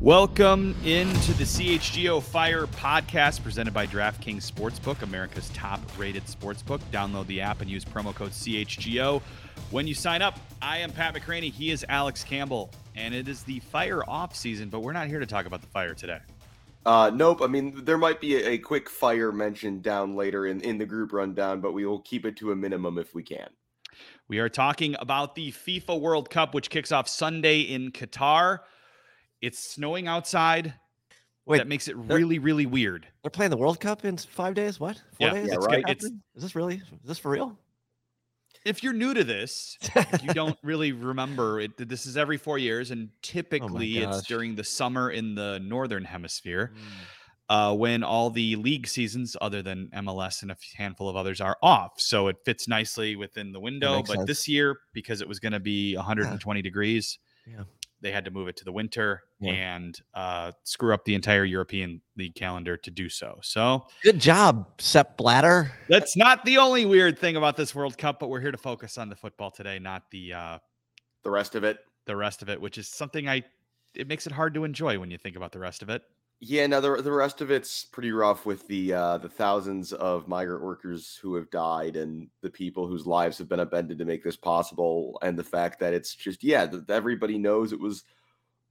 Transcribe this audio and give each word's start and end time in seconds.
Welcome 0.00 0.76
into 0.84 1.32
the 1.32 1.42
CHGO 1.42 2.22
Fire 2.22 2.66
podcast 2.68 3.42
presented 3.42 3.74
by 3.74 3.84
DraftKings 3.88 4.48
Sportsbook, 4.48 5.02
America's 5.02 5.48
top 5.48 5.80
rated 5.98 6.24
sportsbook. 6.26 6.78
Download 6.92 7.26
the 7.26 7.40
app 7.40 7.62
and 7.62 7.68
use 7.68 7.84
promo 7.84 8.14
code 8.14 8.30
CHGO 8.30 9.20
when 9.72 9.88
you 9.88 9.94
sign 9.94 10.22
up. 10.22 10.38
I 10.62 10.78
am 10.78 10.92
Pat 10.92 11.16
McCraney. 11.16 11.52
He 11.52 11.72
is 11.72 11.84
Alex 11.88 12.22
Campbell. 12.22 12.70
And 12.94 13.12
it 13.12 13.26
is 13.26 13.42
the 13.42 13.58
fire 13.58 14.08
off 14.08 14.36
season, 14.36 14.68
but 14.68 14.80
we're 14.80 14.92
not 14.92 15.08
here 15.08 15.18
to 15.18 15.26
talk 15.26 15.46
about 15.46 15.62
the 15.62 15.66
fire 15.66 15.94
today. 15.94 16.20
Uh, 16.86 17.10
nope. 17.12 17.42
I 17.42 17.48
mean, 17.48 17.84
there 17.84 17.98
might 17.98 18.20
be 18.20 18.36
a, 18.36 18.50
a 18.50 18.58
quick 18.58 18.88
fire 18.88 19.32
mentioned 19.32 19.82
down 19.82 20.14
later 20.14 20.46
in, 20.46 20.60
in 20.60 20.78
the 20.78 20.86
group 20.86 21.12
rundown, 21.12 21.60
but 21.60 21.72
we 21.72 21.84
will 21.84 22.02
keep 22.02 22.24
it 22.24 22.36
to 22.36 22.52
a 22.52 22.56
minimum 22.56 22.98
if 22.98 23.16
we 23.16 23.24
can. 23.24 23.48
We 24.28 24.38
are 24.38 24.48
talking 24.48 24.94
about 25.00 25.34
the 25.34 25.50
FIFA 25.50 26.00
World 26.00 26.30
Cup, 26.30 26.54
which 26.54 26.70
kicks 26.70 26.92
off 26.92 27.08
Sunday 27.08 27.62
in 27.62 27.90
Qatar. 27.90 28.60
It's 29.40 29.58
snowing 29.58 30.06
outside. 30.08 30.74
Wait, 31.46 31.58
that 31.58 31.66
makes 31.68 31.88
it 31.88 31.96
really, 31.96 32.38
really 32.38 32.66
weird. 32.66 33.06
They're 33.22 33.30
playing 33.30 33.50
the 33.50 33.56
World 33.56 33.80
Cup 33.80 34.04
in 34.04 34.16
five 34.18 34.54
days. 34.54 34.78
What? 34.78 34.96
Four 35.18 35.28
Yeah, 35.28 35.32
days? 35.34 35.48
yeah, 35.48 35.54
It's 35.54 35.66
right. 35.66 35.84
It's- 35.88 36.04
is 36.34 36.42
this 36.42 36.54
really? 36.54 36.76
Is 36.76 36.82
this 37.08 37.18
for 37.18 37.30
real? 37.30 37.58
If 38.66 38.82
you're 38.82 38.92
new 38.92 39.14
to 39.14 39.24
this, 39.24 39.78
you 40.22 40.34
don't 40.34 40.58
really 40.62 40.92
remember 40.92 41.60
it. 41.60 41.88
This 41.88 42.04
is 42.04 42.16
every 42.18 42.36
four 42.36 42.58
years, 42.58 42.90
and 42.90 43.08
typically 43.22 43.98
it's 43.98 44.22
during 44.26 44.56
the 44.56 44.64
summer 44.64 45.10
in 45.10 45.34
the 45.34 45.58
northern 45.60 46.04
hemisphere. 46.04 46.72
Mm. 46.74 46.80
uh, 47.48 47.74
when 47.74 48.02
all 48.02 48.28
the 48.28 48.56
league 48.56 48.86
seasons, 48.86 49.34
other 49.40 49.62
than 49.62 49.88
MLS 49.94 50.42
and 50.42 50.50
a 50.50 50.56
handful 50.76 51.08
of 51.08 51.16
others, 51.16 51.40
are 51.40 51.56
off. 51.62 51.92
So 51.98 52.28
it 52.28 52.36
fits 52.44 52.68
nicely 52.68 53.16
within 53.16 53.52
the 53.52 53.60
window. 53.60 54.02
But 54.02 54.16
sense. 54.16 54.26
this 54.26 54.48
year, 54.48 54.80
because 54.92 55.22
it 55.22 55.28
was 55.28 55.38
going 55.40 55.52
to 55.52 55.60
be 55.60 55.96
120 55.96 56.60
degrees, 56.60 57.18
Yeah. 57.46 57.62
They 58.00 58.10
had 58.12 58.24
to 58.24 58.30
move 58.30 58.48
it 58.48 58.56
to 58.56 58.64
the 58.64 58.72
winter 58.72 59.22
Yeah. 59.40 59.52
and 59.52 60.00
uh, 60.14 60.52
screw 60.64 60.94
up 60.94 61.04
the 61.04 61.14
entire 61.14 61.44
European 61.44 62.00
league 62.16 62.34
calendar 62.34 62.76
to 62.76 62.90
do 62.90 63.08
so. 63.08 63.38
So 63.42 63.86
Good 64.02 64.20
job, 64.20 64.66
Sepp 64.80 65.16
Blatter. 65.16 65.72
that's 65.88 66.16
not 66.16 66.44
the 66.44 66.58
only 66.58 66.86
weird 66.86 67.18
thing 67.18 67.36
about 67.36 67.56
this 67.56 67.74
World 67.74 67.98
Cup, 67.98 68.20
but 68.20 68.28
we're 68.30 68.40
here 68.40 68.52
to 68.52 68.58
focus 68.58 68.98
on 68.98 69.08
the 69.08 69.16
football 69.16 69.50
today, 69.50 69.78
not 69.78 70.04
the 70.10 70.32
uh, 70.32 70.58
The 71.24 71.30
rest 71.30 71.54
of 71.54 71.64
it, 71.64 71.78
the 72.06 72.16
rest 72.16 72.42
of 72.42 72.48
it, 72.48 72.60
which 72.60 72.78
is 72.78 72.88
something 72.88 73.28
I. 73.28 73.42
It 73.94 74.06
makes 74.06 74.26
it 74.26 74.32
hard 74.32 74.54
to 74.54 74.64
enjoy 74.64 74.98
when 74.98 75.10
you 75.10 75.18
think 75.18 75.34
about 75.34 75.50
the 75.52 75.58
rest 75.58 75.82
of 75.82 75.88
it. 75.88 76.02
Yeah. 76.40 76.66
Now 76.66 76.80
the 76.80 77.02
the 77.02 77.12
rest 77.12 77.40
of 77.40 77.50
it's 77.50 77.84
pretty 77.84 78.12
rough 78.12 78.46
with 78.46 78.66
the 78.68 78.92
uh, 78.92 79.18
the 79.18 79.28
thousands 79.28 79.92
of 79.92 80.28
migrant 80.28 80.62
workers 80.62 81.18
who 81.20 81.34
have 81.34 81.50
died 81.50 81.96
and 81.96 82.28
the 82.42 82.50
people 82.50 82.86
whose 82.86 83.06
lives 83.06 83.38
have 83.38 83.48
been 83.48 83.60
upended 83.60 83.98
to 83.98 84.04
make 84.04 84.22
this 84.22 84.36
possible, 84.36 85.18
and 85.22 85.38
the 85.38 85.44
fact 85.44 85.80
that 85.80 85.94
it's 85.94 86.14
just 86.14 86.44
yeah, 86.44 86.66
everybody 86.88 87.38
knows 87.38 87.72
it 87.72 87.80
was 87.80 88.04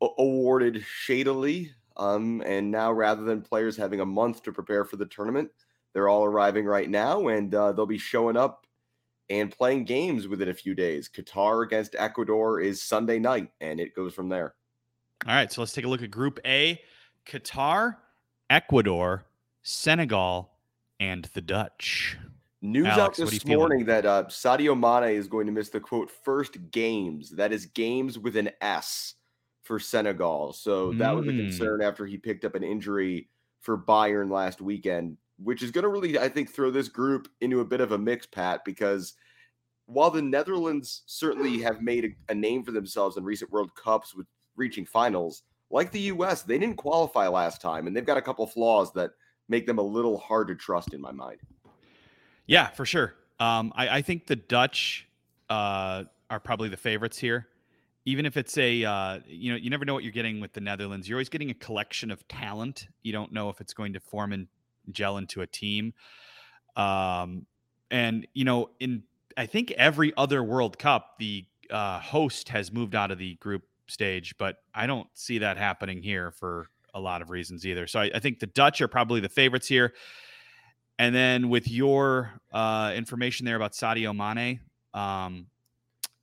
a- 0.02 0.08
awarded 0.18 0.84
shadily. 0.84 1.72
Um, 1.98 2.44
and 2.46 2.70
now 2.70 2.92
rather 2.92 3.24
than 3.24 3.42
players 3.42 3.76
having 3.76 4.02
a 4.02 4.06
month 4.06 4.44
to 4.44 4.52
prepare 4.52 4.86
for 4.86 4.98
the 4.98 5.08
tournament, 5.08 5.50
they're 5.94 6.10
all 6.10 6.26
arriving 6.26 6.66
right 6.66 6.90
now, 6.90 7.28
and 7.28 7.54
uh, 7.56 7.72
they'll 7.72 7.88
be 7.88 7.98
showing 7.98 8.38
up 8.38 8.68
and 9.30 9.52
playing 9.52 9.84
games 9.84 10.28
within 10.28 10.50
a 10.50 10.54
few 10.54 10.76
days. 10.76 11.10
Qatar 11.10 11.66
against 11.66 11.96
Ecuador 11.98 12.60
is 12.60 12.84
Sunday 12.84 13.20
night, 13.20 13.50
and 13.62 13.80
it 13.80 13.96
goes 13.96 14.14
from 14.14 14.30
there. 14.30 14.54
All 15.26 15.34
right, 15.34 15.52
so 15.52 15.62
let's 15.62 15.74
take 15.74 15.86
a 15.86 15.88
look 15.88 16.04
at 16.04 16.12
Group 16.12 16.40
A 16.46 16.80
Qatar, 17.28 17.98
Ecuador, 18.50 19.26
Senegal, 19.64 20.50
and 21.00 21.26
the 21.34 21.42
Dutch. 21.42 22.18
News 22.62 22.88
Alex, 22.88 23.00
out 23.00 23.10
what 23.10 23.20
are 23.20 23.22
you 23.26 23.30
this 23.32 23.44
feeling? 23.44 23.58
morning 23.60 23.86
that 23.86 24.06
uh, 24.06 24.24
Sadio 24.26 24.78
Mane 24.78 25.16
is 25.16 25.28
going 25.28 25.46
to 25.46 25.52
miss 25.52 25.70
the 25.70 25.80
quote 25.80 26.10
first 26.10 26.58
games. 26.72 27.30
That 27.30 27.52
is 27.52 27.68
games 27.68 28.18
with 28.18 28.36
an 28.36 28.50
S 28.62 29.16
for 29.64 29.80
Senegal. 29.80 30.54
So 30.54 30.94
that 30.94 31.16
was 31.16 31.28
a 31.28 31.32
Mm. 31.32 31.38
concern 31.38 31.82
after 31.82 32.06
he 32.06 32.18
picked 32.18 32.46
up 32.46 32.56
an 32.56 32.64
injury 32.64 33.30
for 33.60 33.78
Bayern 33.78 34.32
last 34.32 34.62
weekend, 34.62 35.18
which 35.38 35.62
is 35.62 35.72
going 35.72 35.84
to 35.84 35.90
really, 35.90 36.18
I 36.18 36.30
think, 36.30 36.50
throw 36.50 36.72
this 36.72 36.88
group 36.88 37.28
into 37.42 37.60
a 37.60 37.66
bit 37.66 37.82
of 37.82 37.92
a 37.92 37.98
mix, 37.98 38.26
Pat, 38.26 38.64
because 38.64 39.14
while 39.86 40.10
the 40.10 40.22
Netherlands 40.22 41.04
certainly 41.06 41.62
have 41.62 41.82
made 41.82 42.06
a, 42.06 42.32
a 42.32 42.36
name 42.36 42.64
for 42.64 42.72
themselves 42.72 43.18
in 43.18 43.24
recent 43.24 43.52
World 43.52 43.76
Cups 43.76 44.16
with 44.16 44.26
reaching 44.56 44.86
finals, 44.86 45.44
like 45.70 45.92
the 45.92 46.00
U.S., 46.02 46.44
they 46.44 46.58
didn't 46.58 46.78
qualify 46.78 47.28
last 47.28 47.62
time, 47.62 47.88
and 47.88 47.96
they've 47.96 48.06
got 48.06 48.18
a 48.18 48.22
couple 48.22 48.48
flaws 48.48 48.92
that 48.94 49.12
make 49.50 49.66
them 49.66 49.78
a 49.78 49.84
little 49.84 50.18
hard 50.18 50.48
to 50.48 50.56
trust 50.56 50.94
in 50.94 51.02
my 51.02 51.12
mind. 51.12 51.40
Yeah, 52.46 52.68
for 52.68 52.86
sure. 52.86 53.14
Um, 53.40 53.74
I, 53.76 53.98
I 53.98 54.02
think 54.02 54.28
the 54.28 54.36
Dutch 54.36 55.08
uh, 55.50 56.06
are 56.30 56.40
probably 56.40 56.70
the 56.70 56.78
favorites 56.78 57.18
here. 57.18 57.48
Even 58.06 58.26
if 58.26 58.38
it's 58.38 58.58
a, 58.58 58.86
uh, 58.86 59.20
you 59.28 59.52
know, 59.52 59.58
you 59.58 59.70
never 59.70 59.84
know 59.84 59.94
what 59.94 60.04
you're 60.04 60.14
getting 60.14 60.40
with 60.40 60.54
the 60.54 60.62
Netherlands. 60.62 61.10
You're 61.10 61.18
always 61.18 61.28
getting 61.28 61.50
a 61.50 61.54
collection 61.54 62.10
of 62.10 62.26
talent. 62.30 62.88
You 63.04 63.12
don't 63.12 63.34
know 63.34 63.50
if 63.50 63.60
it's 63.60 63.74
going 63.74 63.94
to 63.94 64.00
form 64.00 64.32
and 64.32 64.48
gel 64.92 65.18
into 65.18 65.42
a 65.42 65.48
team. 65.48 65.94
Um, 66.78 67.46
and 67.92 68.26
you 68.34 68.46
know, 68.46 68.70
in 68.80 69.04
I 69.36 69.46
think 69.46 69.72
every 69.72 70.14
other 70.16 70.44
World 70.44 70.80
Cup, 70.80 71.16
the 71.20 71.46
uh, 71.70 72.00
host 72.00 72.50
has 72.50 72.72
moved 72.72 72.96
out 72.96 73.12
of 73.12 73.18
the 73.18 73.36
group 73.36 73.64
stage, 73.88 74.36
but 74.38 74.58
I 74.74 74.88
don't 74.88 75.08
see 75.14 75.40
that 75.40 75.58
happening 75.58 76.02
here 76.02 76.31
for 76.31 76.68
a 76.94 77.00
lot 77.00 77.22
of 77.22 77.30
reasons 77.30 77.66
either. 77.66 77.88
So 77.88 78.00
I, 78.00 78.12
I 78.16 78.20
think 78.20 78.40
the 78.40 78.48
Dutch 78.48 78.81
are 78.81 78.88
probably 78.88 79.20
the 79.20 79.30
favorites 79.30 79.68
here. 79.68 79.94
And 81.00 81.14
then 81.14 81.50
with 81.50 81.70
your 81.70 82.34
uh, 82.52 82.94
information 82.96 83.46
there 83.46 83.56
about 83.56 83.74
Sadio 83.74 84.16
Mane, 84.16 84.62
um, 84.94 85.48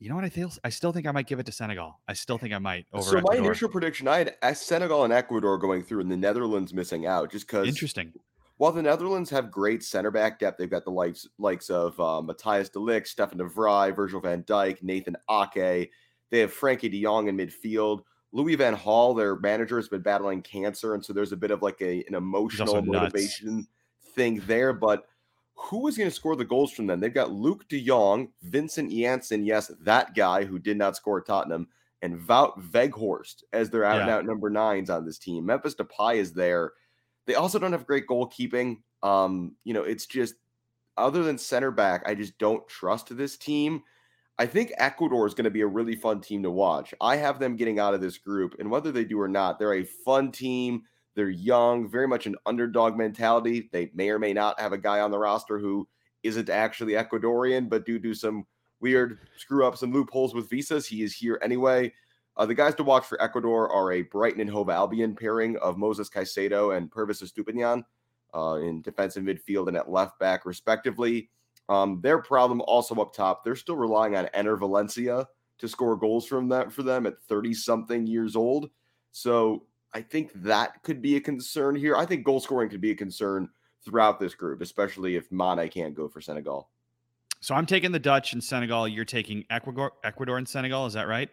you 0.00 0.08
know 0.08 0.16
what 0.16 0.24
I 0.24 0.28
feel? 0.28 0.50
I 0.64 0.68
still 0.68 0.92
think 0.92 1.06
I 1.06 1.12
might 1.12 1.26
give 1.26 1.38
it 1.38 1.46
to 1.46 1.52
Senegal. 1.52 2.00
I 2.08 2.12
still 2.12 2.38
think 2.38 2.52
I 2.52 2.58
might 2.58 2.86
over 2.92 3.02
so 3.02 3.12
my 3.12 3.18
Ecuador. 3.20 3.44
initial 3.46 3.68
prediction, 3.68 4.08
I 4.08 4.30
had 4.42 4.56
Senegal 4.56 5.04
and 5.04 5.12
Ecuador 5.12 5.56
going 5.58 5.82
through, 5.82 6.00
and 6.00 6.10
the 6.10 6.16
Netherlands 6.16 6.74
missing 6.74 7.06
out, 7.06 7.30
just 7.30 7.46
because. 7.46 7.68
Interesting. 7.68 8.12
While 8.56 8.72
the 8.72 8.82
Netherlands 8.82 9.30
have 9.30 9.50
great 9.50 9.82
center 9.82 10.10
back 10.10 10.38
depth, 10.38 10.58
they've 10.58 10.70
got 10.70 10.84
the 10.84 10.90
likes 10.90 11.26
likes 11.38 11.70
of 11.70 11.98
uh, 11.98 12.20
Matthijs 12.20 12.70
de 12.70 12.78
Ligt, 12.78 13.06
Stefan 13.06 13.38
de 13.38 13.48
Vrij, 13.48 13.94
Virgil 13.94 14.20
van 14.20 14.42
Dijk, 14.42 14.82
Nathan 14.82 15.16
Ake. 15.28 15.90
They 16.34 16.40
have 16.40 16.52
Frenkie 16.52 16.90
de 16.90 17.00
Jong 17.00 17.28
in 17.28 17.36
midfield. 17.36 18.02
Louis 18.32 18.56
Van 18.56 18.74
Gaal, 18.74 19.16
their 19.16 19.36
manager, 19.36 19.76
has 19.76 19.88
been 19.88 20.00
battling 20.00 20.42
cancer, 20.42 20.94
and 20.94 21.04
so 21.04 21.12
there's 21.12 21.30
a 21.30 21.36
bit 21.36 21.52
of 21.52 21.62
like 21.62 21.80
a 21.80 22.02
an 22.08 22.16
emotional 22.16 22.82
motivation 22.82 23.68
thing 24.16 24.42
there. 24.48 24.72
But 24.72 25.06
who 25.54 25.86
is 25.86 25.96
going 25.96 26.10
to 26.10 26.14
score 26.14 26.34
the 26.34 26.44
goals 26.44 26.72
from 26.72 26.88
them? 26.88 26.98
They've 26.98 27.14
got 27.14 27.30
Luuk 27.30 27.68
de 27.68 27.80
Jong, 27.86 28.32
Vincent 28.42 28.90
Janssen, 28.90 29.44
yes, 29.46 29.70
that 29.82 30.16
guy 30.16 30.42
who 30.42 30.58
did 30.58 30.76
not 30.76 30.96
score 30.96 31.20
at 31.20 31.26
Tottenham, 31.26 31.68
and 32.02 32.18
Wout 32.26 32.60
Weghorst 32.72 33.44
as 33.52 33.70
their 33.70 33.84
out 33.84 34.00
and 34.00 34.10
out 34.10 34.26
number 34.26 34.50
nines 34.50 34.90
on 34.90 35.06
this 35.06 35.18
team. 35.18 35.46
Memphis 35.46 35.76
Depay 35.76 36.16
is 36.16 36.32
there. 36.32 36.72
They 37.26 37.36
also 37.36 37.60
don't 37.60 37.70
have 37.70 37.86
great 37.86 38.08
goalkeeping. 38.08 38.78
Um, 39.04 39.54
you 39.62 39.72
know, 39.72 39.84
it's 39.84 40.06
just 40.06 40.34
other 40.96 41.22
than 41.22 41.38
center 41.38 41.70
back, 41.70 42.02
I 42.04 42.16
just 42.16 42.36
don't 42.38 42.66
trust 42.66 43.16
this 43.16 43.36
team. 43.36 43.84
I 44.38 44.46
think 44.46 44.72
Ecuador 44.78 45.26
is 45.26 45.34
going 45.34 45.44
to 45.44 45.50
be 45.50 45.60
a 45.60 45.66
really 45.66 45.94
fun 45.94 46.20
team 46.20 46.42
to 46.42 46.50
watch. 46.50 46.92
I 47.00 47.16
have 47.16 47.38
them 47.38 47.56
getting 47.56 47.78
out 47.78 47.94
of 47.94 48.00
this 48.00 48.18
group, 48.18 48.56
and 48.58 48.70
whether 48.70 48.90
they 48.90 49.04
do 49.04 49.20
or 49.20 49.28
not, 49.28 49.58
they're 49.58 49.74
a 49.74 49.84
fun 49.84 50.32
team. 50.32 50.82
They're 51.14 51.30
young, 51.30 51.88
very 51.88 52.08
much 52.08 52.26
an 52.26 52.34
underdog 52.44 52.96
mentality. 52.96 53.68
They 53.72 53.90
may 53.94 54.10
or 54.10 54.18
may 54.18 54.32
not 54.32 54.58
have 54.58 54.72
a 54.72 54.78
guy 54.78 55.00
on 55.00 55.12
the 55.12 55.18
roster 55.18 55.58
who 55.58 55.86
isn't 56.24 56.48
actually 56.48 56.94
Ecuadorian, 56.94 57.68
but 57.68 57.86
due 57.86 58.00
to 58.00 58.14
some 58.14 58.44
weird 58.80 59.18
screw 59.36 59.64
up 59.64 59.76
some 59.76 59.92
loopholes 59.92 60.34
with 60.34 60.50
visas, 60.50 60.86
he 60.86 61.02
is 61.02 61.14
here 61.14 61.38
anyway. 61.42 61.92
Uh, 62.36 62.44
the 62.44 62.54
guys 62.54 62.74
to 62.74 62.82
watch 62.82 63.04
for 63.04 63.22
Ecuador 63.22 63.70
are 63.70 63.92
a 63.92 64.02
Brighton 64.02 64.40
and 64.40 64.50
Hove 64.50 64.70
Albion 64.70 65.14
pairing 65.14 65.56
of 65.58 65.76
Moisés 65.76 66.10
Caicedo 66.10 66.76
and 66.76 66.90
Pervis 66.90 67.22
Estupiñan 67.22 67.84
uh, 68.34 68.56
in 68.60 68.82
defensive 68.82 69.22
midfield 69.22 69.68
and 69.68 69.76
at 69.76 69.88
left 69.88 70.18
back, 70.18 70.44
respectively. 70.44 71.30
Um, 71.68 72.00
their 72.02 72.18
problem 72.18 72.60
also 72.62 72.94
up 72.96 73.14
top, 73.14 73.44
they're 73.44 73.56
still 73.56 73.76
relying 73.76 74.16
on 74.16 74.26
Enner 74.34 74.58
Valencia 74.58 75.26
to 75.58 75.68
score 75.68 75.96
goals 75.96 76.26
from 76.26 76.48
that 76.48 76.72
for 76.72 76.82
them 76.82 77.06
at 77.06 77.20
30 77.28 77.54
something 77.54 78.06
years 78.06 78.36
old. 78.36 78.70
So 79.12 79.64
I 79.92 80.02
think 80.02 80.32
that 80.42 80.82
could 80.82 81.00
be 81.00 81.16
a 81.16 81.20
concern 81.20 81.76
here. 81.76 81.96
I 81.96 82.04
think 82.04 82.24
goal 82.24 82.40
scoring 82.40 82.68
could 82.68 82.80
be 82.80 82.90
a 82.90 82.96
concern 82.96 83.48
throughout 83.84 84.18
this 84.18 84.34
group, 84.34 84.60
especially 84.60 85.16
if 85.16 85.30
Mane 85.30 85.68
can't 85.68 85.94
go 85.94 86.08
for 86.08 86.20
Senegal. 86.20 86.68
So 87.40 87.54
I'm 87.54 87.66
taking 87.66 87.92
the 87.92 87.98
Dutch 87.98 88.32
and 88.32 88.42
Senegal. 88.42 88.88
You're 88.88 89.04
taking 89.04 89.44
Ecuador, 89.50 89.92
Ecuador 90.02 90.38
and 90.38 90.48
Senegal. 90.48 90.86
Is 90.86 90.94
that 90.94 91.06
right? 91.06 91.30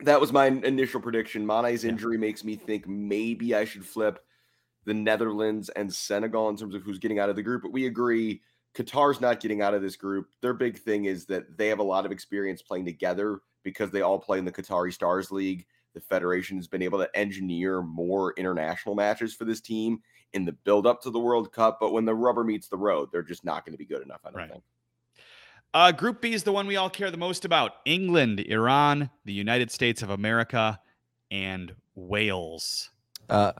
That 0.00 0.20
was 0.20 0.32
my 0.32 0.46
initial 0.46 1.00
prediction. 1.00 1.46
Mane's 1.46 1.84
injury 1.84 2.16
yeah. 2.16 2.20
makes 2.20 2.44
me 2.44 2.56
think 2.56 2.86
maybe 2.86 3.54
I 3.54 3.64
should 3.64 3.84
flip 3.84 4.22
the 4.84 4.94
Netherlands 4.94 5.68
and 5.70 5.92
Senegal 5.92 6.48
in 6.50 6.56
terms 6.56 6.74
of 6.74 6.82
who's 6.82 6.98
getting 6.98 7.18
out 7.18 7.28
of 7.28 7.36
the 7.36 7.42
group. 7.42 7.62
But 7.62 7.72
we 7.72 7.86
agree 7.86 8.40
Qatar's 8.74 9.20
not 9.20 9.40
getting 9.40 9.62
out 9.62 9.74
of 9.74 9.82
this 9.82 9.96
group. 9.96 10.28
Their 10.40 10.54
big 10.54 10.78
thing 10.78 11.06
is 11.06 11.26
that 11.26 11.56
they 11.58 11.68
have 11.68 11.80
a 11.80 11.84
lot 11.84 12.06
of 12.06 12.12
experience 12.12 12.62
playing 12.62 12.84
together 12.84 13.40
because 13.62 13.90
they 13.90 14.02
all 14.02 14.18
play 14.18 14.38
in 14.38 14.44
the 14.44 14.52
Qatari 14.52 14.92
Stars 14.92 15.30
League. 15.30 15.66
The 15.94 16.00
federation 16.00 16.56
has 16.56 16.68
been 16.68 16.82
able 16.82 16.98
to 16.98 17.16
engineer 17.16 17.82
more 17.82 18.32
international 18.36 18.94
matches 18.94 19.34
for 19.34 19.44
this 19.44 19.60
team 19.60 20.00
in 20.32 20.44
the 20.44 20.52
build 20.52 20.86
up 20.86 21.02
to 21.02 21.10
the 21.10 21.18
World 21.18 21.52
Cup. 21.52 21.78
But 21.80 21.92
when 21.92 22.04
the 22.04 22.14
rubber 22.14 22.44
meets 22.44 22.68
the 22.68 22.76
road, 22.76 23.08
they're 23.10 23.22
just 23.22 23.44
not 23.44 23.64
going 23.64 23.72
to 23.72 23.78
be 23.78 23.86
good 23.86 24.02
enough, 24.02 24.20
I 24.24 24.30
don't 24.30 24.38
right. 24.38 24.50
think. 24.50 24.62
Uh, 25.72 25.92
group 25.92 26.20
B 26.20 26.32
is 26.32 26.42
the 26.42 26.52
one 26.52 26.66
we 26.66 26.76
all 26.76 26.90
care 26.90 27.10
the 27.10 27.16
most 27.16 27.44
about 27.44 27.74
England, 27.84 28.40
Iran, 28.40 29.10
the 29.24 29.32
United 29.32 29.70
States 29.70 30.02
of 30.02 30.10
America, 30.10 30.80
and 31.30 31.74
Wales. 31.94 32.90
Uh, 33.28 33.52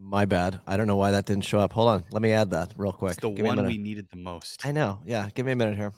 my 0.00 0.24
bad. 0.24 0.60
I 0.66 0.76
don't 0.76 0.86
know 0.86 0.96
why 0.96 1.10
that 1.10 1.26
didn't 1.26 1.44
show 1.44 1.60
up. 1.60 1.72
Hold 1.72 1.88
on. 1.88 2.04
Let 2.10 2.22
me 2.22 2.32
add 2.32 2.50
that 2.50 2.72
real 2.76 2.92
quick. 2.92 3.12
It's 3.12 3.20
the 3.20 3.30
give 3.30 3.46
one 3.46 3.64
we 3.66 3.78
needed 3.78 4.08
the 4.10 4.16
most. 4.16 4.64
I 4.64 4.72
know. 4.72 5.00
Yeah. 5.04 5.28
Give 5.34 5.46
me 5.46 5.52
a 5.52 5.56
minute 5.56 5.76
here. 5.76 5.92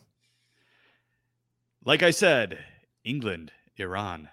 Like 1.85 2.03
I 2.03 2.11
said, 2.11 2.59
England, 3.05 3.53
Iran, 3.77 4.29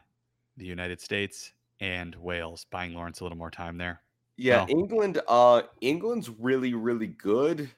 the 0.57 0.65
United 0.65 1.01
States, 1.01 1.53
and 1.79 2.15
Wales. 2.15 2.65
Buying 2.69 2.93
Lawrence 2.93 3.21
a 3.21 3.23
little 3.23 3.37
more 3.37 3.51
time 3.51 3.77
there. 3.77 4.01
Yeah, 4.37 4.65
England. 4.67 5.19
Uh, 5.27 5.63
England's 5.81 6.29
really, 6.29 6.73
really 6.73 7.07
good. 7.07 7.69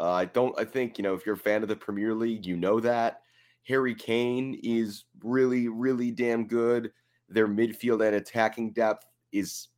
Uh, 0.00 0.12
I 0.12 0.24
don't. 0.26 0.58
I 0.58 0.64
think 0.64 0.98
you 0.98 1.02
know 1.02 1.14
if 1.14 1.26
you're 1.26 1.34
a 1.34 1.38
fan 1.38 1.62
of 1.62 1.68
the 1.68 1.76
Premier 1.76 2.14
League, 2.14 2.46
you 2.46 2.56
know 2.56 2.80
that 2.80 3.22
Harry 3.66 3.94
Kane 3.94 4.58
is 4.62 5.04
really, 5.22 5.68
really 5.68 6.10
damn 6.10 6.46
good. 6.46 6.92
Their 7.28 7.48
midfield 7.48 8.06
and 8.06 8.16
attacking 8.16 8.72
depth 8.72 9.04
is 9.32 9.68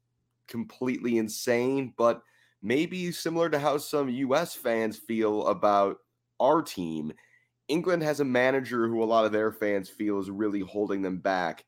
completely 0.50 1.18
insane, 1.18 1.94
but 1.96 2.22
maybe 2.62 3.10
similar 3.12 3.48
to 3.48 3.58
how 3.58 3.78
some 3.78 4.08
U.S. 4.08 4.54
fans 4.54 4.98
feel 4.98 5.46
about 5.46 5.98
our 6.38 6.60
team. 6.60 7.12
England 7.68 8.02
has 8.02 8.20
a 8.20 8.24
manager 8.24 8.88
who 8.88 9.02
a 9.02 9.06
lot 9.06 9.24
of 9.24 9.32
their 9.32 9.52
fans 9.52 9.88
feel 9.88 10.18
is 10.18 10.30
really 10.30 10.60
holding 10.60 11.02
them 11.02 11.18
back 11.18 11.64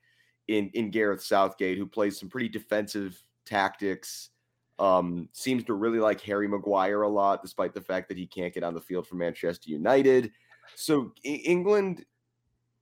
in 0.48 0.68
in 0.74 0.90
Gareth 0.90 1.22
Southgate, 1.22 1.78
who 1.78 1.86
plays 1.86 2.18
some 2.18 2.28
pretty 2.28 2.48
defensive 2.48 3.22
tactics 3.46 4.30
um, 4.78 5.28
seems 5.32 5.62
to 5.64 5.74
really 5.74 6.00
like 6.00 6.20
Harry 6.22 6.48
Maguire 6.48 7.02
a 7.02 7.08
lot, 7.08 7.42
despite 7.42 7.72
the 7.74 7.80
fact 7.80 8.08
that 8.08 8.18
he 8.18 8.26
can't 8.26 8.52
get 8.52 8.64
on 8.64 8.74
the 8.74 8.80
field 8.80 9.06
for 9.06 9.14
Manchester 9.14 9.70
United. 9.70 10.32
So 10.74 11.12
England, 11.22 12.04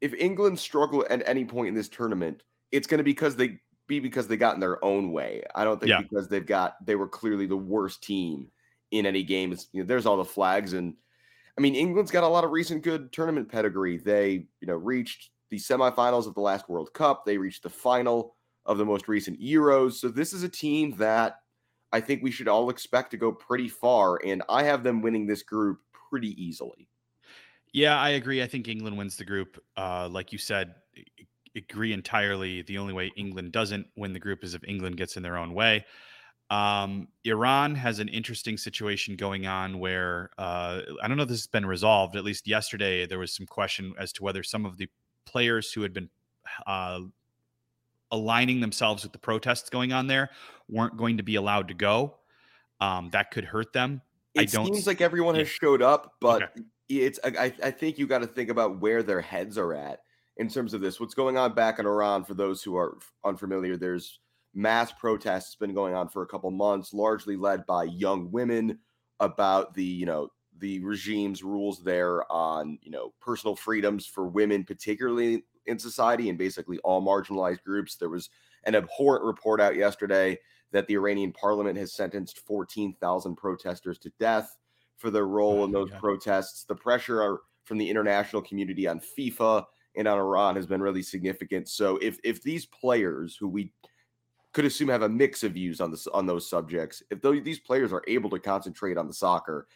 if 0.00 0.14
England 0.14 0.58
struggle 0.58 1.04
at 1.10 1.22
any 1.28 1.44
point 1.44 1.68
in 1.68 1.74
this 1.74 1.88
tournament, 1.88 2.42
it's 2.72 2.86
going 2.86 2.98
to 2.98 3.04
be 3.04 3.12
because 3.12 3.36
they 3.36 3.60
be 3.90 4.00
because 4.00 4.26
they 4.26 4.38
got 4.38 4.54
in 4.54 4.60
their 4.60 4.82
own 4.82 5.12
way. 5.12 5.42
I 5.54 5.64
don't 5.64 5.78
think 5.78 5.90
yeah. 5.90 6.00
because 6.00 6.28
they've 6.28 6.46
got 6.46 6.76
they 6.86 6.94
were 6.94 7.08
clearly 7.08 7.46
the 7.46 7.56
worst 7.56 8.02
team 8.02 8.48
in 8.90 9.04
any 9.04 9.22
game. 9.22 9.54
You 9.72 9.82
know, 9.82 9.86
there's 9.86 10.06
all 10.06 10.16
the 10.16 10.24
flags, 10.24 10.72
and 10.72 10.94
I 11.58 11.60
mean 11.60 11.74
England's 11.74 12.10
got 12.10 12.24
a 12.24 12.28
lot 12.28 12.44
of 12.44 12.52
recent 12.52 12.82
good 12.82 13.12
tournament 13.12 13.50
pedigree. 13.50 13.98
They 13.98 14.46
you 14.60 14.66
know 14.66 14.76
reached 14.76 15.30
the 15.50 15.58
semifinals 15.58 16.26
of 16.26 16.34
the 16.34 16.40
last 16.40 16.68
World 16.68 16.94
Cup. 16.94 17.26
They 17.26 17.36
reached 17.36 17.64
the 17.64 17.70
final 17.70 18.36
of 18.64 18.78
the 18.78 18.84
most 18.84 19.08
recent 19.08 19.40
Euros. 19.40 19.94
So 19.94 20.08
this 20.08 20.32
is 20.32 20.44
a 20.44 20.48
team 20.48 20.96
that 20.98 21.40
I 21.92 22.00
think 22.00 22.22
we 22.22 22.30
should 22.30 22.48
all 22.48 22.70
expect 22.70 23.10
to 23.10 23.16
go 23.16 23.32
pretty 23.32 23.68
far. 23.68 24.20
And 24.24 24.42
I 24.48 24.62
have 24.62 24.84
them 24.84 25.02
winning 25.02 25.26
this 25.26 25.42
group 25.42 25.80
pretty 26.10 26.40
easily. 26.42 26.88
Yeah, 27.72 27.98
I 27.98 28.10
agree. 28.10 28.42
I 28.42 28.46
think 28.46 28.68
England 28.68 28.96
wins 28.96 29.16
the 29.16 29.24
group. 29.24 29.62
Uh, 29.76 30.08
like 30.08 30.32
you 30.32 30.38
said, 30.38 30.74
agree 31.56 31.92
entirely. 31.92 32.62
The 32.62 32.78
only 32.78 32.92
way 32.92 33.12
England 33.16 33.52
doesn't 33.52 33.86
win 33.96 34.12
the 34.12 34.20
group 34.20 34.44
is 34.44 34.54
if 34.54 34.62
England 34.66 34.96
gets 34.96 35.16
in 35.16 35.22
their 35.22 35.36
own 35.36 35.54
way. 35.54 35.84
Um, 36.50 37.08
Iran 37.24 37.76
has 37.76 38.00
an 38.00 38.08
interesting 38.08 38.56
situation 38.56 39.14
going 39.14 39.46
on 39.46 39.78
where 39.78 40.30
uh, 40.36 40.80
I 41.00 41.06
don't 41.06 41.16
know 41.16 41.22
if 41.22 41.28
this 41.28 41.40
has 41.40 41.46
been 41.46 41.66
resolved. 41.66 42.16
At 42.16 42.24
least 42.24 42.48
yesterday, 42.48 43.06
there 43.06 43.20
was 43.20 43.32
some 43.32 43.46
question 43.46 43.94
as 43.98 44.12
to 44.14 44.24
whether 44.24 44.42
some 44.42 44.66
of 44.66 44.76
the 44.76 44.88
players 45.26 45.72
who 45.72 45.82
had 45.82 45.92
been 45.92 46.10
uh, 46.66 47.00
aligning 48.10 48.60
themselves 48.60 49.04
with 49.04 49.12
the 49.12 49.18
protests 49.18 49.70
going 49.70 49.92
on 49.92 50.08
there 50.08 50.30
weren't 50.68 50.96
going 50.96 51.16
to 51.18 51.22
be 51.22 51.36
allowed 51.36 51.68
to 51.68 51.74
go. 51.74 52.16
Um, 52.80 53.10
that 53.10 53.30
could 53.30 53.44
hurt 53.44 53.72
them. 53.72 54.02
It 54.34 54.40
I 54.40 54.44
don't 54.46 54.66
seems 54.66 54.86
like 54.86 55.00
everyone 55.00 55.34
yeah. 55.36 55.40
has 55.40 55.48
showed 55.48 55.82
up, 55.82 56.14
but 56.20 56.42
okay. 56.42 56.62
it's 56.88 57.20
I, 57.24 57.52
I 57.62 57.70
think 57.70 57.98
you 57.98 58.06
got 58.06 58.20
to 58.20 58.26
think 58.26 58.50
about 58.50 58.80
where 58.80 59.02
their 59.02 59.20
heads 59.20 59.58
are 59.58 59.74
at 59.74 60.00
in 60.40 60.48
terms 60.48 60.72
of 60.72 60.80
this. 60.80 60.98
What's 60.98 61.12
going 61.12 61.36
on 61.36 61.52
back 61.52 61.78
in 61.78 61.86
Iran 61.86 62.24
for 62.24 62.32
those 62.32 62.62
who 62.62 62.74
are 62.74 62.96
unfamiliar? 63.24 63.76
There's 63.76 64.20
mass 64.54 64.90
protests 64.90 65.54
been 65.54 65.74
going 65.74 65.94
on 65.94 66.08
for 66.08 66.22
a 66.22 66.26
couple 66.26 66.50
months, 66.50 66.94
largely 66.94 67.36
led 67.36 67.66
by 67.66 67.84
young 67.84 68.32
women 68.32 68.78
about 69.20 69.74
the 69.74 69.84
you 69.84 70.06
know 70.06 70.30
the 70.58 70.80
regime's 70.80 71.44
rules 71.44 71.84
there 71.84 72.30
on 72.32 72.78
you 72.80 72.90
know 72.90 73.12
personal 73.20 73.54
freedoms 73.54 74.06
for 74.06 74.26
women, 74.28 74.64
particularly 74.64 75.44
in 75.66 75.78
society 75.78 76.30
and 76.30 76.38
basically 76.38 76.78
all 76.78 77.02
marginalized 77.02 77.62
groups. 77.62 77.96
There 77.96 78.08
was 78.08 78.30
an 78.64 78.74
abhorrent 78.74 79.24
report 79.24 79.60
out 79.60 79.76
yesterday 79.76 80.38
that 80.72 80.86
the 80.86 80.94
Iranian 80.94 81.32
parliament 81.32 81.76
has 81.76 81.92
sentenced 81.92 82.38
14,000 82.46 83.36
protesters 83.36 83.98
to 83.98 84.12
death 84.18 84.56
for 84.96 85.10
their 85.10 85.26
role 85.26 85.60
oh, 85.60 85.64
in 85.64 85.70
those 85.72 85.90
yeah. 85.90 85.98
protests. 85.98 86.64
The 86.64 86.74
pressure 86.74 87.40
from 87.64 87.76
the 87.76 87.90
international 87.90 88.40
community 88.40 88.88
on 88.88 89.00
FIFA 89.00 89.66
and 89.96 90.06
on 90.06 90.18
Iran 90.18 90.56
has 90.56 90.66
been 90.66 90.82
really 90.82 91.02
significant. 91.02 91.68
So 91.68 91.98
if 91.98 92.18
if 92.24 92.42
these 92.42 92.66
players 92.66 93.36
who 93.38 93.48
we 93.48 93.72
could 94.52 94.64
assume 94.64 94.88
have 94.88 95.02
a 95.02 95.08
mix 95.08 95.42
of 95.44 95.52
views 95.52 95.80
on 95.80 95.90
this 95.90 96.06
on 96.06 96.26
those 96.26 96.48
subjects, 96.48 97.02
if 97.10 97.20
these 97.44 97.60
players 97.60 97.92
are 97.92 98.02
able 98.08 98.30
to 98.30 98.38
concentrate 98.38 98.96
on 98.96 99.06
the 99.06 99.14
soccer, 99.14 99.66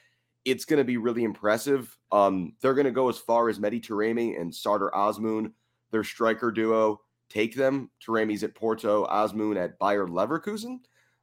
it's 0.44 0.64
going 0.64 0.78
to 0.78 0.84
be 0.84 0.96
really 0.96 1.24
impressive. 1.24 1.96
Um, 2.12 2.54
they're 2.60 2.74
going 2.74 2.84
to 2.86 2.90
go 2.90 3.08
as 3.08 3.18
far 3.18 3.48
as 3.48 3.58
Mehdi 3.58 3.84
Taremi 3.84 4.40
and 4.40 4.54
Sardar 4.54 4.90
Azmoun 4.92 5.52
their 5.94 6.04
striker 6.04 6.50
duo 6.50 7.00
take 7.30 7.54
them. 7.54 7.88
Taremi's 8.04 8.42
at 8.42 8.54
Porto, 8.54 9.06
Azmoun 9.06 9.56
at 9.56 9.78
Bayer 9.78 10.08
Leverkusen, 10.08 10.80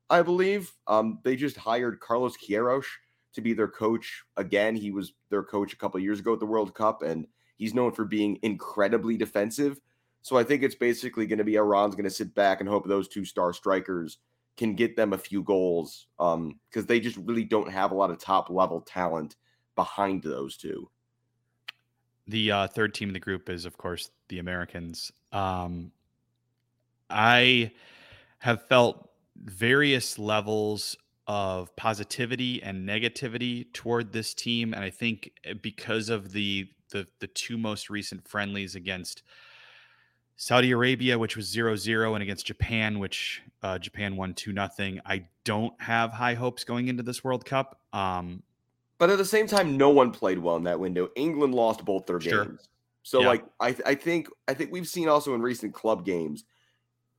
I 0.10 0.22
believe. 0.22 0.72
Um, 0.88 1.20
they 1.24 1.36
just 1.36 1.58
hired 1.58 2.00
Carlos 2.00 2.38
Queiroz 2.38 2.86
to 3.34 3.42
be 3.42 3.54
their 3.54 3.68
coach 3.68 4.24
again. 4.38 4.76
He 4.76 4.92
was 4.92 5.14
their 5.30 5.44
coach 5.44 5.74
a 5.74 5.78
couple 5.78 6.00
years 6.00 6.20
ago 6.20 6.34
at 6.34 6.40
the 6.40 6.46
World 6.46 6.74
Cup, 6.74 7.02
and 7.02 7.28
he's 7.62 7.76
known 7.76 7.92
for 7.92 8.06
being 8.06 8.40
incredibly 8.42 9.16
defensive. 9.16 9.80
So 10.24 10.36
I 10.36 10.44
think 10.44 10.64
it's 10.64 10.74
basically 10.74 11.28
going 11.28 11.38
to 11.38 11.44
be 11.44 11.58
Iran's 11.58 11.94
going 11.94 12.06
to 12.06 12.10
sit 12.10 12.34
back 12.34 12.60
and 12.60 12.68
hope 12.68 12.88
those 12.88 13.08
two 13.08 13.24
star 13.24 13.54
strikers 13.54 14.18
can 14.58 14.74
get 14.74 14.96
them 14.96 15.14
a 15.14 15.18
few 15.18 15.44
goals 15.44 16.08
because 16.18 16.34
um, 16.34 16.86
they 16.88 17.00
just 17.00 17.18
really 17.18 17.44
don't 17.44 17.70
have 17.72 17.92
a 17.92 17.94
lot 17.94 18.10
of 18.10 18.18
top 18.18 18.50
level 18.50 18.82
talent 18.82 19.36
behind 19.76 20.24
those 20.24 20.58
two. 20.58 20.90
The 22.28 22.52
uh, 22.52 22.68
third 22.68 22.96
team 22.96 23.10
in 23.10 23.14
the 23.14 23.20
group 23.20 23.48
is, 23.48 23.66
of 23.66 23.78
course, 23.78 24.10
the 24.30 24.40
Americans. 24.40 25.12
Um, 25.32 25.92
I 27.12 27.74
have 28.40 28.68
felt 28.68 29.08
various 29.36 30.18
levels 30.18 30.98
of 31.28 31.76
positivity 31.76 32.64
and 32.64 32.90
negativity 32.90 33.72
toward 33.72 34.14
this 34.14 34.34
team, 34.34 34.74
and 34.74 34.84
I 34.84 34.90
think 34.90 35.32
eh, 35.44 35.54
because 35.54 36.10
of 36.10 36.32
the 36.32 36.68
the 36.92 37.08
the 37.20 37.28
two 37.28 37.58
most 37.58 37.90
recent 37.90 38.28
friendlies 38.28 38.76
against 38.76 39.24
Saudi 40.36 40.72
Arabia, 40.72 41.20
which 41.20 41.36
was 41.36 41.54
0-0, 41.54 42.14
and 42.14 42.24
against 42.24 42.48
Japan, 42.48 42.98
which 42.98 43.44
uh, 43.62 43.78
Japan 43.78 44.16
won 44.16 44.34
two 44.34 44.52
nothing. 44.52 45.00
I 45.06 45.28
don't 45.44 45.80
have 45.80 46.12
high 46.12 46.34
hopes 46.34 46.64
going 46.64 46.88
into 46.88 47.04
this 47.04 47.24
World 47.24 47.46
Cup. 47.46 47.80
Um, 47.94 48.42
but 48.98 49.10
at 49.10 49.18
the 49.20 49.26
same 49.26 49.46
time, 49.46 49.78
no 49.78 49.90
one 49.90 50.12
played 50.12 50.40
well 50.40 50.56
in 50.56 50.64
that 50.64 50.80
window. 50.80 51.10
England 51.16 51.54
lost 51.54 51.86
both 51.86 52.06
their 52.08 52.20
sure. 52.20 52.46
games. 52.46 52.70
So 53.04 53.22
yeah. 53.22 53.28
like 53.28 53.46
I 53.60 53.76
I 53.86 53.96
think 53.96 54.30
I 54.48 54.54
think 54.54 54.72
we've 54.72 54.88
seen 54.88 55.08
also 55.08 55.34
in 55.36 55.42
recent 55.42 55.74
club 55.74 56.06
games 56.06 56.44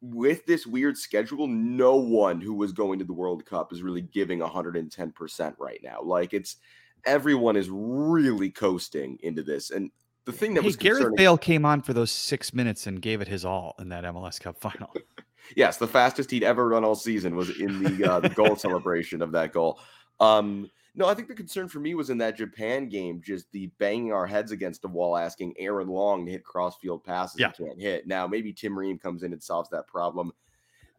with 0.02 0.44
this 0.46 0.66
weird 0.66 0.98
schedule, 0.98 1.46
no 1.46 1.94
one 1.94 2.40
who 2.40 2.54
was 2.54 2.72
going 2.72 2.98
to 2.98 3.04
the 3.04 3.12
World 3.12 3.46
Cup 3.46 3.72
is 3.72 3.82
really 3.82 4.02
giving 4.02 4.40
110% 4.40 5.54
right 5.58 5.80
now. 5.82 6.02
Like 6.02 6.34
it's 6.34 6.56
everyone 7.04 7.56
is 7.56 7.68
really 7.70 8.50
coasting 8.50 9.18
into 9.22 9.42
this. 9.42 9.70
And 9.70 9.90
the 10.24 10.32
thing 10.32 10.54
that 10.54 10.62
hey, 10.62 10.66
was 10.66 10.76
Gareth 10.76 11.16
Bale 11.16 11.38
came 11.38 11.64
on 11.64 11.82
for 11.82 11.92
those 11.92 12.10
six 12.10 12.54
minutes 12.54 12.86
and 12.86 13.00
gave 13.02 13.20
it 13.20 13.28
his 13.28 13.44
all 13.44 13.74
in 13.78 13.88
that 13.88 14.04
MLS 14.04 14.40
Cup 14.40 14.58
final. 14.60 14.94
yes, 15.56 15.78
the 15.78 15.88
fastest 15.88 16.30
he'd 16.30 16.44
ever 16.44 16.68
run 16.68 16.84
all 16.84 16.94
season 16.94 17.34
was 17.34 17.50
in 17.58 17.82
the 17.82 18.10
uh, 18.10 18.20
the 18.20 18.28
goal 18.28 18.56
celebration 18.56 19.22
of 19.22 19.32
that 19.32 19.52
goal. 19.52 19.80
Um, 20.20 20.70
no, 20.94 21.08
I 21.08 21.14
think 21.14 21.28
the 21.28 21.34
concern 21.34 21.68
for 21.68 21.80
me 21.80 21.94
was 21.94 22.10
in 22.10 22.18
that 22.18 22.36
Japan 22.36 22.88
game, 22.88 23.22
just 23.24 23.50
the 23.50 23.68
banging 23.78 24.12
our 24.12 24.26
heads 24.26 24.52
against 24.52 24.82
the 24.82 24.88
wall, 24.88 25.16
asking 25.16 25.54
Aaron 25.58 25.88
Long 25.88 26.26
to 26.26 26.32
hit 26.32 26.44
crossfield 26.44 27.02
passes 27.02 27.40
Yeah. 27.40 27.50
he 27.56 27.64
can't 27.64 27.80
hit. 27.80 28.06
Now 28.06 28.26
maybe 28.26 28.52
Tim 28.52 28.78
Ream 28.78 28.98
comes 28.98 29.22
in 29.22 29.32
and 29.32 29.42
solves 29.42 29.70
that 29.70 29.86
problem. 29.86 30.32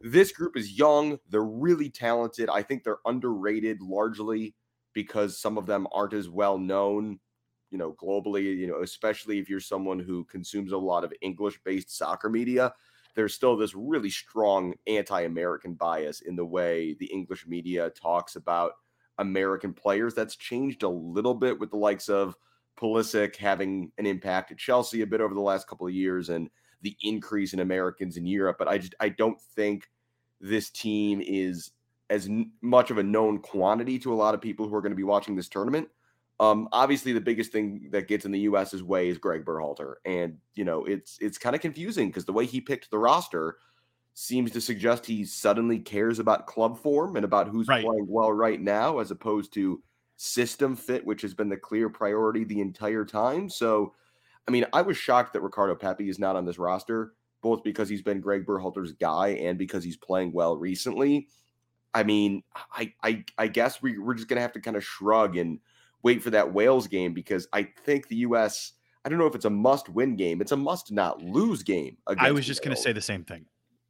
This 0.00 0.32
group 0.32 0.56
is 0.56 0.76
young. 0.76 1.18
They're 1.30 1.44
really 1.44 1.88
talented. 1.88 2.50
I 2.50 2.62
think 2.62 2.82
they're 2.82 2.98
underrated 3.06 3.80
largely 3.80 4.54
because 4.94 5.38
some 5.38 5.58
of 5.58 5.66
them 5.66 5.86
aren't 5.92 6.14
as 6.14 6.28
well 6.28 6.56
known, 6.56 7.18
you 7.70 7.76
know, 7.76 7.94
globally, 8.00 8.56
you 8.56 8.66
know, 8.66 8.82
especially 8.82 9.38
if 9.38 9.50
you're 9.50 9.60
someone 9.60 9.98
who 9.98 10.24
consumes 10.24 10.72
a 10.72 10.78
lot 10.78 11.04
of 11.04 11.12
English 11.20 11.60
based 11.64 11.94
soccer 11.96 12.30
media. 12.30 12.72
There's 13.14 13.34
still 13.34 13.56
this 13.56 13.74
really 13.74 14.10
strong 14.10 14.74
anti 14.86 15.22
American 15.22 15.74
bias 15.74 16.20
in 16.20 16.36
the 16.36 16.44
way 16.44 16.96
the 16.98 17.06
English 17.06 17.46
media 17.46 17.90
talks 17.90 18.36
about 18.36 18.72
American 19.18 19.72
players. 19.72 20.14
That's 20.14 20.36
changed 20.36 20.82
a 20.82 20.88
little 20.88 21.34
bit 21.34 21.58
with 21.58 21.70
the 21.70 21.76
likes 21.76 22.08
of 22.08 22.36
Pulisic 22.78 23.36
having 23.36 23.92
an 23.98 24.06
impact 24.06 24.50
at 24.50 24.58
Chelsea 24.58 25.02
a 25.02 25.06
bit 25.06 25.20
over 25.20 25.34
the 25.34 25.40
last 25.40 25.68
couple 25.68 25.86
of 25.86 25.92
years 25.92 26.28
and 26.28 26.50
the 26.82 26.96
increase 27.02 27.52
in 27.52 27.60
Americans 27.60 28.16
in 28.16 28.26
Europe. 28.26 28.56
But 28.58 28.68
I 28.68 28.78
just 28.78 28.94
I 29.00 29.10
don't 29.10 29.40
think 29.40 29.88
this 30.40 30.70
team 30.70 31.22
is 31.24 31.70
as 32.10 32.28
much 32.62 32.90
of 32.90 32.98
a 32.98 33.02
known 33.02 33.38
quantity 33.40 33.98
to 34.00 34.12
a 34.12 34.16
lot 34.16 34.34
of 34.34 34.40
people 34.40 34.68
who 34.68 34.74
are 34.74 34.82
going 34.82 34.92
to 34.92 34.96
be 34.96 35.02
watching 35.04 35.36
this 35.36 35.48
tournament. 35.48 35.88
Um, 36.40 36.68
obviously, 36.72 37.12
the 37.12 37.20
biggest 37.20 37.52
thing 37.52 37.88
that 37.92 38.08
gets 38.08 38.24
in 38.24 38.32
the 38.32 38.40
U.S.'s 38.40 38.82
way 38.82 39.08
is 39.08 39.18
Greg 39.18 39.44
Berhalter, 39.44 39.94
and 40.04 40.38
you 40.54 40.64
know 40.64 40.84
it's 40.84 41.16
it's 41.20 41.38
kind 41.38 41.54
of 41.54 41.62
confusing 41.62 42.08
because 42.08 42.24
the 42.24 42.32
way 42.32 42.44
he 42.46 42.60
picked 42.60 42.90
the 42.90 42.98
roster 42.98 43.58
seems 44.14 44.50
to 44.52 44.60
suggest 44.60 45.06
he 45.06 45.24
suddenly 45.24 45.78
cares 45.80 46.18
about 46.18 46.46
club 46.46 46.78
form 46.78 47.16
and 47.16 47.24
about 47.24 47.48
who's 47.48 47.68
Right. 47.68 47.84
playing 47.84 48.06
well 48.08 48.32
right 48.32 48.60
now, 48.60 48.98
as 48.98 49.10
opposed 49.10 49.52
to 49.54 49.82
system 50.16 50.76
fit, 50.76 51.04
which 51.04 51.22
has 51.22 51.34
been 51.34 51.48
the 51.48 51.56
clear 51.56 51.88
priority 51.88 52.44
the 52.44 52.60
entire 52.60 53.04
time. 53.04 53.48
So, 53.48 53.94
I 54.46 54.52
mean, 54.52 54.66
I 54.72 54.82
was 54.82 54.96
shocked 54.96 55.32
that 55.32 55.40
Ricardo 55.42 55.74
Pepi 55.74 56.08
is 56.08 56.18
not 56.20 56.36
on 56.36 56.44
this 56.44 56.58
roster, 56.58 57.14
both 57.42 57.64
because 57.64 57.88
he's 57.88 58.02
been 58.02 58.20
Greg 58.20 58.46
Berhalter's 58.46 58.92
guy 58.92 59.28
and 59.30 59.58
because 59.58 59.82
he's 59.82 59.96
playing 59.96 60.32
well 60.32 60.56
recently. 60.56 61.28
I 61.94 62.02
mean, 62.02 62.42
I 62.72 62.92
I, 63.02 63.24
I 63.38 63.46
guess 63.46 63.80
we, 63.80 63.98
we're 63.98 64.14
just 64.14 64.28
gonna 64.28 64.40
have 64.40 64.52
to 64.52 64.60
kind 64.60 64.76
of 64.76 64.84
shrug 64.84 65.36
and 65.36 65.60
wait 66.02 66.22
for 66.22 66.30
that 66.30 66.52
Wales 66.52 66.86
game 66.86 67.14
because 67.14 67.48
I 67.52 67.64
think 67.84 68.08
the 68.08 68.16
U.S. 68.16 68.72
I 69.04 69.08
don't 69.08 69.18
know 69.18 69.26
if 69.26 69.34
it's 69.34 69.44
a 69.44 69.50
must-win 69.50 70.16
game. 70.16 70.40
It's 70.40 70.52
a 70.52 70.56
must-not-lose 70.56 71.62
game. 71.62 71.98
I 72.06 72.30
was 72.30 72.46
just 72.46 72.64
going 72.64 72.74
to 72.74 72.80
say 72.80 72.92
the 72.92 73.02
same 73.02 73.22
thing. 73.22 73.44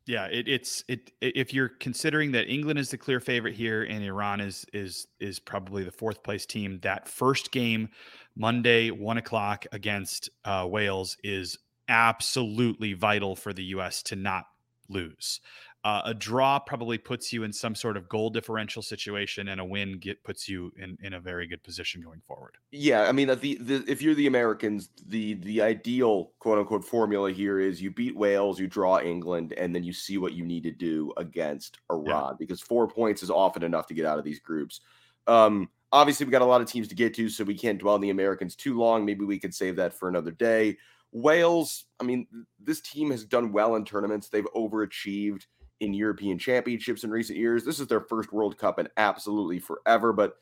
Yeah, 0.07 0.27
it, 0.27 0.49
it's 0.49 0.85
it 0.87 1.13
if 1.23 1.55
you're 1.55 1.69
considering 1.69 2.33
that 2.33 2.47
England 2.49 2.79
is 2.79 2.91
the 2.91 2.99
clear 2.99 3.21
favorite 3.21 3.55
here 3.55 3.85
and 3.85 4.05
Iran 4.05 4.41
is 4.41 4.67
is 4.73 5.07
is 5.19 5.41
probably 5.41 5.83
the 5.83 5.93
fourth 5.93 6.23
place 6.23 6.45
team. 6.45 6.79
That 6.83 7.09
first 7.09 7.53
game, 7.53 7.89
Monday, 8.37 8.91
one 8.91 9.17
o'clock 9.17 9.65
against 9.73 10.29
uh, 10.45 10.67
Wales, 10.69 11.17
is 11.25 11.59
absolutely 11.89 12.93
vital 12.93 13.35
for 13.35 13.55
the 13.55 13.65
U.S. 13.65 14.03
to 14.05 14.17
not 14.17 14.45
lose. 14.91 15.41
Uh, 15.85 16.01
a 16.07 16.15
draw 16.15 16.59
probably 16.59 16.97
puts 16.97 17.31
you 17.31 17.43
in 17.43 17.53
some 17.53 17.75
sort 17.75 17.99
of 17.99 18.09
goal 18.09 18.31
differential 18.31 18.81
situation, 18.81 19.49
and 19.49 19.61
a 19.61 19.65
win 19.65 19.99
get 19.99 20.23
puts 20.25 20.49
you 20.49 20.73
in 20.79 20.97
in 21.03 21.13
a 21.13 21.21
very 21.21 21.47
good 21.47 21.63
position 21.63 22.01
going 22.01 22.23
forward. 22.27 22.57
Yeah, 22.73 23.03
I 23.03 23.13
mean, 23.13 23.29
the, 23.29 23.59
the 23.61 23.85
if 23.87 24.01
you're 24.01 24.15
the 24.15 24.27
Americans, 24.27 24.89
the 25.07 25.35
the 25.35 25.61
ideal 25.61 26.33
quote 26.39 26.59
unquote 26.59 26.87
formula 26.87 27.31
here 27.31 27.61
is 27.61 27.83
you 27.83 27.91
beat 27.91 28.17
Wales, 28.17 28.59
you 28.59 28.67
draw 28.67 28.99
England, 28.99 29.53
and 29.59 29.75
then 29.75 29.85
you 29.85 29.93
see 29.93 30.17
what 30.17 30.33
you 30.33 30.47
need 30.47 30.63
to 30.63 30.71
do 30.71 31.13
against 31.19 31.81
Iran 31.93 32.37
because 32.39 32.63
four 32.63 32.89
points 32.89 33.23
is 33.23 33.31
often 33.31 33.63
enough 33.63 33.87
to 33.89 33.95
get 33.95 34.07
out 34.07 34.19
of 34.19 34.25
these 34.25 34.41
groups. 34.41 34.81
Um, 35.27 35.69
obviously, 35.93 36.25
we've 36.25 36.33
got 36.33 36.41
a 36.41 36.47
lot 36.47 36.63
of 36.63 36.67
teams 36.67 36.89
to 36.89 36.95
get 36.95 37.13
to, 37.17 37.29
so 37.29 37.45
we 37.45 37.59
can't 37.59 37.79
dwell 37.79 37.97
on 37.97 38.01
the 38.01 38.09
Americans 38.09 38.57
too 38.57 38.79
long. 38.79 39.05
Maybe 39.05 39.27
we 39.27 39.39
could 39.39 39.55
save 39.55 39.77
that 39.77 39.93
for 39.93 40.09
another 40.09 40.31
day. 40.31 40.79
Wales, 41.13 41.85
I 42.01 42.05
mean, 42.05 42.27
this 42.59 42.81
team 42.81 43.11
has 43.11 43.25
done 43.27 43.53
well 43.53 43.77
in 43.77 43.85
tournaments. 43.85 44.31
They've 44.31 44.49
overachieved 44.57 45.45
in 45.81 45.95
European 45.95 46.39
championships 46.39 47.05
in 47.05 47.11
recent 47.11 47.39
years. 47.39 47.65
This 47.65 47.81
is 47.81 47.87
their 47.87 48.01
first 48.01 48.33
World 48.33 48.59
Cup 48.59 48.79
in 48.79 48.89
absolutely 48.97 49.59
forever, 49.59 50.13
but 50.13 50.37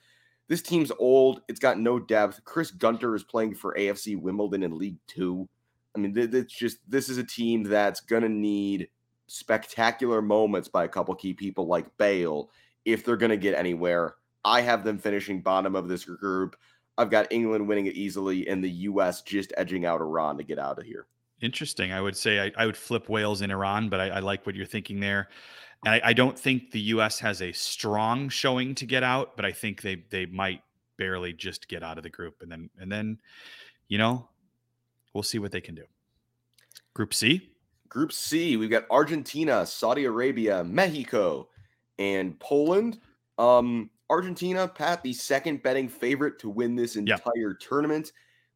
this 0.49 0.63
team's 0.63 0.93
old. 0.99 1.43
It's 1.49 1.61
got 1.61 1.79
no 1.79 1.99
depth. 1.99 2.45
Chris 2.45 2.71
Gunter 2.71 3.15
is 3.15 3.25
playing 3.25 3.55
for 3.55 3.75
AFC 3.75 4.21
Wimbledon 4.21 4.63
in 4.63 4.77
League 4.77 4.99
Two. 5.07 5.49
I 5.95 5.99
mean, 5.99 6.15
it's 6.17 6.53
just 6.53 6.79
this 6.89 7.09
is 7.09 7.19
a 7.19 7.25
team 7.25 7.63
that's 7.63 8.01
gonna 8.01 8.29
need 8.29 8.89
spectacular 9.27 10.21
moments 10.21 10.69
by 10.69 10.85
a 10.85 10.89
couple 10.89 11.15
key 11.15 11.33
people 11.33 11.67
like 11.67 11.97
Bale 11.97 12.51
if 12.85 13.05
they're 13.05 13.17
gonna 13.17 13.37
get 13.37 13.55
anywhere. 13.55 14.17
I 14.45 14.61
have 14.61 14.85
them 14.85 14.99
finishing 14.99 15.41
bottom 15.41 15.77
of 15.77 15.89
this 15.89 16.05
group. 16.05 16.57
I've 16.99 17.11
got 17.11 17.33
England 17.33 17.67
winning 17.69 17.87
it 17.87 17.95
easily, 17.95 18.49
and 18.49 18.63
the 18.63 18.71
U.S. 18.71 19.23
just 19.23 19.53
edging 19.57 19.87
out 19.87 20.01
Iran 20.01 20.37
to 20.37 20.45
get 20.45 20.59
out 20.59 20.79
of 20.79 20.85
here. 20.85 21.07
Interesting. 21.43 21.93
I 21.93 22.01
would 22.01 22.17
say 22.17 22.41
I, 22.41 22.53
I 22.57 22.67
would 22.67 22.77
flip 22.77 23.09
Wales 23.09 23.43
in 23.43 23.51
Iran, 23.51 23.89
but 23.89 24.01
I, 24.01 24.09
I 24.09 24.19
like 24.21 24.47
what 24.47 24.55
you're 24.55 24.65
thinking 24.65 25.01
there. 25.01 25.29
And 25.85 25.95
I, 25.95 26.01
I 26.05 26.13
don't 26.13 26.39
think 26.39 26.71
the 26.71 26.81
U.S. 26.81 27.19
has 27.19 27.43
a 27.43 27.51
strong 27.53 28.29
showing 28.29 28.75
to 28.77 28.87
get 28.87 29.03
out, 29.03 29.35
but 29.37 29.45
I 29.45 29.51
think 29.53 29.83
they 29.83 29.97
they 30.11 30.27
might 30.27 30.63
barely 30.97 31.33
just 31.33 31.67
get 31.69 31.83
out 31.83 31.99
of 31.99 32.05
the 32.05 32.11
group, 32.11 32.37
and 32.41 32.51
then 32.51 32.71
and 32.79 32.91
then, 32.91 33.19
you 33.89 33.99
know, 33.99 34.29
we'll 35.13 35.25
see 35.25 35.41
what 35.41 35.51
they 35.51 35.61
can 35.61 35.75
do. 35.75 35.85
Group 36.95 37.13
C. 37.13 37.51
Group 37.89 38.13
C, 38.13 38.57
we've 38.57 38.71
got 38.71 38.85
Argentina, 38.91 39.67
Saudi 39.67 40.05
Arabia, 40.05 40.65
Mexico, 40.65 41.49
and 41.99 42.39
Poland. 42.39 43.01
Um, 43.39 43.91
Argentina, 44.09 44.69
Pat, 44.69 45.03
the 45.03 45.13
second 45.13 45.63
betting 45.63 45.89
favorite 45.89 46.39
to 46.39 46.49
win 46.49 46.77
this 46.77 46.95
Yeah. 46.97 47.01
entire 47.01 47.55
tournament. 47.55 48.13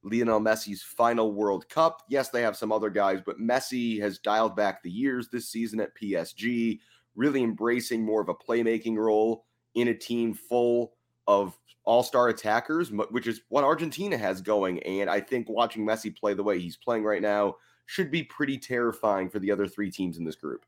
Lionel 0.07 0.41
Messi's 0.41 0.83
final 0.83 1.33
World 1.33 1.69
Cup. 1.69 2.03
Yes, 2.09 2.29
they 2.29 2.43
have 2.43 2.57
some 2.57 2.71
other 2.71 2.91
guys, 2.91 3.21
but 3.25 3.41
Messi 3.41 4.01
has 4.01 4.19
dialed 4.19 4.55
back 4.55 4.83
the 4.83 4.91
years 4.91 5.29
this 5.29 5.49
season 5.49 5.81
at 5.81 5.97
PSG, 5.97 6.79
really 7.17 7.43
embracing 7.43 8.05
more 8.05 8.21
of 8.21 8.29
a 8.29 8.35
playmaking 8.35 8.97
role 8.97 9.45
in 9.75 9.89
a 9.89 9.95
team 9.95 10.33
full 10.33 10.93
of 11.27 11.59
all-star 11.85 12.29
attackers, 12.29 12.91
which 13.11 13.27
is 13.27 13.43
what 13.49 13.65
Argentina 13.65 14.17
has 14.17 14.41
going. 14.41 14.83
And 14.85 15.11
I 15.11 15.21
think 15.21 15.49
watching 15.49 15.85
Messi 15.85 16.17
play 16.17 16.35
the 16.35 16.43
way 16.43 16.61
he's 16.61 16.77
playing 16.77 17.05
right 17.05 17.23
now 17.23 17.57
should 17.87 18.11
be 18.11 18.23
pretty 18.23 18.59
terrifying 18.59 19.29
for 19.29 19.39
the 19.39 19.51
other 19.51 19.67
three 19.67 19.91
teams 19.91 20.19
in 20.19 20.25
this 20.25 20.37
group. 20.37 20.65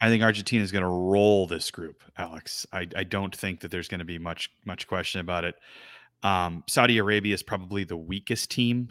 I 0.00 0.08
think 0.08 0.22
Argentina 0.22 0.64
is 0.64 0.72
going 0.72 0.82
to 0.82 0.88
roll 0.88 1.46
this 1.46 1.70
group, 1.70 2.02
Alex. 2.16 2.66
I, 2.72 2.88
I 2.96 3.04
don't 3.04 3.36
think 3.36 3.60
that 3.60 3.70
there's 3.70 3.88
going 3.88 3.98
to 3.98 4.04
be 4.04 4.18
much 4.18 4.50
much 4.64 4.86
question 4.86 5.20
about 5.20 5.44
it. 5.44 5.56
Um, 6.22 6.64
Saudi 6.68 6.98
Arabia 6.98 7.34
is 7.34 7.42
probably 7.42 7.84
the 7.84 7.96
weakest 7.96 8.50
team. 8.50 8.90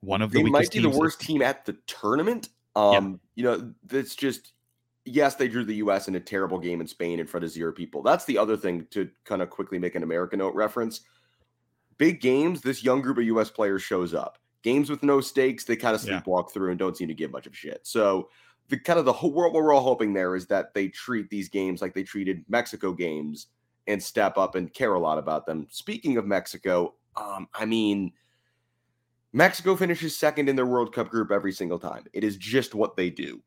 One 0.00 0.22
of 0.22 0.30
the 0.30 0.38
They 0.38 0.44
weakest 0.44 0.72
might 0.72 0.82
be 0.82 0.88
the 0.88 0.96
worst 0.96 1.20
team 1.20 1.42
at 1.42 1.64
the 1.64 1.72
tournament. 1.86 2.50
Um, 2.76 3.20
you 3.34 3.42
know, 3.42 3.74
that's 3.84 4.14
just 4.14 4.52
yes, 5.04 5.34
they 5.34 5.48
drew 5.48 5.64
the 5.64 5.76
US 5.76 6.06
in 6.06 6.14
a 6.14 6.20
terrible 6.20 6.58
game 6.58 6.80
in 6.80 6.86
Spain 6.86 7.18
in 7.18 7.26
front 7.26 7.44
of 7.44 7.50
zero 7.50 7.72
people. 7.72 8.02
That's 8.02 8.24
the 8.26 8.38
other 8.38 8.56
thing 8.56 8.86
to 8.90 9.10
kind 9.24 9.42
of 9.42 9.50
quickly 9.50 9.78
make 9.78 9.94
an 9.94 10.02
American 10.02 10.38
note 10.38 10.54
reference. 10.54 11.00
Big 11.96 12.20
games, 12.20 12.60
this 12.60 12.84
young 12.84 13.00
group 13.00 13.18
of 13.18 13.24
US 13.24 13.50
players 13.50 13.82
shows 13.82 14.14
up. 14.14 14.38
Games 14.62 14.90
with 14.90 15.02
no 15.02 15.20
stakes, 15.20 15.64
they 15.64 15.76
kind 15.76 15.96
of 15.96 16.04
Yeah. 16.04 16.20
sleepwalk 16.20 16.52
through 16.52 16.70
and 16.70 16.78
don't 16.78 16.96
seem 16.96 17.08
to 17.08 17.14
give 17.14 17.32
much 17.32 17.46
of 17.46 17.56
shit. 17.56 17.80
So 17.86 18.30
the 18.68 18.78
kind 18.78 18.98
of 18.98 19.04
the 19.04 19.12
whole 19.12 19.32
world 19.32 19.54
what 19.54 19.62
we're 19.62 19.72
all 19.74 19.82
hoping 19.82 20.12
there 20.12 20.36
is 20.36 20.46
that 20.46 20.74
they 20.74 20.88
treat 20.88 21.30
these 21.30 21.48
games 21.48 21.80
like 21.82 21.94
they 21.94 22.04
treated 22.04 22.44
Mexico 22.48 22.92
games 22.92 23.46
and 23.88 24.00
step 24.00 24.36
up 24.38 24.54
and 24.54 24.72
care 24.72 24.94
a 24.94 25.00
lot 25.00 25.18
about 25.18 25.46
them. 25.46 25.66
Speaking 25.70 26.16
of 26.18 26.26
Mexico, 26.26 26.94
um, 27.16 27.48
I 27.54 27.64
mean, 27.64 28.12
Mexico 29.32 29.74
finishes 29.74 30.16
second 30.16 30.48
in 30.48 30.56
their 30.56 30.66
World 30.66 30.94
Cup 30.94 31.08
group 31.08 31.30
every 31.30 31.52
single 31.52 31.78
time. 31.78 32.04
It 32.12 32.22
is 32.22 32.36
just 32.36 32.74
what 32.74 32.96
they 32.96 33.10
do. 33.10 33.42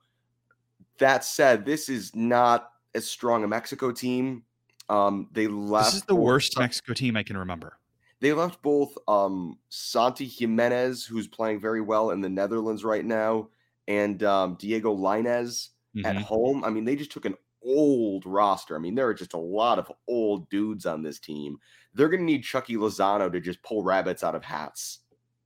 That 0.98 1.24
said, 1.24 1.66
this 1.66 1.88
is 1.90 2.14
not 2.16 2.72
as 2.94 3.08
strong 3.10 3.44
a 3.44 3.48
Mexico 3.48 3.92
team. 3.92 4.44
Um, 4.90 5.30
they 5.32 5.48
left. 5.48 5.86
This 5.94 5.96
is 5.96 6.04
the 6.04 6.14
both- 6.16 6.24
worst 6.26 6.60
Mexico 6.60 6.94
team 6.94 7.16
I 7.16 7.24
can 7.24 7.38
remember. 7.38 7.78
They 8.20 8.34
left 8.34 8.62
both 8.62 8.96
um, 9.08 9.58
Santi 9.70 10.28
Giménez, 10.30 11.08
who's 11.08 11.28
playing 11.28 11.60
very 11.60 11.82
well 11.82 12.12
in 12.12 12.22
the 12.22 12.30
Netherlands 12.30 12.84
right 12.84 13.04
now, 13.06 13.48
and 13.88 14.22
um, 14.24 14.56
Diego 14.60 14.96
Lainez 14.96 15.70
at 16.06 16.16
Mhm. 16.16 16.22
home. 16.22 16.64
I 16.64 16.70
mean, 16.70 16.86
they 16.86 16.96
just 16.96 17.12
took 17.12 17.26
an 17.26 17.36
old 17.64 18.26
roster. 18.26 18.76
I 18.76 18.80
mean, 18.80 18.96
there 18.96 19.08
are 19.08 19.14
just 19.14 19.34
a 19.34 19.38
lot 19.38 19.80
of 19.80 19.92
old 20.08 20.50
dudes 20.50 20.86
on 20.86 21.02
this 21.02 21.20
team. 21.20 21.58
They're 21.94 22.10
going 22.10 22.22
to 22.22 22.26
need 22.26 22.44
Chucky 22.44 22.76
Lozano 22.76 23.32
to 23.32 23.40
just 23.40 23.62
pull 23.64 23.84
rabbits 23.84 24.24
out 24.24 24.36
of 24.36 24.44
hats 24.44 25.00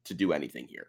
to 0.05 0.13
do 0.13 0.31
anything 0.31 0.67
here. 0.67 0.87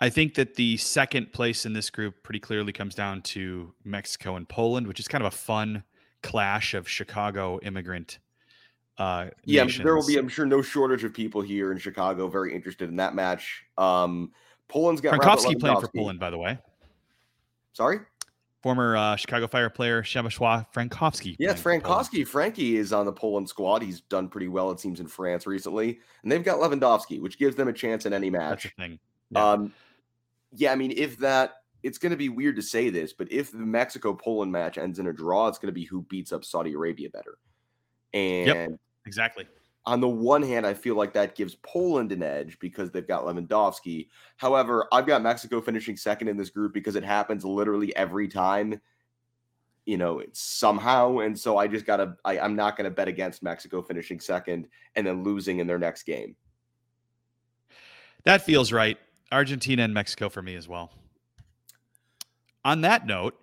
I 0.00 0.10
think 0.10 0.34
that 0.34 0.54
the 0.54 0.76
second 0.76 1.32
place 1.32 1.66
in 1.66 1.72
this 1.72 1.88
group 1.88 2.22
pretty 2.22 2.40
clearly 2.40 2.72
comes 2.72 2.94
down 2.94 3.22
to 3.22 3.72
Mexico 3.84 4.36
and 4.36 4.48
Poland, 4.48 4.86
which 4.86 4.98
is 4.98 5.06
kind 5.06 5.24
of 5.24 5.32
a 5.32 5.36
fun 5.36 5.84
clash 6.22 6.74
of 6.74 6.88
Chicago 6.88 7.60
immigrant. 7.60 8.18
Uh, 8.98 9.26
Yeah, 9.44 9.66
there 9.82 9.94
will 9.94 10.06
be. 10.06 10.16
I'm 10.16 10.28
sure, 10.28 10.46
no 10.46 10.62
shortage 10.62 11.04
of 11.04 11.12
people 11.12 11.42
here 11.42 11.70
in 11.70 11.78
Chicago 11.78 12.28
very 12.28 12.54
interested 12.54 12.88
in 12.88 12.96
that 12.96 13.14
match. 13.14 13.64
Um, 13.78 14.32
Poland's 14.68 15.00
got 15.00 15.14
Frankowski 15.14 15.58
playing 15.58 15.80
for 15.80 15.88
Poland, 15.88 16.18
by 16.18 16.30
the 16.30 16.38
way. 16.38 16.58
Sorry, 17.72 18.00
former 18.64 18.96
uh, 18.96 19.14
Chicago 19.14 19.46
Fire 19.46 19.68
player 19.68 20.02
Przemysław 20.02 20.72
Frankowski. 20.72 21.36
Yes, 21.38 21.60
Frankowski. 21.60 22.26
Frankie 22.26 22.78
is 22.78 22.94
on 22.94 23.04
the 23.04 23.12
Poland 23.12 23.46
squad. 23.46 23.82
He's 23.82 24.00
done 24.00 24.26
pretty 24.26 24.48
well, 24.48 24.70
it 24.70 24.80
seems, 24.80 25.00
in 25.00 25.06
France 25.06 25.46
recently, 25.46 26.00
and 26.22 26.32
they've 26.32 26.42
got 26.42 26.58
Lewandowski, 26.58 27.20
which 27.20 27.38
gives 27.38 27.56
them 27.56 27.68
a 27.68 27.74
chance 27.74 28.06
in 28.06 28.14
any 28.14 28.30
match. 28.30 28.62
That's 28.62 28.74
a 28.78 28.80
thing. 28.80 28.98
Yeah. 29.32 29.50
Um, 29.50 29.72
yeah, 30.54 30.72
I 30.72 30.76
mean, 30.76 30.94
if 30.96 31.18
that, 31.18 31.56
it's 31.82 31.98
going 31.98 32.12
to 32.12 32.16
be 32.16 32.30
weird 32.30 32.56
to 32.56 32.62
say 32.62 32.88
this, 32.88 33.12
but 33.12 33.30
if 33.30 33.52
the 33.52 33.58
Mexico 33.58 34.14
Poland 34.14 34.50
match 34.50 34.78
ends 34.78 34.98
in 34.98 35.08
a 35.08 35.12
draw, 35.12 35.46
it's 35.48 35.58
going 35.58 35.68
to 35.68 35.78
be 35.78 35.84
who 35.84 36.00
beats 36.00 36.32
up 36.32 36.42
Saudi 36.42 36.72
Arabia 36.72 37.10
better. 37.10 37.36
And 38.14 38.46
yep, 38.46 38.70
exactly 39.04 39.46
on 39.86 40.00
the 40.00 40.08
one 40.08 40.42
hand, 40.42 40.66
I 40.66 40.72
feel 40.72 40.94
like 40.94 41.12
that 41.12 41.34
gives 41.34 41.56
Poland 41.56 42.10
an 42.12 42.22
edge 42.22 42.58
because 42.58 42.90
they've 42.90 43.06
got 43.06 43.24
Lewandowski. 43.24 44.08
However, 44.36 44.88
I've 44.92 45.06
got 45.06 45.22
Mexico 45.22 45.60
finishing 45.60 45.96
second 45.96 46.28
in 46.28 46.36
this 46.36 46.50
group 46.50 46.72
because 46.72 46.96
it 46.96 47.04
happens 47.04 47.44
literally 47.44 47.94
every 47.94 48.26
time, 48.26 48.80
you 49.84 49.98
know, 49.98 50.22
somehow. 50.32 51.18
And 51.18 51.38
so 51.38 51.58
I 51.58 51.66
just 51.66 51.84
got 51.84 51.98
to, 51.98 52.16
I'm 52.24 52.56
not 52.56 52.76
going 52.76 52.86
to 52.86 52.90
bet 52.90 53.08
against 53.08 53.42
Mexico 53.42 53.82
finishing 53.82 54.20
second 54.20 54.68
and 54.96 55.06
then 55.06 55.22
losing 55.22 55.58
in 55.58 55.66
their 55.66 55.78
next 55.78 56.04
game. 56.04 56.34
That 58.24 58.40
feels 58.40 58.72
right. 58.72 58.96
Argentina 59.30 59.82
and 59.82 59.92
Mexico 59.92 60.30
for 60.30 60.40
me 60.40 60.54
as 60.54 60.66
well. 60.66 60.92
On 62.64 62.80
that 62.80 63.06
note, 63.06 63.38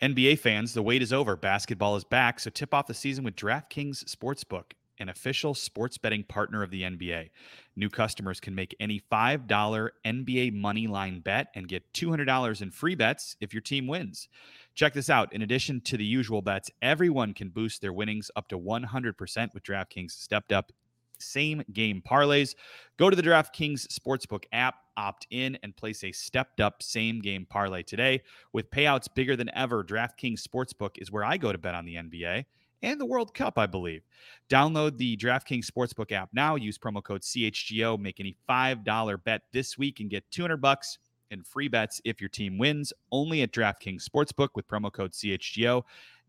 NBA 0.00 0.38
fans, 0.38 0.72
the 0.72 0.82
wait 0.82 1.02
is 1.02 1.12
over. 1.12 1.36
Basketball 1.36 1.96
is 1.96 2.04
back. 2.04 2.40
So 2.40 2.48
tip 2.48 2.72
off 2.72 2.86
the 2.86 2.94
season 2.94 3.22
with 3.22 3.36
DraftKings 3.36 4.04
Sportsbook 4.04 4.72
an 4.98 5.08
official 5.08 5.54
sports 5.54 5.98
betting 5.98 6.24
partner 6.24 6.62
of 6.62 6.70
the 6.70 6.82
NBA. 6.82 7.30
New 7.76 7.90
customers 7.90 8.40
can 8.40 8.54
make 8.54 8.74
any 8.80 9.00
$5 9.10 9.90
NBA 10.04 10.52
money 10.52 10.86
line 10.86 11.20
bet 11.20 11.48
and 11.54 11.68
get 11.68 11.92
$200 11.92 12.62
in 12.62 12.70
free 12.70 12.94
bets 12.94 13.36
if 13.40 13.52
your 13.52 13.60
team 13.60 13.86
wins. 13.86 14.28
Check 14.74 14.92
this 14.92 15.10
out. 15.10 15.32
In 15.32 15.42
addition 15.42 15.80
to 15.82 15.96
the 15.96 16.04
usual 16.04 16.42
bets, 16.42 16.70
everyone 16.82 17.34
can 17.34 17.48
boost 17.48 17.80
their 17.80 17.92
winnings 17.92 18.30
up 18.36 18.48
to 18.48 18.58
100% 18.58 19.54
with 19.54 19.62
DraftKings 19.62 20.10
stepped 20.10 20.52
up 20.52 20.72
same 21.18 21.62
game 21.72 22.02
parlays. 22.06 22.54
Go 22.96 23.10
to 23.10 23.16
the 23.16 23.22
DraftKings 23.22 23.86
Sportsbook 23.86 24.44
app, 24.52 24.76
opt 24.96 25.26
in, 25.30 25.58
and 25.62 25.76
place 25.76 26.04
a 26.04 26.12
stepped 26.12 26.60
up 26.60 26.82
same 26.82 27.20
game 27.20 27.46
parlay 27.48 27.82
today. 27.82 28.22
With 28.52 28.70
payouts 28.70 29.06
bigger 29.14 29.36
than 29.36 29.50
ever, 29.54 29.84
DraftKings 29.84 30.42
Sportsbook 30.42 30.98
is 30.98 31.10
where 31.10 31.24
I 31.24 31.36
go 31.36 31.52
to 31.52 31.58
bet 31.58 31.74
on 31.74 31.84
the 31.84 31.96
NBA 31.96 32.44
and 32.84 33.00
the 33.00 33.06
World 33.06 33.34
Cup, 33.34 33.58
I 33.58 33.66
believe. 33.66 34.02
Download 34.48 34.96
the 34.96 35.16
DraftKings 35.16 35.66
Sportsbook 35.66 36.12
app 36.12 36.28
now. 36.32 36.54
Use 36.54 36.78
promo 36.78 37.02
code 37.02 37.22
CHGO. 37.22 37.98
Make 37.98 38.20
any 38.20 38.36
$5 38.48 39.24
bet 39.24 39.42
this 39.52 39.78
week 39.78 40.00
and 40.00 40.10
get 40.10 40.30
200 40.30 40.58
bucks 40.58 40.98
in 41.30 41.42
free 41.42 41.68
bets 41.68 42.00
if 42.04 42.20
your 42.20 42.28
team 42.28 42.58
wins. 42.58 42.92
Only 43.10 43.42
at 43.42 43.52
DraftKings 43.52 44.04
Sportsbook 44.08 44.50
with 44.54 44.68
promo 44.68 44.92
code 44.92 45.12
CHGO. 45.12 45.82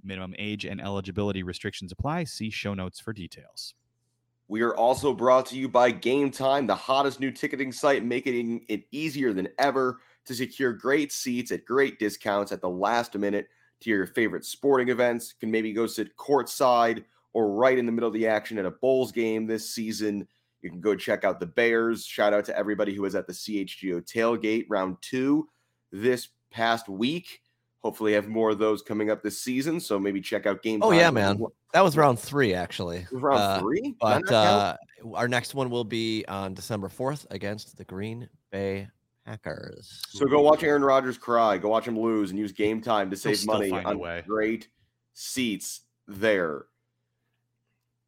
Minimum 0.04 0.36
age 0.38 0.66
and 0.66 0.82
eligibility 0.82 1.44
restrictions 1.44 1.92
apply. 1.92 2.24
See 2.24 2.50
show 2.50 2.74
notes 2.74 3.00
for 3.00 3.14
details. 3.14 3.74
We 4.48 4.62
are 4.62 4.76
also 4.76 5.12
brought 5.12 5.48
to 5.48 5.58
you 5.58 5.68
by 5.68 5.92
Gametime, 5.92 6.68
the 6.68 6.76
hottest 6.76 7.20
new 7.20 7.32
ticketing 7.32 7.72
site, 7.72 8.06
making 8.06 8.64
it 8.70 8.84
easier 8.92 9.34
than 9.34 9.48
ever 9.58 10.00
to 10.26 10.36
secure 10.36 10.72
great 10.72 11.12
seats 11.12 11.52
at 11.52 11.66
great 11.66 11.98
discounts 11.98 12.52
at 12.52 12.62
the 12.62 12.70
last 12.70 13.16
minute 13.16 13.48
to 13.86 13.92
your 13.92 14.08
favorite 14.08 14.44
sporting 14.44 14.90
events. 14.90 15.30
You 15.30 15.40
can 15.40 15.52
maybe 15.52 15.72
go 15.72 15.88
sit 15.88 16.16
courtside 16.18 17.06
or 17.34 17.52
right 17.52 17.78
in 17.78 17.86
the 17.86 17.92
middle 17.92 18.08
of 18.08 18.14
the 18.14 18.28
action 18.28 18.58
at 18.58 18.66
a 18.66 18.72
Bulls 18.72 19.12
game 19.12 19.46
this 19.46 19.70
season. 19.70 20.28
You 20.62 20.72
can 20.72 20.82
go 20.82 20.96
check 20.96 21.24
out 21.24 21.40
the 21.40 21.46
Bears. 21.46 22.06
Shout 22.06 22.34
out 22.34 22.46
to 22.46 22.58
everybody 22.58 22.94
who 22.94 23.04
was 23.04 23.16
at 23.16 23.28
the 23.28 23.34
CHGO 23.34 24.02
tailgate 24.02 24.66
round 24.70 24.98
two 25.02 25.48
this 25.92 26.30
past 26.52 26.90
week. 26.90 27.42
Hopefully, 27.84 28.14
have 28.14 28.28
more 28.28 28.50
of 28.50 28.58
those 28.58 28.82
coming 28.82 29.12
up 29.12 29.22
this 29.22 29.40
season. 29.40 29.80
So 29.80 30.00
maybe 30.00 30.20
check 30.20 30.48
out 30.48 30.64
game. 30.64 30.82
Oh 30.82 30.92
yeah, 30.92 31.12
man, 31.12 31.40
that 31.72 31.84
was 31.84 31.96
round 31.96 32.20
three 32.20 32.56
actually. 32.56 33.06
round 33.12 33.40
uh, 33.40 33.60
three, 33.60 33.94
but 34.02 34.28
uh, 34.32 34.76
our 35.14 35.28
next 35.28 35.54
one 35.54 35.70
will 35.70 35.84
be 35.84 36.26
on 36.28 36.56
December 36.56 36.90
fourth 36.90 37.28
against 37.30 37.78
the 37.78 37.84
Green 37.84 38.28
Bay 38.52 38.88
Packers. 39.26 40.04
So 40.10 40.26
go 40.26 40.42
watch 40.42 40.64
Aaron 40.64 40.84
Rodgers 40.84 41.18
cry. 41.18 41.58
Go 41.58 41.70
watch 41.70 41.88
him 41.88 42.00
lose 42.00 42.30
and 42.30 42.40
use 42.40 42.54
Gametime 42.54 43.10
to 43.10 43.18
save 43.18 43.46
money 43.46 43.72
on 43.72 44.24
great 44.28 44.68
seats 45.14 45.82
there. 46.08 46.66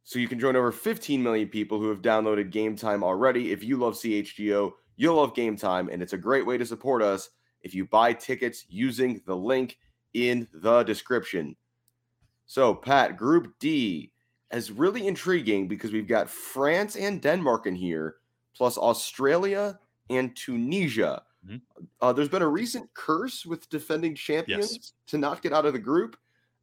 So 0.04 0.18
you 0.18 0.28
can 0.28 0.38
join 0.38 0.56
over 0.56 0.72
15 0.72 1.22
million 1.22 1.48
people 1.48 1.78
who 1.78 1.88
have 1.90 2.00
downloaded 2.00 2.52
Gametime 2.52 3.02
already. 3.02 3.52
If 3.52 3.62
you 3.62 3.76
love 3.76 3.94
CHGO, 3.94 4.72
you'll 4.96 5.16
love 5.16 5.34
Gametime, 5.34 5.92
and 5.92 6.02
it's 6.02 6.14
a 6.14 6.18
great 6.18 6.46
way 6.46 6.56
to 6.56 6.64
support 6.64 7.02
us 7.02 7.30
if 7.62 7.74
you 7.74 7.84
buy 7.84 8.12
tickets 8.12 8.64
using 8.68 9.20
the 9.26 9.36
link 9.36 9.76
in 10.14 10.48
the 10.54 10.82
description. 10.84 11.56
So, 12.46 12.74
Pat, 12.74 13.16
Group 13.16 13.58
D 13.58 14.12
is 14.50 14.70
really 14.70 15.06
intriguing 15.06 15.68
because 15.68 15.92
we've 15.92 16.08
got 16.08 16.30
France 16.30 16.96
and 16.96 17.20
Denmark 17.20 17.66
in 17.66 17.74
here, 17.74 18.16
plus 18.56 18.78
Australia 18.78 19.78
and 20.10 20.34
Tunisia. 20.36 21.22
Mm-hmm. 21.46 21.84
Uh, 22.00 22.12
there's 22.12 22.28
been 22.28 22.42
a 22.42 22.48
recent 22.48 22.92
curse 22.94 23.46
with 23.46 23.68
defending 23.68 24.14
champions 24.14 24.72
yes. 24.72 24.92
to 25.08 25.18
not 25.18 25.42
get 25.42 25.52
out 25.52 25.66
of 25.66 25.72
the 25.72 25.78
group. 25.78 26.16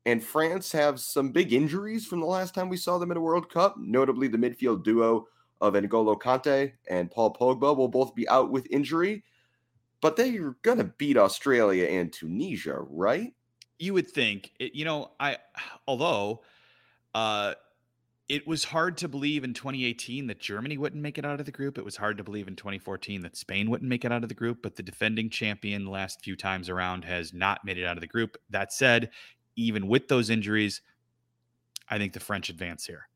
And 0.05 0.23
France 0.23 0.71
have 0.71 0.99
some 0.99 1.31
big 1.31 1.51
injuries 1.51 2.05
from 2.05 2.19
the 2.19 2.27
last 2.27 2.53
time 2.53 2.69
we 2.69 2.77
saw 2.77 2.99
them 2.99 3.10
in 3.10 3.17
a 3.17 3.21
World 3.21 3.51
Cup, 3.51 3.75
notably 3.77 4.27
the 4.27 4.38
midfield 4.38 4.84
duo 4.84 5.27
of 5.62 5.73
N'Golo 5.73 6.19
Kante 6.19 6.73
and 6.88 7.10
Paul 7.10 7.34
Pogba 7.34 7.75
will 7.75 7.88
both 7.88 8.13
be 8.13 8.27
out 8.29 8.51
with 8.51 8.67
injury. 8.69 9.23
But 10.01 10.15
they're 10.15 10.55
going 10.62 10.77
to 10.77 10.84
beat 10.84 11.17
Australia 11.17 11.88
and 11.88 12.13
Tunisia, 12.13 12.77
right? 12.81 13.34
You 13.79 13.95
would 13.95 14.08
think. 14.08 14.51
It, 14.60 14.75
you 14.75 14.86
know, 14.86 15.12
I 15.19 15.38
although 15.88 16.41
uh 17.13 17.53
it 18.27 18.47
was 18.47 18.63
hard 18.63 18.97
to 18.97 19.07
believe 19.07 19.43
in 19.43 19.53
2018 19.53 20.27
that 20.27 20.39
Germany 20.39 20.77
wouldn't 20.77 21.01
make 21.01 21.17
it 21.17 21.25
out 21.25 21.39
of 21.39 21.45
the 21.45 21.51
group. 21.51 21.77
It 21.77 21.85
was 21.85 21.97
hard 21.97 22.17
to 22.17 22.23
believe 22.23 22.47
in 22.47 22.55
2014 22.55 23.21
that 23.21 23.38
Spain 23.38 23.69
wouldn't 23.69 23.89
make 23.89 24.03
it 24.03 24.11
out 24.11 24.23
of 24.23 24.29
the 24.29 24.35
group, 24.35 24.59
but 24.63 24.75
the 24.75 24.83
defending 24.83 25.29
champion 25.29 25.85
the 25.85 25.91
last 25.91 26.21
few 26.21 26.35
times 26.35 26.67
around 26.67 27.05
has 27.05 27.33
not 27.33 27.63
made 27.63 27.77
it 27.77 27.85
out 27.85 27.97
of 27.97 28.01
the 28.01 28.07
group. 28.07 28.38
That 28.49 28.73
said, 28.73 29.11
even 29.55 29.88
with 29.88 30.07
those 30.07 30.31
injuries, 30.31 30.81
I 31.88 31.99
think 31.99 32.13
the 32.13 32.19
French 32.19 32.49
advance 32.49 32.85
here. 32.85 33.07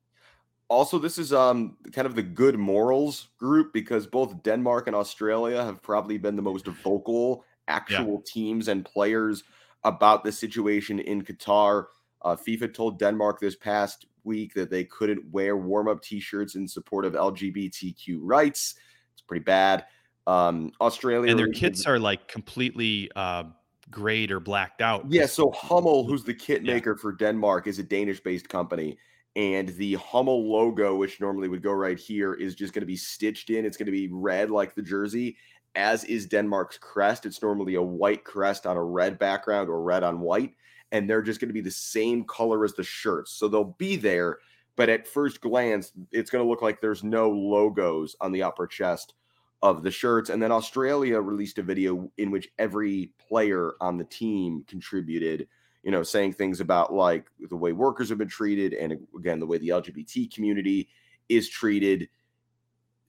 Also, 0.68 1.00
this 1.00 1.18
is 1.18 1.34
um 1.34 1.78
kind 1.92 2.06
of 2.06 2.14
the 2.14 2.22
good 2.22 2.60
morals 2.60 3.30
group 3.40 3.74
because 3.74 4.06
both 4.06 4.44
Denmark 4.44 4.86
and 4.86 4.96
Australia 4.96 5.64
have 5.64 5.82
probably 5.82 6.20
been 6.20 6.36
the 6.36 6.44
most 6.44 6.68
vocal 6.68 7.44
actual 7.68 8.24
yeah. 8.24 8.32
teams 8.32 8.68
and 8.68 8.86
players 8.86 9.44
about 9.84 10.24
the 10.24 10.32
situation 10.32 11.00
in 11.00 11.24
Qatar. 11.24 11.86
Uh, 12.22 12.36
FIFA 12.36 12.74
told 12.74 13.00
Denmark 13.00 13.40
this 13.40 13.56
past 13.56 14.06
week 14.24 14.54
that 14.54 14.70
they 14.70 14.84
couldn't 14.84 15.24
wear 15.32 15.58
warm 15.58 15.88
up 15.88 16.02
t 16.02 16.20
shirts 16.20 16.56
in 16.56 16.68
support 16.68 17.06
of 17.06 17.14
LGBTQ 17.14 18.20
rights. 18.22 18.76
It's 19.14 19.22
pretty 19.22 19.44
bad. 19.44 19.86
Um, 20.28 20.72
Australia 20.80 21.32
and 21.32 21.40
their 21.40 21.52
kits 21.52 21.86
are 21.86 21.98
like 21.98 22.28
completely 22.28 23.10
uh, 23.16 23.46
grayed 23.90 24.32
or 24.32 24.40
blacked 24.40 24.82
out. 24.82 25.06
Yeah. 25.10 25.26
So 25.26 25.52
Hummel, 25.52 26.06
who's 26.06 26.24
the 26.24 26.34
kit 26.34 26.64
maker 26.64 26.92
yeah. 26.92 27.02
for 27.02 27.14
Denmark, 27.14 27.68
is 27.68 27.80
a 27.80 27.84
Danish 27.84 28.20
based 28.20 28.48
company. 28.50 28.98
And 29.36 29.70
the 29.70 29.96
Hummel 29.96 30.52
logo, 30.52 30.96
which 30.96 31.22
normally 31.22 31.48
would 31.48 31.64
go 31.64 31.72
right 31.72 31.98
here, 31.98 32.34
is 32.34 32.56
just 32.56 32.74
going 32.74 32.82
to 32.82 32.88
be 32.88 32.98
stitched 32.98 33.50
in. 33.50 33.66
It's 33.66 33.78
going 33.78 33.86
to 33.86 33.92
be 33.92 34.10
red 34.12 34.50
like 34.50 34.76
the 34.76 34.82
jersey, 34.82 35.38
as 35.76 36.04
is 36.04 36.26
Denmark's 36.26 36.78
crest. 36.78 37.26
It's 37.26 37.42
normally 37.42 37.76
a 37.76 37.82
white 37.82 38.24
crest 38.24 38.66
on 38.66 38.76
a 38.76 38.84
red 38.84 39.18
background 39.18 39.70
or 39.70 39.82
red 39.82 40.04
on 40.04 40.20
white 40.20 40.54
and 40.92 41.10
they're 41.10 41.22
just 41.22 41.40
going 41.40 41.50
to 41.50 41.54
be 41.54 41.62
the 41.62 41.72
same 41.72 42.24
color 42.24 42.66
as 42.66 42.74
the 42.74 42.84
shirts. 42.84 43.32
So 43.32 43.48
they'll 43.48 43.76
be 43.78 43.96
there, 43.96 44.40
but 44.76 44.90
at 44.90 45.08
first 45.08 45.42
glance, 45.42 45.92
it's 46.12 46.32
going 46.32 46.44
to 46.44 46.50
look 46.50 46.62
like 46.62 46.82
there's 46.82 47.04
no 47.04 47.30
logos 47.30 48.16
on 48.22 48.32
the 48.32 48.44
upper 48.44 48.68
chest 48.68 49.14
of 49.62 49.84
the 49.84 49.92
shirts. 49.92 50.30
And 50.30 50.42
then 50.42 50.52
Australia 50.52 51.20
released 51.20 51.58
a 51.58 51.64
video 51.64 52.10
in 52.18 52.32
which 52.32 52.50
every 52.58 53.12
player 53.28 53.74
on 53.82 53.98
the 53.98 54.06
team 54.06 54.64
contributed, 54.68 55.48
you 55.84 55.92
know, 55.92 56.04
saying 56.04 56.34
things 56.34 56.62
about 56.62 56.94
like 56.94 57.26
the 57.50 57.58
way 57.58 57.74
workers 57.74 58.10
have 58.10 58.18
been 58.18 58.30
treated 58.30 58.74
and 58.74 58.98
again, 59.18 59.40
the 59.40 59.46
way 59.46 59.58
the 59.58 59.70
LGBT 59.70 60.34
community 60.34 60.88
is 61.28 61.50
treated. 61.50 62.10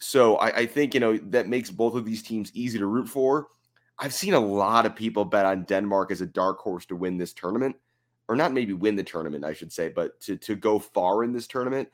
So 0.00 0.36
I, 0.36 0.48
I 0.48 0.66
think, 0.66 0.94
you 0.94 1.00
know, 1.00 1.16
that 1.18 1.48
makes 1.48 1.70
both 1.70 1.94
of 1.94 2.04
these 2.04 2.22
teams 2.22 2.50
easy 2.54 2.78
to 2.78 2.86
root 2.86 3.08
for. 3.08 3.48
I've 4.00 4.14
seen 4.14 4.32
a 4.32 4.40
lot 4.40 4.86
of 4.86 4.96
people 4.96 5.26
bet 5.26 5.44
on 5.44 5.64
Denmark 5.64 6.10
as 6.10 6.22
a 6.22 6.26
dark 6.26 6.58
horse 6.58 6.86
to 6.86 6.96
win 6.96 7.18
this 7.18 7.34
tournament, 7.34 7.76
or 8.28 8.34
not 8.34 8.52
maybe 8.52 8.72
win 8.72 8.96
the 8.96 9.04
tournament, 9.04 9.44
I 9.44 9.52
should 9.52 9.70
say, 9.72 9.90
but 9.90 10.18
to 10.22 10.36
to 10.38 10.56
go 10.56 10.78
far 10.78 11.22
in 11.22 11.32
this 11.32 11.46
tournament. 11.46 11.88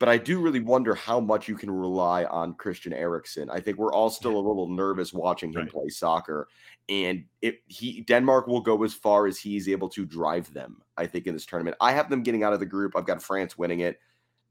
But 0.00 0.08
I 0.08 0.18
do 0.18 0.40
really 0.40 0.60
wonder 0.60 0.94
how 0.94 1.20
much 1.20 1.46
you 1.46 1.54
can 1.54 1.70
rely 1.70 2.24
on 2.24 2.54
Christian 2.54 2.92
Eriksen. 2.92 3.48
I 3.48 3.60
think 3.60 3.78
we're 3.78 3.92
all 3.92 4.10
still 4.10 4.34
a 4.34 4.36
little 4.36 4.68
nervous 4.68 5.12
watching 5.12 5.52
him 5.52 5.60
right. 5.60 5.70
play 5.70 5.88
soccer, 5.88 6.48
and 6.88 7.24
if 7.40 7.54
he 7.68 8.00
Denmark 8.00 8.48
will 8.48 8.60
go 8.60 8.82
as 8.82 8.92
far 8.92 9.28
as 9.28 9.38
he's 9.38 9.68
able 9.68 9.88
to 9.90 10.04
drive 10.04 10.52
them. 10.52 10.82
I 10.96 11.06
think 11.06 11.28
in 11.28 11.34
this 11.34 11.46
tournament, 11.46 11.76
I 11.80 11.92
have 11.92 12.10
them 12.10 12.24
getting 12.24 12.42
out 12.42 12.52
of 12.52 12.60
the 12.60 12.66
group. 12.66 12.96
I've 12.96 13.06
got 13.06 13.22
France 13.22 13.56
winning 13.56 13.80
it, 13.80 14.00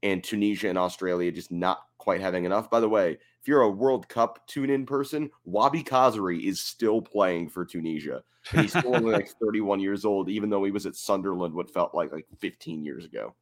and 0.04 0.22
Tunisia 0.22 0.68
and 0.68 0.78
Australia 0.78 1.32
just 1.32 1.50
not 1.50 1.80
quite 1.98 2.20
having 2.20 2.44
enough. 2.44 2.70
By 2.70 2.78
the 2.78 2.88
way, 2.88 3.12
if 3.40 3.48
you're 3.48 3.62
a 3.62 3.70
World 3.70 4.06
Cup 4.08 4.46
tune 4.46 4.68
in 4.68 4.84
person, 4.84 5.30
Wahbi 5.48 5.82
Khazri 5.82 6.44
is 6.44 6.60
still 6.60 7.00
playing 7.00 7.48
for 7.48 7.64
Tunisia. 7.64 8.22
And 8.52 8.60
he's 8.60 8.76
still 8.76 8.94
only 8.94 9.12
like 9.12 9.30
31 9.42 9.80
years 9.80 10.04
old, 10.04 10.28
even 10.28 10.50
though 10.50 10.62
he 10.62 10.70
was 10.70 10.84
at 10.84 10.94
Sunderland 10.94 11.54
what 11.54 11.72
felt 11.72 11.94
like 11.94 12.12
like 12.12 12.26
15 12.38 12.84
years 12.84 13.06
ago. 13.06 13.34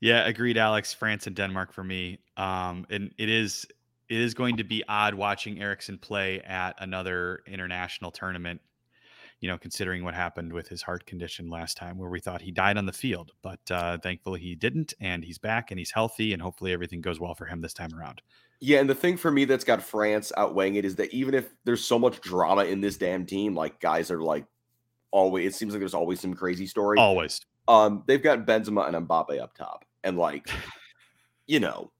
Yeah, 0.00 0.26
agreed, 0.26 0.56
Alex. 0.56 0.94
France 0.94 1.26
and 1.26 1.36
Denmark 1.36 1.72
for 1.72 1.84
me. 1.84 2.20
Um, 2.38 2.86
and 2.88 3.12
it 3.18 3.28
is 3.28 3.66
it 4.08 4.18
is 4.18 4.32
going 4.32 4.56
to 4.56 4.64
be 4.64 4.82
odd 4.88 5.12
watching 5.12 5.60
Eriksen 5.60 5.98
play 5.98 6.40
at 6.40 6.74
another 6.78 7.42
international 7.46 8.10
tournament. 8.10 8.62
You 9.40 9.48
know, 9.48 9.58
considering 9.58 10.02
what 10.02 10.14
happened 10.14 10.52
with 10.52 10.68
his 10.68 10.82
heart 10.82 11.06
condition 11.06 11.48
last 11.48 11.76
time, 11.76 11.96
where 11.96 12.10
we 12.10 12.18
thought 12.18 12.42
he 12.42 12.50
died 12.50 12.76
on 12.76 12.86
the 12.86 12.92
field, 12.92 13.30
but 13.40 13.60
uh, 13.70 13.98
thankfully 13.98 14.40
he 14.40 14.56
didn't, 14.56 14.94
and 15.00 15.24
he's 15.24 15.38
back 15.38 15.70
and 15.70 15.78
he's 15.78 15.92
healthy, 15.92 16.32
and 16.32 16.42
hopefully 16.42 16.72
everything 16.72 17.00
goes 17.00 17.20
well 17.20 17.34
for 17.34 17.44
him 17.44 17.60
this 17.60 17.72
time 17.72 17.94
around. 17.94 18.20
Yeah, 18.60 18.80
and 18.80 18.90
the 18.90 18.94
thing 18.94 19.16
for 19.16 19.30
me 19.30 19.44
that's 19.44 19.62
got 19.62 19.80
France 19.80 20.32
outweighing 20.36 20.74
it 20.74 20.84
is 20.84 20.96
that 20.96 21.14
even 21.14 21.34
if 21.34 21.50
there's 21.64 21.84
so 21.84 21.98
much 21.98 22.20
drama 22.20 22.64
in 22.64 22.80
this 22.80 22.96
damn 22.96 23.24
team, 23.24 23.54
like 23.54 23.78
guys 23.78 24.10
are 24.10 24.20
like 24.20 24.44
always, 25.12 25.54
it 25.54 25.56
seems 25.56 25.72
like 25.72 25.78
there's 25.78 25.94
always 25.94 26.18
some 26.18 26.34
crazy 26.34 26.66
story. 26.66 26.98
Always. 26.98 27.40
Um, 27.68 28.02
they've 28.06 28.22
got 28.22 28.46
Benzema 28.46 28.92
and 28.92 29.06
Mbappe 29.06 29.40
up 29.40 29.54
top, 29.54 29.84
and 30.02 30.18
like, 30.18 30.50
you 31.46 31.60
know, 31.60 31.92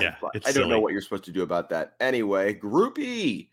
yeah, 0.00 0.16
I, 0.34 0.40
I 0.48 0.52
don't 0.52 0.68
know 0.68 0.80
what 0.80 0.92
you're 0.92 1.02
supposed 1.02 1.24
to 1.24 1.32
do 1.32 1.42
about 1.42 1.68
that. 1.70 1.94
Anyway, 2.00 2.54
Group 2.54 2.98
E. 2.98 3.50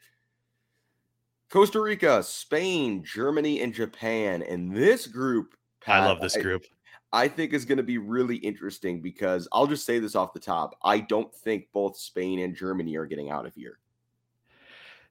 Costa 1.50 1.82
Rica, 1.82 2.22
Spain, 2.24 3.04
Germany, 3.04 3.62
and 3.62 3.74
Japan. 3.74 4.44
And 4.44 4.76
this 4.76 5.08
group, 5.08 5.56
Pat, 5.82 6.04
I 6.04 6.06
love 6.06 6.20
this 6.20 6.36
group. 6.38 6.66
I, 7.14 7.24
I 7.24 7.28
think 7.28 7.54
is 7.54 7.66
going 7.66 7.78
to 7.78 7.84
be 7.84 7.98
really 7.98 8.36
interesting 8.38 9.02
because 9.02 9.48
I'll 9.52 9.68
just 9.68 9.86
say 9.86 10.00
this 10.00 10.16
off 10.16 10.34
the 10.34 10.40
top. 10.40 10.78
I 10.84 11.00
don't 11.00 11.34
think 11.34 11.68
both 11.74 11.98
Spain 11.98 12.40
and 12.40 12.56
Germany 12.56 12.96
are 12.98 13.06
getting 13.06 13.30
out 13.30 13.46
of 13.46 13.54
here. 13.54 13.80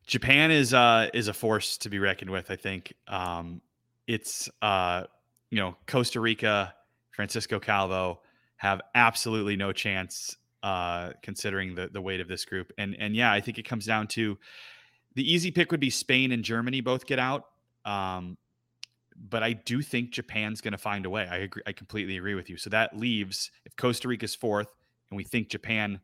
Japan 0.07 0.53
is 0.53 0.72
uh 0.72 1.09
is 1.14 1.27
a 1.27 1.33
force 1.33 1.77
to 1.79 1.88
be 1.88 1.99
reckoned 1.99 2.31
with, 2.31 2.51
I 2.51 2.57
think. 2.57 2.92
Um 3.09 3.61
it's 4.07 4.49
uh 4.62 5.05
you 5.51 5.59
know, 5.59 5.77
Costa 5.87 6.20
Rica, 6.20 6.75
Francisco 7.11 7.59
Calvo 7.59 8.20
have 8.57 8.81
absolutely 8.94 9.57
no 9.57 9.72
chance 9.72 10.37
uh, 10.62 11.12
considering 11.22 11.75
the 11.75 11.88
the 11.88 12.01
weight 12.01 12.20
of 12.20 12.29
this 12.29 12.44
group. 12.44 12.72
And 12.79 12.96
and 12.99 13.14
yeah, 13.14 13.33
I 13.33 13.40
think 13.40 13.59
it 13.59 13.64
comes 13.64 13.87
down 13.87 14.07
to 14.09 14.38
the 15.16 15.33
easy 15.33 15.50
pick 15.50 15.72
would 15.72 15.81
be 15.81 15.90
Spain 15.90 16.31
and 16.31 16.44
Germany 16.44 16.81
both 16.81 17.07
get 17.07 17.18
out. 17.18 17.46
Um, 17.85 18.37
but 19.16 19.42
I 19.42 19.55
do 19.55 19.81
think 19.81 20.11
Japan's 20.11 20.61
going 20.61 20.72
to 20.72 20.79
find 20.79 21.07
a 21.07 21.11
way. 21.11 21.26
I 21.29 21.38
agree. 21.38 21.62
I 21.66 21.72
completely 21.72 22.18
agree 22.18 22.35
with 22.35 22.50
you. 22.50 22.59
So 22.59 22.70
that 22.70 22.96
leaves 22.96 23.50
if 23.64 23.74
Costa 23.76 24.09
Rica's 24.09 24.35
fourth, 24.35 24.68
and 25.11 25.16
we 25.16 25.24
think 25.24 25.48
Japan 25.48 26.00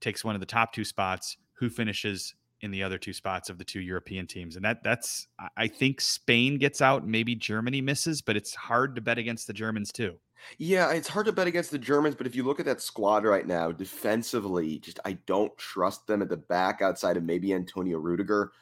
takes 0.00 0.24
one 0.24 0.34
of 0.34 0.40
the 0.40 0.46
top 0.46 0.72
two 0.72 0.84
spots, 0.84 1.36
who 1.54 1.70
finishes 1.70 2.34
in 2.60 2.72
the 2.72 2.82
other 2.82 2.98
two 2.98 3.12
spots 3.12 3.48
of 3.48 3.58
the 3.58 3.64
two 3.64 3.80
European 3.80 4.26
teams? 4.26 4.56
And 4.56 4.64
that 4.64 4.82
that's 4.82 5.28
I 5.56 5.68
think 5.68 6.00
Spain 6.00 6.58
gets 6.58 6.82
out, 6.82 7.06
maybe 7.06 7.36
Germany 7.36 7.80
misses, 7.80 8.22
but 8.22 8.36
it's 8.36 8.54
hard 8.56 8.96
to 8.96 9.00
bet 9.00 9.18
against 9.18 9.46
the 9.46 9.52
Germans 9.52 9.92
too. 9.92 10.16
Yeah, 10.58 10.90
it's 10.92 11.08
hard 11.08 11.26
to 11.26 11.32
bet 11.32 11.46
against 11.46 11.70
the 11.70 11.78
Germans, 11.78 12.14
but 12.14 12.26
if 12.26 12.34
you 12.34 12.44
look 12.44 12.60
at 12.60 12.66
that 12.66 12.80
squad 12.80 13.24
right 13.24 13.46
now, 13.46 13.72
defensively, 13.72 14.78
just 14.78 15.00
I 15.04 15.14
don't 15.26 15.56
trust 15.56 16.06
them 16.06 16.22
at 16.22 16.28
the 16.28 16.36
back 16.36 16.82
outside 16.82 17.16
of 17.16 17.24
maybe 17.24 17.54
Antonio 17.54 17.98
Rudiger. 17.98 18.52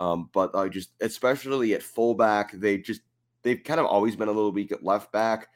Um, 0.00 0.30
but 0.32 0.54
I 0.54 0.68
just, 0.68 0.90
especially 1.00 1.74
at 1.74 1.82
fullback, 1.82 2.52
they 2.52 2.78
just 2.78 3.02
they've 3.42 3.62
kind 3.62 3.80
of 3.80 3.86
always 3.86 4.16
been 4.16 4.28
a 4.28 4.32
little 4.32 4.52
weak 4.52 4.72
at 4.72 4.84
left 4.84 5.12
back, 5.12 5.48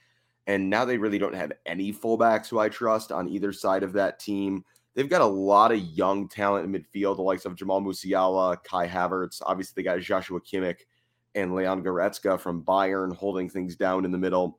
and 0.47 0.71
now 0.71 0.85
they 0.85 0.99
really 0.99 1.19
don't 1.19 1.35
have 1.35 1.53
any 1.67 1.93
fullbacks 1.93 2.49
who 2.49 2.59
I 2.59 2.69
trust 2.69 3.13
on 3.13 3.29
either 3.29 3.53
side 3.53 3.83
of 3.83 3.93
that 3.95 4.21
team. 4.21 4.65
They've 4.95 5.09
got 5.09 5.21
a 5.21 5.27
lot 5.27 5.73
of 5.73 5.79
young 5.79 6.29
talent 6.29 6.65
in 6.65 6.73
midfield, 6.73 7.17
the 7.17 7.23
likes 7.23 7.45
of 7.45 7.55
Jamal 7.55 7.83
Musiala, 7.83 8.63
Kai 8.65 8.89
Havertz. 8.89 9.43
Obviously, 9.45 9.75
they 9.77 9.85
got 9.85 10.01
Joshua 10.01 10.41
Kimmich 10.41 10.81
and 11.35 11.55
Leon 11.55 11.85
Goretzka 11.85 12.41
from 12.41 12.63
Bayern 12.63 13.15
holding 13.15 13.51
things 13.51 13.77
down 13.77 14.05
in 14.07 14.11
the 14.11 14.19
middle 14.19 14.59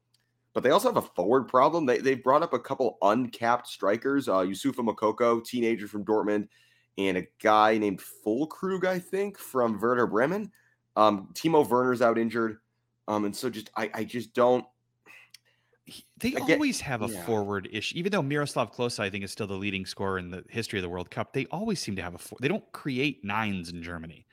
but 0.58 0.63
they 0.63 0.72
also 0.72 0.88
have 0.91 0.98
a 0.98 1.08
forward 1.13 1.48
problem. 1.48 1.86
They 1.86 2.00
they 2.00 2.15
brought 2.15 2.41
up 2.41 2.52
a 2.52 2.58
couple 2.58 2.98
uncapped 3.04 3.67
strikers, 3.67 4.28
uh, 4.28 4.38
Youssoufa 4.38 4.78
Moukoko, 4.78 5.46
teenager 5.46 5.88
from 5.88 6.04
Dortmund, 6.04 6.48
and 6.98 7.15
a 7.15 7.28
guy 7.43 7.78
named 7.78 8.02
Füllkrug, 8.26 8.84
I 8.84 8.98
think, 8.98 9.38
from 9.38 9.80
Werder 9.80 10.08
Bremen. 10.08 10.52
Um, 10.96 11.30
Timo 11.34 11.63
Werner's 11.63 12.02
out 12.02 12.17
injured, 12.17 12.58
um, 13.08 13.26
and 13.26 13.36
so 13.36 13.52
just 13.52 13.70
I 13.78 13.91
I 13.93 14.04
just 14.04 14.34
don't. 14.34 14.65
They 16.17 16.34
I 16.34 16.54
always 16.54 16.82
have 16.82 17.04
a 17.04 17.08
yeah. 17.08 17.24
forward 17.24 17.70
issue, 17.72 17.96
even 17.96 18.12
though 18.12 18.24
Miroslav 18.24 18.74
Klose, 18.74 19.00
I 19.00 19.12
think, 19.12 19.24
is 19.24 19.32
still 19.32 19.46
the 19.46 19.54
leading 19.54 19.86
scorer 19.86 20.17
in 20.17 20.32
the 20.32 20.43
history 20.50 20.80
of 20.80 20.84
the 20.84 20.89
World 20.89 21.12
Cup. 21.12 21.34
They 21.34 21.46
always 21.52 21.80
seem 21.80 21.96
to 21.98 22.02
have 22.02 22.15
a. 22.15 22.17
For- 22.17 22.39
they 22.41 22.48
don't 22.48 22.65
create 22.72 23.24
nines 23.24 23.70
in 23.70 23.84
Germany. 23.84 24.26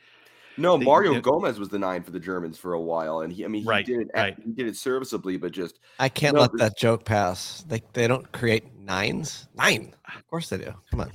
No, 0.56 0.76
they, 0.76 0.84
Mario 0.84 1.14
they, 1.14 1.20
Gomez 1.20 1.58
was 1.58 1.68
the 1.68 1.78
nine 1.78 2.02
for 2.02 2.10
the 2.10 2.20
Germans 2.20 2.58
for 2.58 2.74
a 2.74 2.80
while, 2.80 3.20
and 3.20 3.32
he, 3.32 3.44
I 3.44 3.48
mean, 3.48 3.62
he 3.62 3.68
right, 3.68 3.84
did 3.84 4.02
it, 4.02 4.10
right. 4.14 4.36
he 4.44 4.52
did 4.52 4.66
it 4.66 4.76
serviceably, 4.76 5.36
but 5.36 5.52
just 5.52 5.80
I 5.98 6.08
can't 6.08 6.36
let 6.36 6.52
that 6.58 6.76
joke 6.76 7.04
pass. 7.04 7.64
They 7.66 7.82
they 7.92 8.06
don't 8.06 8.30
create 8.32 8.64
nines. 8.78 9.48
Nine, 9.54 9.94
of 10.14 10.26
course 10.28 10.48
they 10.48 10.58
do. 10.58 10.72
Come 10.90 11.00
on, 11.00 11.12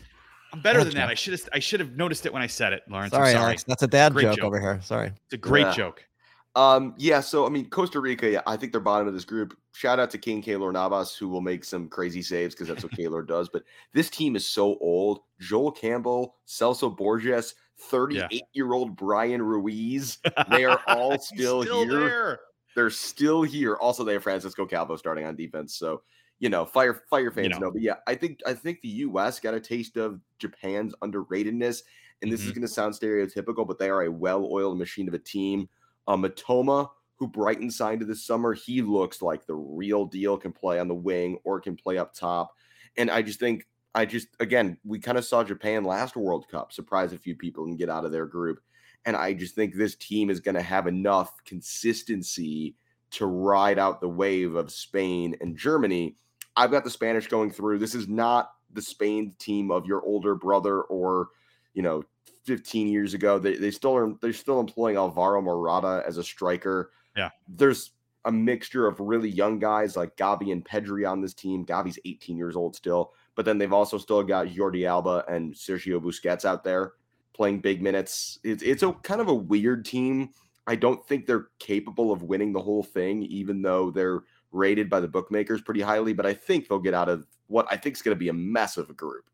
I'm 0.54 0.62
better 0.62 0.84
than 0.84 0.94
that. 0.96 1.10
I 1.10 1.14
should 1.14 1.34
have 1.34 1.50
I 1.54 1.60
should 1.60 1.80
have 1.80 1.96
noticed 1.96 2.26
it 2.26 2.34
when 2.34 2.42
I 2.42 2.48
said 2.48 2.74
it, 2.74 2.84
Lawrence. 2.90 3.12
Sorry, 3.12 3.32
sorry. 3.32 3.44
Alex, 3.44 3.64
that's 3.64 3.84
a 3.84 3.88
dad 3.88 4.14
joke, 4.14 4.38
joke, 4.38 4.46
over 4.46 4.60
here. 4.60 4.80
Sorry, 4.82 5.08
it's 5.08 5.34
a 5.34 5.38
great 5.38 5.68
yeah. 5.68 5.74
joke. 5.74 6.06
Um, 6.56 6.96
yeah, 6.98 7.20
so 7.20 7.46
I 7.46 7.50
mean, 7.50 7.70
Costa 7.70 8.00
Rica, 8.00 8.30
yeah, 8.30 8.42
I 8.48 8.58
think 8.58 8.72
they're 8.72 8.82
bottom 8.82 9.08
of 9.08 9.14
this 9.14 9.26
group. 9.26 9.58
Shout 9.74 10.00
out 10.00 10.10
to 10.12 10.18
King 10.18 10.42
Keylor 10.42 10.74
Navas, 10.74 11.16
who 11.16 11.30
will 11.30 11.42
make 11.42 11.64
some 11.64 11.88
crazy 11.88 12.22
saves 12.22 12.56
because 12.56 12.68
that's 12.68 12.84
what 12.84 12.92
Keylor 12.98 13.26
does. 13.26 13.50
But 13.50 13.64
this 13.94 14.10
team 14.10 14.36
is 14.36 14.46
so 14.48 14.78
old. 14.80 15.20
Joel 15.40 15.72
Campbell, 15.72 16.36
Celso 16.48 16.96
Borges, 16.96 17.54
38 17.80 18.28
yeah. 18.32 18.40
year 18.54 18.74
old 18.74 18.96
Bryan 18.96 19.42
Ruiz. 19.42 20.18
They 20.50 20.66
are 20.66 20.82
all 20.88 21.18
still, 21.20 21.64
still 21.64 21.88
here. 21.88 22.00
There. 22.00 22.40
They're 22.76 22.90
still 22.90 23.44
here. 23.44 23.76
Also, 23.76 24.04
they 24.04 24.14
have 24.14 24.24
Francisco 24.24 24.66
Calvo 24.66 24.96
starting 24.96 25.26
on 25.26 25.36
defense. 25.36 25.76
So, 25.76 26.02
you 26.40 26.50
know, 26.50 26.66
fire 26.66 27.04
fire 27.10 27.32
fans 27.32 27.46
you 27.46 27.50
know. 27.52 27.60
know. 27.60 27.72
But 27.72 27.82
yeah, 27.82 27.96
I 28.08 28.16
think 28.16 28.40
I 28.46 28.54
think 28.54 28.82
the 28.82 28.90
US 28.90 29.40
got 29.40 29.54
a 29.54 29.60
taste 29.60 29.98
of 29.98 30.20
Japan's 30.40 30.94
underratedness. 31.02 31.84
And 32.22 32.30
this 32.30 32.42
mm-hmm. 32.42 32.50
is 32.50 32.54
going 32.54 32.62
to 32.64 32.68
sound 32.68 32.94
stereotypical, 32.94 33.66
but 33.66 33.80
they 33.80 33.90
are 33.90 34.04
a 34.04 34.12
well-oiled 34.12 34.78
machine 34.78 35.08
of 35.08 35.14
a 35.14 35.20
team. 35.20 35.70
Mitoma, 36.18 36.90
who 37.16 37.28
Brighton 37.28 37.70
signed 37.70 38.00
to 38.00 38.06
this 38.06 38.26
summer, 38.26 38.54
he 38.54 38.82
looks 38.82 39.22
like 39.22 39.46
the 39.46 39.56
real 39.56 40.06
deal. 40.06 40.38
Can 40.38 40.54
play 40.54 40.80
on 40.80 40.88
the 40.88 40.96
wing 40.96 41.38
or 41.44 41.60
can 41.60 41.76
play 41.76 41.98
up 41.98 42.14
top. 42.14 42.54
And 42.98 43.12
I 43.12 43.22
just 43.22 43.40
think 43.40 43.68
I 43.96 44.06
just 44.06 44.28
again, 44.40 44.78
we 44.84 45.00
kind 45.00 45.18
of 45.18 45.26
saw 45.26 45.44
Japan 45.44 45.84
last 45.84 46.16
World 46.16 46.48
Cup 46.50 46.72
surprise 46.72 47.14
a 47.14 47.18
few 47.18 47.36
people 47.36 47.66
and 47.66 47.78
get 47.78 47.90
out 47.90 48.06
of 48.06 48.12
their 48.12 48.26
group. 48.26 48.60
And 49.06 49.16
I 49.16 49.34
just 49.34 49.56
think 49.56 49.74
this 49.74 49.96
team 49.96 50.30
is 50.30 50.40
going 50.40 50.56
to 50.56 50.62
have 50.62 50.88
enough 50.88 51.34
consistency 51.46 52.76
to 53.12 53.26
ride 53.26 53.80
out 53.80 54.02
the 54.02 54.10
wave 54.10 54.56
of 54.56 54.72
Spain 54.72 55.36
and 55.42 55.58
Germany. 55.58 56.16
I've 56.56 56.72
got 56.72 56.84
the 56.84 56.90
Spanish 56.90 57.28
going 57.28 57.52
through. 57.52 57.80
This 57.80 57.96
is 57.96 58.08
not 58.08 58.52
the 58.74 58.82
Spain 58.82 59.34
team 59.40 59.72
of 59.72 59.86
your 59.86 60.04
older 60.04 60.36
brother 60.36 60.82
or, 60.82 61.30
you 61.74 61.82
know, 61.82 62.04
15 62.44 62.88
years 62.88 63.14
ago. 63.14 63.40
They, 63.40 63.56
they 63.56 63.72
still 63.72 63.96
are 63.96 64.14
they're 64.22 64.34
still 64.34 64.60
employing 64.60 64.98
Alvaro 64.98 65.42
Morata 65.42 66.04
as 66.08 66.18
a 66.18 66.24
striker. 66.24 66.92
Yeah. 67.16 67.30
There's 67.48 67.92
a 68.26 68.32
mixture 68.32 68.88
of 68.88 69.00
really 69.00 69.30
young 69.30 69.60
guys 69.60 69.96
like 69.96 70.16
Gavi 70.18 70.52
and 70.52 70.66
Pedri 70.66 71.10
on 71.10 71.22
this 71.22 71.34
team. 71.34 71.66
Gavi's 71.66 72.00
18 72.06 72.38
years 72.38 72.56
old 72.56 72.76
still. 72.76 73.14
But 73.36 73.46
then 73.46 73.58
they've 73.58 73.72
also 73.74 73.98
still 73.98 74.24
got 74.24 74.48
Jordi 74.48 74.88
Alba 74.88 75.24
and 75.30 75.54
Sergio 75.54 76.02
Busquets 76.02 76.44
out 76.44 76.64
there 76.64 76.94
playing 77.34 77.62
big 77.62 77.82
minutes. 77.82 78.40
It's, 78.44 78.62
it's 78.62 78.84
a 78.84 78.92
kind 78.92 79.22
of 79.22 79.30
a 79.30 79.34
weird 79.34 79.86
team. 79.86 80.32
I 80.68 80.76
don't 80.76 81.06
think 81.08 81.26
they're 81.26 81.48
capable 81.58 82.12
of 82.12 82.24
winning 82.24 82.52
the 82.52 82.62
whole 82.62 82.84
thing, 82.84 83.24
even 83.24 83.62
though 83.62 83.92
they're 83.92 84.24
rated 84.52 84.90
by 84.90 85.00
the 85.00 85.08
bookmakers 85.08 85.62
pretty 85.62 85.82
highly. 85.82 86.12
But 86.12 86.26
I 86.26 86.34
think 86.34 86.68
they'll 86.68 86.80
get 86.80 86.94
out 86.94 87.08
of 87.08 87.26
what 87.48 87.66
I 87.72 87.78
think 87.78 87.96
is 87.96 88.02
going 88.02 88.16
to 88.16 88.20
be 88.20 88.30
a 88.30 88.34
mess 88.34 88.76
of 88.76 88.90
a 88.90 88.94
group. 88.94 89.30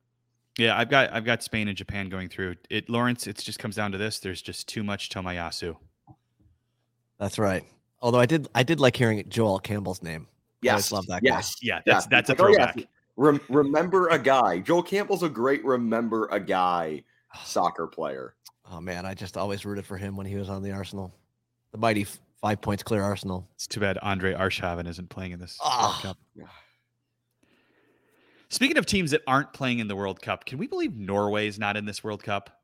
Yeah, 0.58 0.78
I've 0.78 0.90
got 0.90 1.12
I've 1.12 1.26
got 1.26 1.44
Spain 1.44 1.68
and 1.68 1.78
Japan 1.78 2.10
going 2.10 2.30
through 2.30 2.56
it. 2.70 2.90
Lawrence, 2.90 3.28
it 3.28 3.38
just 3.38 3.60
comes 3.60 3.76
down 3.76 3.92
to 3.92 3.98
this: 3.98 4.20
there's 4.20 4.42
just 4.42 4.68
too 4.68 4.84
much 4.84 5.10
Tomiyasu. 5.10 5.76
That's 7.20 7.38
right. 7.38 7.64
Although 8.02 8.20
I 8.20 8.26
did 8.26 8.48
I 8.56 8.64
did 8.64 8.80
like 8.80 8.96
hearing 8.96 9.24
Joel 9.28 9.60
Campbell's 9.60 10.02
name. 10.02 10.28
Yes, 10.62 10.92
I 10.92 10.96
love 10.96 11.08
that. 11.08 11.22
Yes, 11.24 11.56
guy. 11.56 11.60
yeah, 11.62 11.82
that's 11.86 12.08
that's 12.08 12.30
a 12.30 12.34
oh, 12.34 12.36
throwback. 12.36 12.76
Oh, 12.78 12.80
yeah. 12.82 12.86
Rem- 13.18 13.42
remember 13.50 14.10
a 14.10 14.20
guy. 14.20 14.60
Joel 14.60 14.84
Campbell's 14.84 15.24
a 15.24 15.30
great 15.30 15.64
remember 15.64 16.28
a 16.32 16.40
guy 16.40 17.04
soccer 17.44 17.88
player. 17.88 18.36
Oh 18.72 18.80
man, 18.80 19.06
I 19.06 19.14
just 19.14 19.38
always 19.38 19.66
rooted 19.66 19.86
for 19.86 19.98
him 19.98 20.16
when 20.16 20.26
he 20.26 20.36
was 20.36 20.50
on 20.50 20.64
the 20.64 20.72
Arsenal, 20.72 21.14
the 21.72 21.78
mighty 21.78 22.06
five 22.42 22.62
points 22.62 22.84
clear 22.84 23.04
Arsenal. 23.04 23.48
It's 23.56 23.68
too 23.68 23.80
bad 23.80 23.98
Andre 24.02 24.34
Arshavin 24.34 24.88
isn't 24.88 25.10
playing 25.10 25.32
in 25.32 25.40
this 25.40 25.60
oh. 25.64 26.00
World 26.04 26.18
Cup. 26.38 26.48
Speaking 28.50 28.78
of 28.78 28.86
teams 28.86 29.12
that 29.12 29.22
aren't 29.28 29.54
playing 29.54 29.80
in 29.80 29.88
the 29.88 29.96
World 29.96 30.22
Cup, 30.22 30.46
can 30.46 30.58
we 30.58 30.68
believe 30.68 30.96
Norway's 30.96 31.58
not 31.60 31.78
in 31.78 31.86
this 31.86 32.04
World 32.04 32.24
Cup? 32.24 32.62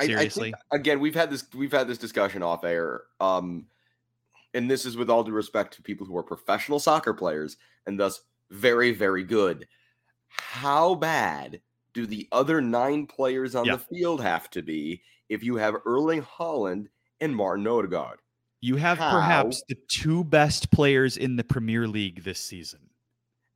Seriously, 0.00 0.48
I, 0.48 0.48
I 0.48 0.50
think, 0.50 0.56
again, 0.72 1.00
we've 1.00 1.14
had 1.14 1.30
this 1.30 1.44
we've 1.54 1.72
had 1.72 1.88
this 1.88 1.98
discussion 1.98 2.42
off 2.42 2.64
air. 2.64 3.02
Um, 3.18 3.66
and 4.52 4.70
this 4.70 4.84
is 4.84 4.96
with 4.96 5.10
all 5.10 5.24
due 5.24 5.32
respect 5.32 5.74
to 5.74 5.82
people 5.82 6.06
who 6.06 6.16
are 6.16 6.22
professional 6.22 6.78
soccer 6.78 7.14
players 7.14 7.56
and 7.86 7.98
thus 8.00 8.22
very 8.50 8.92
very 8.92 9.24
good 9.24 9.66
how 10.28 10.94
bad 10.94 11.60
do 11.94 12.06
the 12.06 12.28
other 12.32 12.60
nine 12.60 13.06
players 13.06 13.54
on 13.54 13.64
Yeah. 13.64 13.76
the 13.76 13.96
field 13.96 14.20
have 14.22 14.50
to 14.50 14.62
be 14.62 15.02
if 15.28 15.42
you 15.42 15.56
have 15.56 15.74
Erling 15.86 16.22
Haaland 16.22 16.88
and 17.20 17.34
Martin 17.34 17.66
Odegaard? 17.66 18.20
You 18.60 18.76
have 18.76 18.98
How? 18.98 19.12
perhaps 19.12 19.62
the 19.68 19.76
two 19.88 20.24
best 20.24 20.70
players 20.70 21.16
in 21.16 21.36
the 21.36 21.44
Premier 21.44 21.86
League 21.88 22.22
this 22.24 22.40
season 22.40 22.85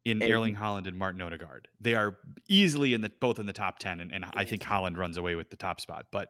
in 0.04 0.22
And- 0.22 0.32
Erling 0.32 0.56
Haaland 0.56 0.86
and 0.88 0.96
Martin 0.98 1.20
Odegaard. 1.22 1.68
They 1.80 1.94
are 1.94 2.16
easily 2.48 2.94
in 2.94 3.00
the 3.02 3.10
both 3.20 3.38
in 3.38 3.46
the 3.46 3.52
top 3.52 3.78
10 3.78 4.00
and, 4.00 4.12
and 4.12 4.24
I 4.34 4.44
think 4.44 4.62
Haaland 4.62 4.96
runs 4.96 5.16
away 5.16 5.34
with 5.34 5.50
the 5.50 5.56
top 5.56 5.80
spot, 5.80 6.06
but 6.10 6.28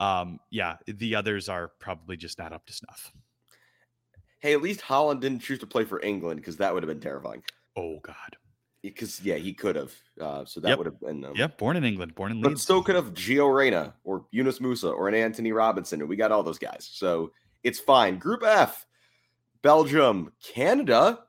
um 0.00 0.38
yeah, 0.50 0.76
the 0.86 1.14
others 1.14 1.48
are 1.48 1.72
probably 1.80 2.16
just 2.16 2.38
not 2.38 2.52
up 2.52 2.66
to 2.66 2.72
snuff. 2.72 3.10
Hey, 4.40 4.52
at 4.54 4.62
least 4.62 4.80
Haaland 4.80 5.20
didn't 5.20 5.40
choose 5.40 5.58
to 5.60 5.66
play 5.66 5.84
for 5.84 6.00
England 6.02 6.40
because 6.40 6.56
that 6.58 6.72
would 6.72 6.82
have 6.82 6.88
been 6.88 7.00
terrifying. 7.00 7.42
Oh 7.76 7.98
god. 8.02 8.36
Because 8.82 9.20
yeah, 9.22 9.34
he 9.36 9.52
could 9.52 9.76
have. 9.76 9.92
Uh, 10.18 10.44
so 10.46 10.60
that 10.60 10.68
Yep. 10.70 10.78
would 10.78 10.86
have 10.86 11.00
been. 11.00 11.24
Um, 11.24 11.34
Yep, 11.36 11.58
born 11.58 11.76
in 11.76 11.84
England, 11.84 12.14
born 12.14 12.32
in 12.32 12.40
But 12.40 12.48
Leeds. 12.50 12.62
so 12.62 12.82
could 12.82 12.94
have 12.94 13.12
Gio 13.12 13.54
Reyna 13.54 13.94
or 14.04 14.24
Yunus 14.32 14.58
Musah 14.58 14.94
or 14.94 15.08
an 15.08 15.14
Antonee 15.14 15.52
Robinson, 15.52 16.00
and 16.00 16.08
we 16.08 16.16
got 16.16 16.32
all 16.32 16.42
those 16.42 16.58
guys. 16.58 16.88
So 16.90 17.32
it's 17.62 17.78
fine. 17.78 18.18
Group 18.18 18.42
F, 18.42 18.86
Belgium, 19.60 20.32
Canada. 20.42 21.24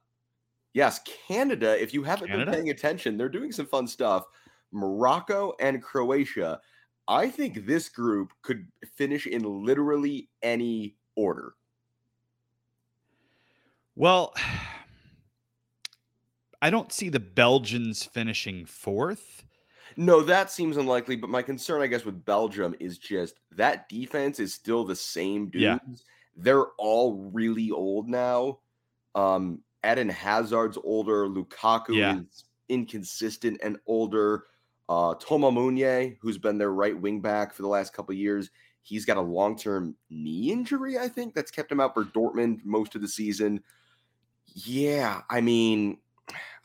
Yes, 0.73 1.01
Canada. 1.27 1.81
If 1.81 1.93
you 1.93 2.03
haven't 2.03 2.29
Canada? 2.29 2.51
been 2.51 2.53
paying 2.53 2.69
attention, 2.69 3.17
they're 3.17 3.29
doing 3.29 3.51
some 3.51 3.65
fun 3.65 3.87
stuff. 3.87 4.25
Morocco 4.71 5.53
and 5.59 5.81
Croatia. 5.81 6.59
I 7.07 7.29
think 7.29 7.65
this 7.65 7.89
group 7.89 8.31
could 8.41 8.67
finish 8.95 9.27
in 9.27 9.43
literally 9.43 10.29
any 10.41 10.95
order. 11.15 11.53
Well, 13.95 14.33
I 16.61 16.69
don't 16.69 16.91
see 16.91 17.09
the 17.09 17.19
Belgians 17.19 18.03
finishing 18.03 18.65
fourth. 18.65 19.43
No, 19.97 20.21
that 20.21 20.51
seems 20.51 20.77
unlikely. 20.77 21.15
But 21.15 21.29
my 21.29 21.41
concern, 21.41 21.81
I 21.81 21.87
guess, 21.87 22.05
with 22.05 22.23
Belgium 22.23 22.75
is 22.79 22.97
just 22.97 23.39
that 23.51 23.89
defense 23.89 24.39
is 24.39 24.53
still 24.53 24.85
the 24.85 24.95
same 24.95 25.49
dudes. 25.49 25.63
Yeah. 25.63 25.77
They're 26.37 26.67
all 26.77 27.29
really 27.33 27.71
old 27.71 28.07
now. 28.07 28.59
Um, 29.15 29.59
Eden 29.85 30.09
Hazard's 30.09 30.77
older. 30.83 31.27
Lukaku 31.27 31.95
Yeah. 31.95 32.19
is 32.19 32.45
inconsistent 32.69 33.59
and 33.63 33.77
older. 33.85 34.45
Uh, 34.89 35.13
Thomas 35.15 35.53
Meunier, 35.53 36.17
who's 36.21 36.37
been 36.37 36.57
their 36.57 36.71
right 36.73 36.99
wing 36.99 37.21
back 37.21 37.53
for 37.53 37.61
the 37.61 37.67
last 37.67 37.93
couple 37.93 38.13
of 38.13 38.17
years, 38.19 38.49
he's 38.83 39.05
got 39.05 39.17
a 39.17 39.21
long 39.21 39.57
term 39.57 39.95
knee 40.09 40.51
injury. 40.51 40.97
I 40.97 41.07
think 41.07 41.33
that's 41.33 41.51
kept 41.51 41.71
him 41.71 41.79
out 41.79 41.93
for 41.93 42.03
Dortmund 42.05 42.63
most 42.65 42.95
of 42.95 43.01
the 43.01 43.07
season. 43.07 43.63
Yeah, 44.53 45.21
I 45.29 45.39
mean, 45.41 45.97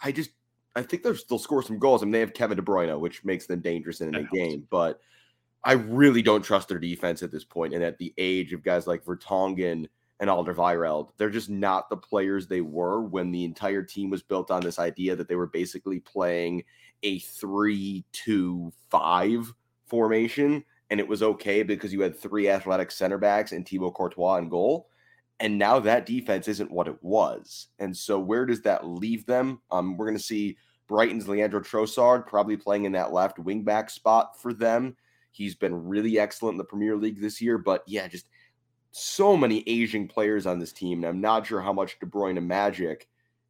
I 0.02 0.12
just 0.12 0.31
I 0.74 0.83
think 0.83 1.02
they'll 1.02 1.38
score 1.38 1.62
some 1.62 1.79
goals. 1.79 2.02
I 2.02 2.05
mean, 2.05 2.12
they 2.12 2.20
have 2.20 2.35
Kevin 2.35 2.57
De 2.57 2.62
Bruyne, 2.62 2.98
which 3.00 3.24
makes 3.24 3.46
them 3.46 3.61
dangerous 3.61 4.00
in 4.02 4.14
a 4.14 4.24
game. 4.24 4.66
But 4.70 5.00
I 5.64 5.72
really 5.72 6.20
don't 6.20 6.42
trust 6.42 6.68
their 6.68 6.79
defense 6.79 7.22
at 7.22 7.33
this 7.33 7.44
point. 7.44 7.72
And 7.74 7.83
at 7.83 7.96
the 7.96 8.12
age 8.18 8.52
of 8.52 8.62
guys 8.62 8.87
like 8.87 9.05
Vertonghen 9.05 9.87
and 10.20 10.31
Alderweireld, 10.31 11.11
they're 11.16 11.31
just 11.31 11.50
not 11.50 11.90
the 11.90 11.96
players 11.96 12.46
they 12.46 12.62
were 12.62 13.02
when 13.02 13.31
the 13.31 13.44
entire 13.44 13.83
team 13.83 14.11
was 14.11 14.22
built 14.22 14.50
on 14.50 14.62
this 14.62 14.79
idea 14.79 15.16
that 15.16 15.29
they 15.29 15.37
were 15.37 15.46
basically 15.46 16.00
playing 16.00 16.64
a 17.02 17.18
three-two-five 17.18 19.52
formation, 19.87 20.64
and 20.90 21.00
it 21.00 21.07
was 21.07 21.22
okay 21.22 21.62
because 21.62 21.92
you 21.92 22.00
had 22.00 22.18
three 22.18 22.48
athletic 22.48 22.90
center 22.90 23.18
backs 23.18 23.52
and 23.52 23.68
Thibaut 23.68 23.92
Courtois 23.94 24.37
in 24.37 24.48
goal. 24.48 24.88
And 25.38 25.59
now 25.59 25.79
that 25.81 26.07
defense 26.07 26.48
isn't 26.48 26.70
what 26.70 26.88
it 26.88 26.96
was. 27.02 27.66
And 27.79 27.94
so 27.94 28.18
where 28.18 28.46
does 28.46 28.62
that 28.62 28.87
leave 28.87 29.26
them? 29.26 29.61
Um, 29.70 29.98
we're 29.98 30.07
going 30.07 30.16
to 30.16 30.22
see 30.22 30.57
Brighton's 30.88 31.29
Leandro 31.29 31.61
Trossard 31.61 32.26
probably 32.26 32.57
playing 32.57 32.87
in 32.87 32.92
that 32.92 33.12
left 33.12 33.38
wing 33.38 33.62
back 33.62 33.90
spot 33.90 34.40
for 34.40 34.55
them. 34.55 34.96
He's 35.33 35.55
been 35.55 35.87
really 35.87 36.18
excellent 36.18 36.55
in 36.55 36.59
the 36.59 36.64
Premier 36.64 36.96
League 36.96 37.20
this 37.20 37.42
year, 37.42 37.59
but 37.59 37.83
yeah, 37.87 38.09
just 38.09 38.29
so 38.99 39.37
many 39.37 39.63
Asian 39.67 40.09
players 40.09 40.47
on 40.47 40.59
this 40.59 40.73
team. 40.73 40.99
And 40.99 41.07
I'm 41.07 41.21
not 41.21 41.47
sure 41.47 41.61
how 41.61 41.73
much 41.73 41.99
De 42.01 42.07
Bruyne 42.07 42.39
and 42.39 42.49
magic 42.49 43.09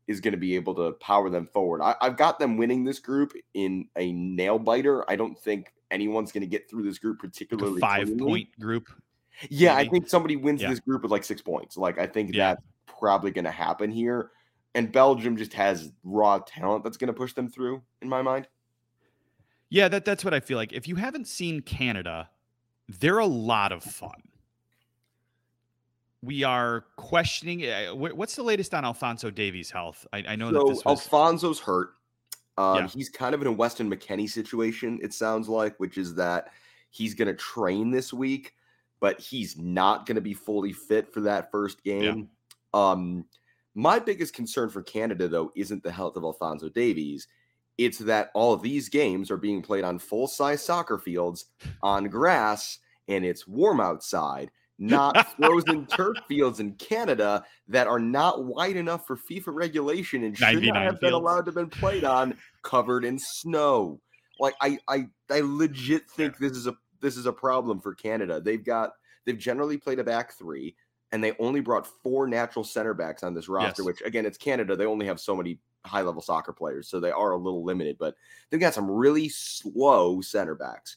is 0.09 0.21
going 0.21 0.33
to 0.33 0.39
be 0.39 0.57
able 0.57 0.75
to 0.75 0.93
power 0.95 1.31
them 1.31 1.47
forward. 1.47 1.83
I, 1.83 1.95
I've 2.01 2.17
got 2.17 2.39
them 2.39 2.57
winning 2.57 2.85
this 2.85 2.99
group 2.99 3.33
in 3.55 3.87
a 3.97 4.13
nail 4.13 4.59
biter. 4.59 5.09
I 5.11 5.15
don't 5.17 5.39
think 5.39 5.73
anyone's 5.91 6.33
going 6.33 6.43
to 6.43 6.49
get 6.49 6.69
through 6.69 6.83
this 6.83 6.99
group 6.99 7.23
Like 7.23 7.31
particularly 7.33 7.79
a 7.79 7.81
five 7.81 8.07
cleanly. 8.07 8.25
point 8.27 8.59
group. 8.61 8.89
Yeah, 9.49 9.77
I 9.77 9.87
think 9.87 10.09
somebody 10.09 10.35
wins 10.37 10.63
Yeah. 10.63 10.71
this 10.71 10.81
group 10.81 11.03
with 11.03 11.13
like 11.13 11.23
six 11.25 11.43
points. 11.43 11.77
Like 11.77 11.99
I 11.99 12.07
think 12.07 12.35
Yeah. 12.35 12.55
that's 12.55 12.63
probably 12.87 13.31
going 13.31 13.45
to 13.45 13.51
happen 13.51 13.91
here. 13.91 14.31
And 14.75 14.91
Belgium 14.91 15.37
just 15.37 15.53
has 15.55 15.93
raw 16.05 16.39
talent 16.39 16.83
that's 16.85 16.97
going 16.97 17.09
to 17.09 17.15
push 17.15 17.33
them 17.35 17.49
through, 17.49 17.83
in 18.03 18.09
my 18.09 18.21
mind. 18.21 18.49
Yeah, 19.71 19.89
that 19.89 20.05
that's 20.05 20.25
what 20.25 20.35
I 20.35 20.41
feel 20.41 20.59
like. 20.59 20.73
If 20.73 20.87
you 20.89 20.97
haven't 20.97 21.27
seen 21.27 21.61
Canada, 21.61 22.31
they're 22.89 23.19
a 23.19 23.27
lot 23.27 23.73
of 23.73 23.83
fun. 23.83 24.23
We 26.27 26.43
are 26.43 26.85
questioning. 26.97 27.65
uh, 27.65 27.95
What's 27.95 28.35
the 28.35 28.43
latest 28.43 28.75
on 28.75 28.85
Alfonso 28.85 29.31
Davies' 29.31 29.71
health? 29.71 30.07
I, 30.13 30.25
I 30.29 30.37
know 30.37 30.51
that 30.51 30.61
So 30.61 30.69
this 30.69 30.85
was. 30.85 30.87
Alfonso's 30.87 31.61
hurt. 31.61 31.95
Um, 32.59 32.77
Yeah. 32.79 32.87
He's 32.89 33.09
kind 33.09 33.35
of 33.35 33.41
in 33.43 33.47
a 33.47 33.53
Weston 33.53 33.89
McKennie 33.89 34.29
situation, 34.29 34.99
it 35.03 35.15
sounds 35.15 35.49
like, 35.49 35.79
which 35.79 35.97
is 35.97 36.15
that 36.17 36.53
he's 36.91 37.15
going 37.15 37.29
to 37.29 37.35
train 37.35 37.91
this 37.91 38.13
week, 38.13 38.55
but 38.99 39.21
he's 39.21 39.57
not 39.57 40.05
going 40.05 40.17
to 40.17 40.21
be 40.21 40.35
fully 40.35 40.73
fit 40.73 41.13
for 41.13 41.21
that 41.21 41.51
first 41.51 41.85
game. 41.85 42.29
Um, 42.75 43.25
my 43.75 43.99
biggest 43.99 44.35
concern 44.35 44.69
for 44.69 44.83
Canada, 44.83 45.29
though, 45.29 45.53
isn't 45.55 45.83
the 45.83 45.93
health 45.93 46.17
of 46.17 46.25
Alfonso 46.25 46.69
Davies. 46.69 47.29
It's 47.79 47.99
that 47.99 48.31
all 48.35 48.53
of 48.53 48.63
these 48.63 48.89
games 48.89 49.31
are 49.31 49.37
being 49.37 49.63
played 49.63 49.85
on 49.85 49.99
full 49.99 50.27
size 50.27 50.63
soccer 50.63 50.99
fields 50.99 51.45
on 51.83 52.05
grass 52.09 52.79
and 53.09 53.25
it's 53.25 53.47
warm 53.47 53.81
outside, 53.81 54.51
not 54.79 55.35
frozen 55.37 55.87
turf 55.87 56.17
fields 56.29 56.61
in 56.61 56.73
Canada 56.75 57.45
that 57.69 57.87
are 57.87 57.99
not 57.99 58.45
wide 58.45 58.77
enough 58.77 59.07
for 59.07 59.17
FIFA 59.17 59.55
regulation 59.55 60.25
and 60.25 60.37
should 60.37 60.45
not 60.45 60.55
99 60.55 60.87
have 60.87 61.01
been 61.01 61.13
allowed 61.13 61.47
to 61.47 61.53
been 61.53 61.69
played 61.71 62.05
on 62.05 62.37
covered 62.63 63.05
in 63.05 63.19
snow. 63.19 64.01
Like 64.39 64.55
I 64.61 64.79
I 64.89 65.07
I 65.31 65.41
legit 65.41 66.09
think 66.11 66.39
this 66.39 66.53
is 66.53 66.67
a 66.67 66.77
this 67.01 67.17
is 67.17 67.27
a 67.27 67.33
problem 67.33 67.81
for 67.81 67.95
Canada. 67.95 68.41
They've 68.41 68.65
got 68.65 68.93
they've 69.25 69.39
generally 69.39 69.79
played 69.79 69.99
a 69.99 70.05
back 70.05 70.33
three 70.33 70.77
and 71.13 71.23
they 71.23 71.33
only 71.39 71.61
brought 71.61 71.87
four 72.03 72.27
natural 72.27 72.65
center 72.65 72.93
backs 72.93 73.23
on 73.23 73.33
this 73.33 73.49
roster, 73.49 73.83
Yes. 73.83 73.87
which 73.87 74.03
again 74.03 74.27
it's 74.27 74.37
Canada. 74.39 74.77
They 74.77 74.87
only 74.87 75.07
have 75.07 75.21
so 75.21 75.35
many 75.37 75.59
high 75.87 76.03
level 76.03 76.21
soccer 76.21 76.53
players, 76.53 76.89
so 76.89 77.01
they 77.01 77.13
are 77.13 77.31
a 77.31 77.37
little 77.39 77.65
limited, 77.65 77.97
but 77.99 78.15
they've 78.51 78.61
got 78.61 78.75
some 78.75 78.91
really 78.91 79.29
slow 79.29 80.21
center 80.21 80.55
backs. 80.55 80.97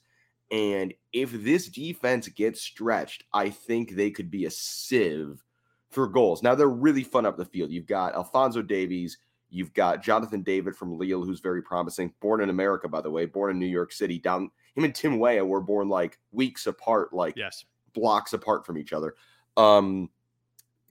And 0.52 0.94
if 1.14 1.32
this 1.32 1.68
defense 1.68 2.28
gets 2.30 2.62
stretched, 2.62 3.24
I 3.34 3.50
think 3.50 3.92
they 3.92 4.10
could 4.10 4.32
be 4.32 4.46
a 4.46 4.52
sieve 4.52 5.44
for 5.90 6.08
goals. 6.08 6.42
Now 6.42 6.56
they're 6.56 6.68
really 6.68 7.04
fun 7.04 7.26
up 7.26 7.38
the 7.38 7.46
field. 7.46 7.72
You've 7.72 7.86
got 7.86 8.16
Alfonso 8.16 8.62
Davies, 8.62 9.20
you've 9.50 9.74
got 9.74 10.04
Jonathan 10.04 10.42
David 10.42 10.76
from 10.76 10.98
Lille, 10.98 11.24
who's 11.24 11.40
very 11.40 11.62
promising. 11.62 12.14
Born 12.20 12.42
in 12.42 12.50
America, 12.50 12.88
by 12.88 13.02
the 13.02 13.12
way, 13.12 13.26
born 13.26 13.52
in 13.52 13.60
New 13.60 13.68
York 13.68 13.92
City. 13.92 14.20
Down 14.20 14.50
him 14.76 14.84
and 14.84 14.96
Tim 14.96 15.20
Weah 15.20 15.46
were 15.46 15.62
born 15.62 15.90
like 15.90 16.20
weeks 16.32 16.68
apart, 16.68 17.14
like 17.14 17.36
yes. 17.36 17.66
blocks 17.94 18.34
apart 18.34 18.66
from 18.66 18.78
each 18.78 18.94
other. 18.94 19.16
Um, 19.58 20.10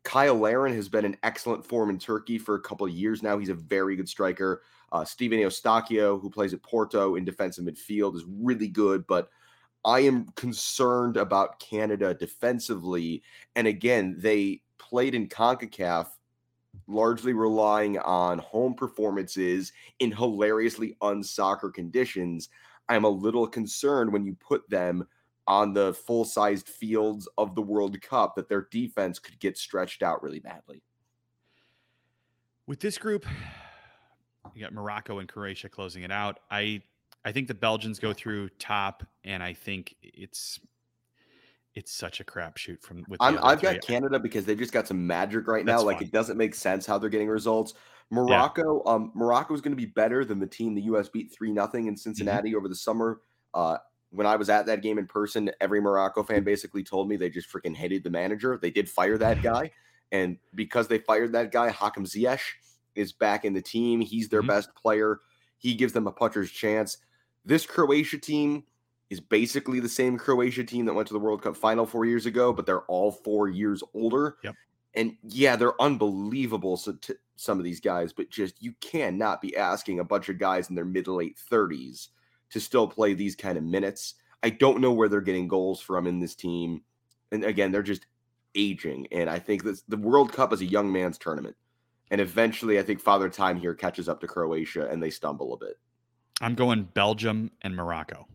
Cyle 0.06 0.38
Larin 0.38 0.74
has 0.74 0.88
been 0.88 1.04
in 1.04 1.16
excellent 1.22 1.66
form 1.66 1.90
in 1.90 1.98
Turkey 1.98 2.38
for 2.38 2.54
a 2.54 2.60
couple 2.60 2.86
of 2.86 2.92
years 2.92 3.22
now. 3.22 3.38
He's 3.38 3.50
a 3.50 3.54
very 3.54 3.94
good 3.94 4.08
striker. 4.08 4.62
Uh, 4.90 5.04
Stephen 5.04 5.38
Eustáquio, 5.38 6.20
who 6.20 6.30
plays 6.30 6.54
at 6.54 6.62
Porto 6.62 7.16
in 7.16 7.24
defensive 7.24 7.64
midfield, 7.64 8.16
is 8.16 8.24
really 8.26 8.68
good, 8.68 9.06
but 9.06 9.28
I 9.84 10.00
am 10.00 10.26
concerned 10.36 11.16
about 11.16 11.60
Canada 11.60 12.14
defensively. 12.14 13.22
And 13.56 13.66
again, 13.66 14.16
they 14.18 14.62
played 14.78 15.14
in 15.14 15.28
CONCACAF 15.28 16.08
largely 16.86 17.32
relying 17.32 17.98
on 17.98 18.38
home 18.38 18.74
performances 18.74 19.72
in 19.98 20.12
hilariously 20.12 20.96
unsoccer 21.02 21.70
conditions. 21.70 22.48
I'm 22.88 23.04
a 23.04 23.08
little 23.08 23.46
concerned 23.46 24.12
when 24.12 24.24
you 24.24 24.34
put 24.34 24.68
them 24.70 25.06
on 25.46 25.72
the 25.72 25.94
full 25.94 26.24
sized 26.24 26.68
fields 26.68 27.28
of 27.38 27.54
the 27.54 27.62
World 27.62 28.00
Cup 28.02 28.36
that 28.36 28.48
their 28.48 28.68
defense 28.70 29.18
could 29.18 29.38
get 29.40 29.56
stretched 29.56 30.02
out 30.02 30.22
really 30.22 30.40
badly. 30.40 30.82
With 32.66 32.80
this 32.80 32.98
group, 32.98 33.24
you 34.54 34.60
got 34.60 34.74
Morocco 34.74 35.18
and 35.18 35.28
Croatia 35.28 35.70
closing 35.70 36.02
it 36.02 36.12
out. 36.12 36.40
I 36.50 36.82
I 37.28 37.32
think 37.32 37.46
the 37.46 37.52
Belgians 37.54 37.98
go 37.98 38.14
through 38.14 38.48
top, 38.58 39.06
and 39.22 39.42
I 39.42 39.52
think 39.52 39.94
it's 40.02 40.58
it's 41.74 41.92
such 41.92 42.20
a 42.20 42.24
crapshoot 42.24 42.80
from 42.80 43.04
with. 43.06 43.20
I'm, 43.20 43.38
I've 43.42 43.60
got 43.60 43.82
Canada 43.82 44.18
because 44.18 44.46
they've 44.46 44.56
just 44.56 44.72
got 44.72 44.88
some 44.88 45.06
magic 45.06 45.46
right 45.46 45.66
now. 45.66 45.82
Like 45.82 46.00
it 46.00 46.10
doesn't 46.10 46.38
make 46.38 46.54
sense 46.54 46.86
how 46.86 46.96
they're 46.96 47.10
getting 47.10 47.28
results. 47.28 47.74
Morocco, 48.10 48.82
um, 48.86 49.12
Morocco 49.14 49.52
is 49.52 49.60
going 49.60 49.72
to 49.72 49.76
be 49.76 49.84
better 49.84 50.24
than 50.24 50.38
the 50.38 50.46
team 50.46 50.74
the 50.74 50.80
U.S. 50.84 51.10
beat 51.10 51.30
three 51.30 51.52
nothing 51.52 51.82
Mm-hmm. 51.82 51.88
in 51.90 51.96
Cincinnati 51.98 52.54
over 52.54 52.66
the 52.66 52.74
summer. 52.74 53.20
Uh, 53.52 53.76
when 54.08 54.26
I 54.26 54.36
was 54.36 54.48
at 54.48 54.64
that 54.64 54.80
game 54.80 54.96
in 54.96 55.06
person, 55.06 55.50
every 55.60 55.82
Morocco 55.82 56.22
fan 56.22 56.44
basically 56.44 56.82
told 56.82 57.10
me 57.10 57.16
they 57.18 57.28
just 57.28 57.52
freaking 57.52 57.76
hated 57.76 58.04
the 58.04 58.10
manager. 58.10 58.58
They 58.60 58.70
did 58.70 58.88
fire 58.88 59.18
that 59.18 59.42
guy, 59.42 59.70
and 60.12 60.38
because 60.54 60.88
they 60.88 60.98
fired 60.98 61.32
that 61.32 61.52
guy, 61.52 61.68
Hakim 61.68 62.06
Ziyech 62.06 62.40
is 62.94 63.12
back 63.12 63.44
in 63.44 63.52
the 63.52 63.60
team. 63.60 64.00
He's 64.00 64.30
their 64.30 64.42
Mhm. 64.42 64.46
best 64.48 64.74
player. 64.74 65.20
He 65.58 65.74
gives 65.74 65.92
them 65.92 66.06
a 66.06 66.12
puncher's 66.12 66.50
chance. 66.50 66.96
This 67.48 67.64
Croatia 67.64 68.18
team 68.18 68.64
is 69.08 69.20
basically 69.20 69.80
the 69.80 69.88
same 69.88 70.18
Croatia 70.18 70.64
team 70.64 70.84
that 70.84 70.92
went 70.92 71.08
to 71.08 71.14
the 71.14 71.18
World 71.18 71.40
Cup 71.40 71.56
final 71.56 71.86
four 71.86 72.04
years 72.04 72.26
ago, 72.26 72.52
but 72.52 72.66
they're 72.66 72.82
all 72.82 73.10
four 73.10 73.48
years 73.48 73.82
older. 73.94 74.36
Yep. 74.44 74.54
And 74.94 75.16
yeah, 75.22 75.56
they're 75.56 75.80
unbelievable. 75.80 76.76
So 76.76 76.92
to 76.92 77.16
some 77.36 77.56
of 77.56 77.64
these 77.64 77.80
guys, 77.80 78.12
but 78.12 78.28
just 78.28 78.62
you 78.62 78.74
cannot 78.82 79.40
be 79.40 79.56
asking 79.56 79.98
a 79.98 80.04
bunch 80.04 80.28
of 80.28 80.38
guys 80.38 80.68
in 80.68 80.74
their 80.74 80.84
mid 80.84 81.06
to 81.06 81.14
late 81.14 81.38
30s 81.50 82.08
to 82.50 82.60
still 82.60 82.86
play 82.86 83.14
these 83.14 83.34
kind 83.34 83.56
of 83.56 83.64
minutes. 83.64 84.16
I 84.42 84.50
don't 84.50 84.82
know 84.82 84.92
where 84.92 85.08
they're 85.08 85.22
getting 85.22 85.48
goals 85.48 85.80
from 85.80 86.06
in 86.06 86.20
this 86.20 86.34
team. 86.34 86.82
And 87.32 87.44
again, 87.44 87.72
they're 87.72 87.82
just 87.82 88.04
aging. 88.56 89.06
And 89.10 89.30
I 89.30 89.38
think 89.38 89.64
that 89.64 89.80
the 89.88 89.96
World 89.96 90.34
Cup 90.34 90.52
is 90.52 90.60
a 90.60 90.66
young 90.66 90.92
man's 90.92 91.16
tournament. 91.16 91.56
And 92.10 92.20
eventually, 92.20 92.78
I 92.78 92.82
think 92.82 93.00
Father 93.00 93.30
Time 93.30 93.58
here 93.58 93.74
catches 93.74 94.06
up 94.06 94.20
to 94.20 94.26
Croatia 94.26 94.86
and 94.90 95.02
they 95.02 95.08
stumble 95.08 95.54
a 95.54 95.56
bit. 95.56 95.78
I'm 96.40 96.54
going 96.54 96.84
Belgium 96.84 97.50
and 97.62 97.74
Morocco. 97.74 98.26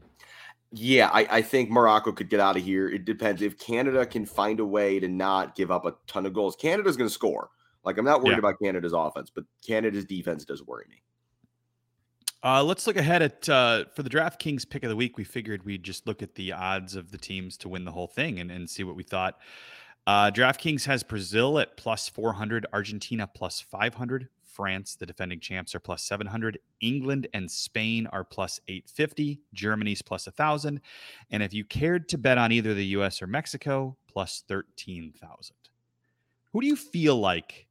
Yeah, 0.71 1.09
I, 1.13 1.27
I 1.29 1.41
think 1.41 1.69
Morocco 1.69 2.11
could 2.11 2.29
get 2.29 2.39
out 2.39 2.57
of 2.57 2.63
here. 2.63 2.89
It 2.89 3.05
depends. 3.05 3.41
If 3.41 3.59
Canada 3.59 4.05
can 4.05 4.25
find 4.25 4.59
a 4.59 4.65
way 4.65 4.99
to 4.99 5.07
not 5.07 5.55
give 5.55 5.69
up 5.69 5.85
a 5.85 5.93
ton 6.07 6.25
of 6.25 6.33
goals, 6.33 6.55
Canada's 6.55 6.97
going 6.97 7.07
to 7.07 7.13
score. 7.13 7.49
Like, 7.85 7.97
I'm 7.97 8.05
not 8.05 8.21
worried 8.23 8.33
Yeah. 8.33 8.39
about 8.39 8.55
Canada's 8.61 8.93
offense, 8.93 9.29
but 9.29 9.43
Canada's 9.65 10.05
defense 10.05 10.45
does 10.45 10.63
worry 10.65 10.85
me. 10.89 11.01
Uh, 12.43 12.63
let's 12.63 12.87
look 12.87 12.97
ahead 12.97 13.21
at 13.21 13.47
uh, 13.47 13.85
for 13.95 14.03
the 14.03 14.09
DraftKings 14.09 14.67
pick 14.69 14.83
of 14.83 14.89
the 14.89 14.95
week. 14.95 15.17
We 15.17 15.23
figured 15.23 15.63
we'd 15.63 15.83
just 15.83 16.07
look 16.07 16.21
at 16.21 16.35
the 16.35 16.51
odds 16.51 16.95
of 16.95 17.11
the 17.11 17.17
teams 17.17 17.55
to 17.57 17.69
win 17.69 17.85
the 17.85 17.91
whole 17.91 18.07
thing 18.07 18.39
and, 18.39 18.51
and 18.51 18.69
see 18.69 18.83
what 18.83 18.95
we 18.95 19.03
thought. 19.03 19.37
Uh, 20.05 20.29
DraftKings 20.31 20.85
has 20.85 21.03
Brazil 21.03 21.57
at 21.59 21.77
plus 21.77 22.09
400, 22.09 22.65
Argentina 22.73 23.27
plus 23.27 23.61
500, 23.61 24.27
France, 24.53 24.95
the 24.95 25.05
defending 25.05 25.39
champs, 25.39 25.73
are 25.73 25.79
plus 25.79 26.03
700, 26.03 26.59
England 26.79 27.27
and 27.33 27.49
Spain 27.49 28.07
are 28.07 28.23
plus 28.23 28.59
850, 28.67 29.41
Germany's 29.53 30.01
plus 30.01 30.27
1,000. 30.27 30.79
And 31.31 31.43
if 31.43 31.53
you 31.53 31.65
cared 31.65 32.07
to 32.09 32.17
bet 32.17 32.37
on 32.37 32.51
either 32.51 32.73
the 32.73 32.85
US 32.97 33.21
or 33.21 33.27
Mexico, 33.27 33.97
plus 34.07 34.43
13,000. 34.47 35.55
Who 36.51 36.61
do 36.61 36.67
you 36.67 36.75
feel 36.75 37.17
like 37.17 37.67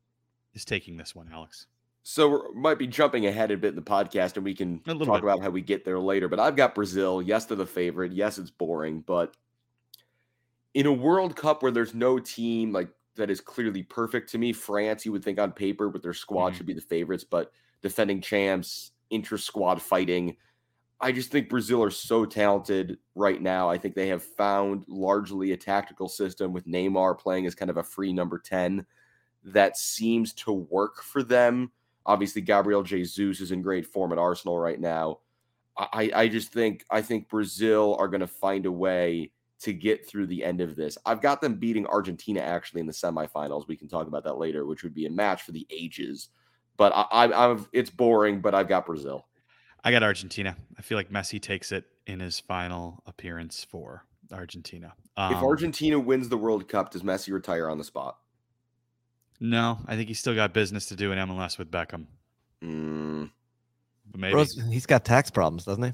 is 0.55 0.65
taking 0.65 0.97
this 0.97 1.15
one, 1.15 1.31
Alex? 1.33 1.67
So 2.03 2.49
we 2.53 2.61
might 2.61 2.79
be 2.79 2.89
jumping 2.89 3.27
ahead 3.27 3.53
a 3.53 3.57
bit 3.57 3.69
in 3.69 3.77
the 3.77 3.83
podcast, 3.83 4.35
and 4.35 4.45
we 4.45 4.55
can 4.55 4.81
talk 4.81 4.99
bit. 4.99 5.09
about 5.09 5.41
how 5.41 5.51
we 5.51 5.61
get 5.61 5.85
there 5.85 6.01
later. 6.01 6.27
But 6.27 6.41
I've 6.41 6.57
got 6.57 6.75
Brazil. 6.75 7.23
Yes, 7.23 7.45
they're 7.45 7.57
the 7.57 7.65
favorite. 7.65 8.13
Yes, 8.13 8.39
it's 8.39 8.51
boring, 8.51 9.05
but 9.07 9.37
in 10.75 10.87
a 10.87 10.93
World 10.93 11.37
Cup 11.37 11.63
where 11.63 11.71
there's 11.71 11.95
no 11.95 12.19
team 12.19 12.73
like 12.73 12.89
that 13.17 13.31
is 13.31 13.41
clearly 13.41 13.83
perfect 13.83 14.31
to 14.31 14.39
me, 14.39 14.53
France, 14.53 15.05
you 15.05 15.13
would 15.13 15.25
think 15.25 15.39
on 15.39 15.53
paper 15.53 15.89
with 15.89 16.03
their 16.03 16.15
squad 16.15 16.53
Mhm. 16.53 16.57
should 16.57 16.67
be 16.67 16.75
the 16.75 16.81
favorites, 16.81 17.25
but 17.25 17.53
defending 17.83 18.21
champs, 18.21 18.93
inter 19.11 19.37
squad 19.37 19.81
fighting. 19.83 20.37
I 21.01 21.13
just 21.13 21.31
think 21.33 21.49
Brazil 21.49 21.83
are 21.83 21.91
so 21.91 22.25
talented 22.25 22.99
right 23.15 23.43
now. 23.43 23.69
I 23.69 23.77
think 23.77 23.95
they 23.95 24.09
have 24.09 24.23
found 24.23 24.85
largely 24.89 25.53
a 25.53 25.57
tactical 25.57 26.09
system 26.09 26.53
with 26.53 26.67
Neymar 26.67 27.19
playing 27.19 27.45
as 27.47 27.55
kind 27.57 27.71
of 27.71 27.77
a 27.77 27.83
free 27.83 28.13
number 28.13 28.39
10 28.39 28.87
that 29.45 29.77
seems 29.77 30.33
to 30.35 30.53
work 30.53 31.03
for 31.03 31.23
them. 31.25 31.73
Obviously, 32.07 32.41
Gabriel 32.41 32.83
Jesus 32.85 33.41
is 33.41 33.51
in 33.53 33.63
great 33.63 33.85
form 33.87 34.13
at 34.13 34.19
Arsenal 34.19 34.59
right 34.59 34.81
now. 34.81 35.19
I, 35.77 36.11
I 36.15 36.29
just 36.29 36.53
think 36.53 36.85
I 36.91 37.03
think 37.03 37.29
Brazil 37.29 37.97
are 37.99 38.09
going 38.09 38.21
to 38.21 38.27
find 38.27 38.67
a 38.67 38.73
way 38.73 39.33
to 39.63 39.73
get 39.73 40.07
through 40.09 40.27
the 40.27 40.45
end 40.45 40.61
of 40.61 40.77
this. 40.77 40.99
I've 41.07 41.21
got 41.21 41.41
them 41.41 41.55
beating 41.55 41.87
Argentina 41.87 42.41
actually 42.41 42.81
in 42.81 42.87
the 42.87 42.93
semifinals. 42.93 43.69
We 43.69 43.77
can 43.77 43.89
talk 43.89 44.07
about 44.07 44.25
that 44.25 44.35
later, 44.39 44.67
which 44.67 44.83
would 44.83 44.95
be 44.95 45.07
a 45.07 45.11
match 45.11 45.43
for 45.43 45.53
the 45.53 45.67
ages. 45.71 46.29
But 46.77 46.93
I, 46.95 47.03
I, 47.11 47.51
I've 47.51 47.69
it's 47.73 47.91
boring, 47.91 48.41
but 48.41 48.55
I've 48.55 48.69
got 48.69 48.87
Brazil. 48.87 49.27
I 49.85 49.91
got 49.91 50.03
Argentina. 50.03 50.57
I 50.79 50.83
feel 50.83 50.97
like 50.97 51.11
Messi 51.11 51.41
takes 51.41 51.73
it 51.73 51.85
in 52.07 52.21
his 52.21 52.41
final 52.41 53.03
appearance 53.07 53.65
for 53.65 54.05
Argentina. 54.33 54.93
Um, 55.17 55.35
if 55.35 55.43
Argentina 55.43 55.99
wins 55.99 56.29
the 56.29 56.37
World 56.37 56.69
Cup, 56.69 56.91
does 56.91 57.03
Messi 57.03 57.33
retire 57.33 57.69
on 57.69 57.79
the 57.79 57.85
spot? 57.85 58.19
no, 59.41 59.79
I 59.87 59.97
think 59.97 60.07
he's 60.07 60.21
still 60.21 60.37
got 60.37 60.55
business 60.55 60.87
to 60.87 60.97
do 60.97 61.11
in 61.11 61.19
MLS 61.19 61.59
with 61.59 61.69
Beckham. 61.69 62.07
Mm, 62.63 63.29
But 64.09 64.21
maybe 64.21 64.35
Rose, 64.35 64.55
he's 64.71 64.87
got 64.87 65.05
tax 65.05 65.31
problems, 65.33 65.65
doesn't 65.65 65.83
he? 65.83 65.93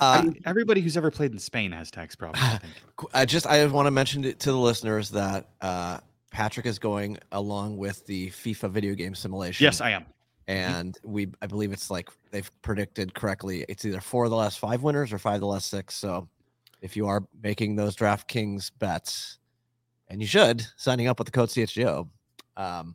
I 0.00 0.18
Uh, 0.18 0.22
mean, 0.22 0.42
everybody 0.46 0.80
who's 0.80 0.96
ever 0.96 1.10
played 1.10 1.32
in 1.32 1.38
Spain 1.38 1.72
has 1.72 1.90
tax 1.90 2.14
problems. 2.16 2.44
I 2.44 2.58
think. 2.62 2.74
I 3.14 3.24
just 3.24 3.46
I 3.46 3.64
want 3.66 3.86
to 3.86 3.90
mention 3.90 4.24
it 4.24 4.38
to 4.40 4.52
the 4.52 4.58
listeners 4.58 5.10
that 5.10 5.48
uh, 5.60 5.98
Patrick 6.30 6.66
is 6.66 6.78
going 6.78 7.18
along 7.32 7.76
with 7.78 8.06
the 8.06 8.28
FIFA 8.30 8.70
video 8.70 8.94
game 8.94 9.14
simulation. 9.14 9.64
yes, 9.64 9.80
I 9.80 9.90
am. 9.90 10.06
and 10.46 10.96
we 11.04 11.28
I 11.42 11.46
believe 11.46 11.72
it's 11.72 11.90
like 11.90 12.08
they've 12.30 12.50
predicted 12.62 13.14
correctly. 13.14 13.64
It's 13.68 13.84
either 13.84 14.00
four 14.00 14.24
of 14.24 14.30
the 14.30 14.36
last 14.36 14.58
five 14.58 14.82
winners 14.82 15.12
or 15.12 15.18
five 15.18 15.34
of 15.36 15.40
the 15.40 15.46
last 15.46 15.68
six. 15.68 15.94
So 15.94 16.28
if 16.80 16.96
you 16.96 17.06
are 17.08 17.24
making 17.42 17.74
those 17.76 17.96
DraftKings 17.96 18.70
bets, 18.78 19.38
and 20.08 20.20
you 20.20 20.26
should 20.28 20.64
signing 20.76 21.08
up 21.08 21.18
with 21.18 21.26
the 21.26 21.32
code 21.32 21.48
CHGO, 21.48 22.08
um, 22.56 22.94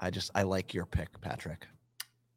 I 0.00 0.10
just 0.10 0.30
I 0.34 0.42
like 0.44 0.72
your 0.72 0.86
pick, 0.86 1.20
Patrick. 1.20 1.66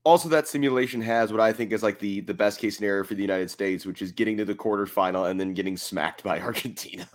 Also, 0.04 0.30
that 0.30 0.48
simulation 0.48 1.02
has 1.02 1.32
what 1.32 1.42
I 1.42 1.54
think 1.54 1.72
is 1.72 1.84
like 1.84 2.00
the 2.00 2.22
the 2.22 2.34
best 2.34 2.60
case 2.60 2.78
scenario 2.78 3.04
for 3.04 3.14
the 3.14 3.22
United 3.22 3.52
States, 3.52 3.86
which 3.86 4.02
is 4.02 4.12
getting 4.12 4.38
to 4.38 4.46
the 4.46 4.56
quarterfinal 4.56 5.30
and 5.30 5.40
then 5.40 5.54
getting 5.54 5.78
smacked 5.78 6.24
by 6.24 6.40
Argentina. 6.42 7.08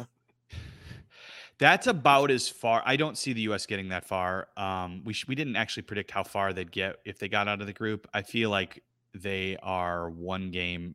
That's 1.59 1.87
about 1.87 2.31
as 2.31 2.49
far. 2.49 2.83
I 2.85 2.97
don't 2.97 3.17
see 3.17 3.33
the 3.33 3.41
U.S. 3.43 3.65
getting 3.65 3.89
that 3.89 4.05
far. 4.05 4.49
Um, 4.57 5.03
we 5.05 5.15
sh- 5.15 5.27
we 5.27 5.35
didn't 5.35 5.57
actually 5.57 5.85
predict 5.85 6.11
how 6.11 6.23
far 6.23 6.53
they'd 6.53 6.71
get 6.71 6.97
if 7.05 7.19
they 7.19 7.29
got 7.29 7.49
out 7.49 7.61
of 7.61 7.67
the 7.67 7.73
group. 7.73 8.07
I 8.13 8.23
feel 8.23 8.51
like 8.51 8.83
they 9.15 9.57
are 9.63 10.11
one 10.11 10.51
game 10.51 10.95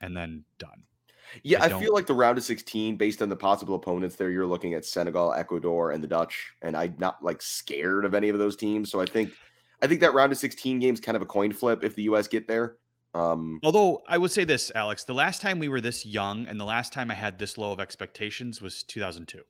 and 0.00 0.16
then 0.16 0.44
done. 0.58 0.82
Yeah, 1.44 1.62
I 1.62 1.66
I, 1.66 1.80
feel 1.80 1.94
like 1.94 2.06
the 2.06 2.14
round 2.14 2.38
of 2.38 2.44
16, 2.44 2.96
based 2.96 3.22
on 3.22 3.28
the 3.28 3.36
possible 3.36 3.76
opponents 3.76 4.16
there, 4.16 4.30
you're 4.30 4.46
looking 4.46 4.74
at 4.74 4.84
Senegal, 4.84 5.32
Ecuador, 5.32 5.92
and 5.92 6.02
the 6.02 6.08
Dutch, 6.08 6.52
and 6.62 6.76
I'm 6.76 6.96
not 6.98 7.22
like 7.22 7.40
scared 7.40 8.04
of 8.04 8.14
any 8.14 8.30
of 8.30 8.38
those 8.38 8.56
teams. 8.56 8.90
So 8.90 9.00
I 9.00 9.06
think, 9.06 9.30
I 9.82 9.86
think 9.86 10.00
that 10.00 10.12
round 10.14 10.32
of 10.32 10.38
16 10.38 10.78
games 10.78 11.00
kind 11.00 11.16
of 11.16 11.22
a 11.22 11.26
coin 11.26 11.52
flip 11.52 11.82
if 11.84 11.94
the 11.94 12.02
U.S. 12.04 12.28
get 12.28 12.46
there. 12.48 12.76
Um, 13.14 13.58
Although 13.64 14.02
I 14.06 14.18
would 14.18 14.30
say 14.30 14.44
this, 14.44 14.70
Alex, 14.74 15.04
the 15.04 15.14
last 15.14 15.40
time 15.42 15.58
we 15.58 15.68
were 15.68 15.80
this 15.80 16.06
young 16.06 16.46
and 16.46 16.60
the 16.60 16.64
last 16.64 16.92
time 16.92 17.10
I 17.10 17.14
had 17.14 17.38
this 17.38 17.58
low 17.58 17.72
of 17.72 17.80
expectations 17.80 18.62
was 18.62 18.82
2002. 18.84 19.40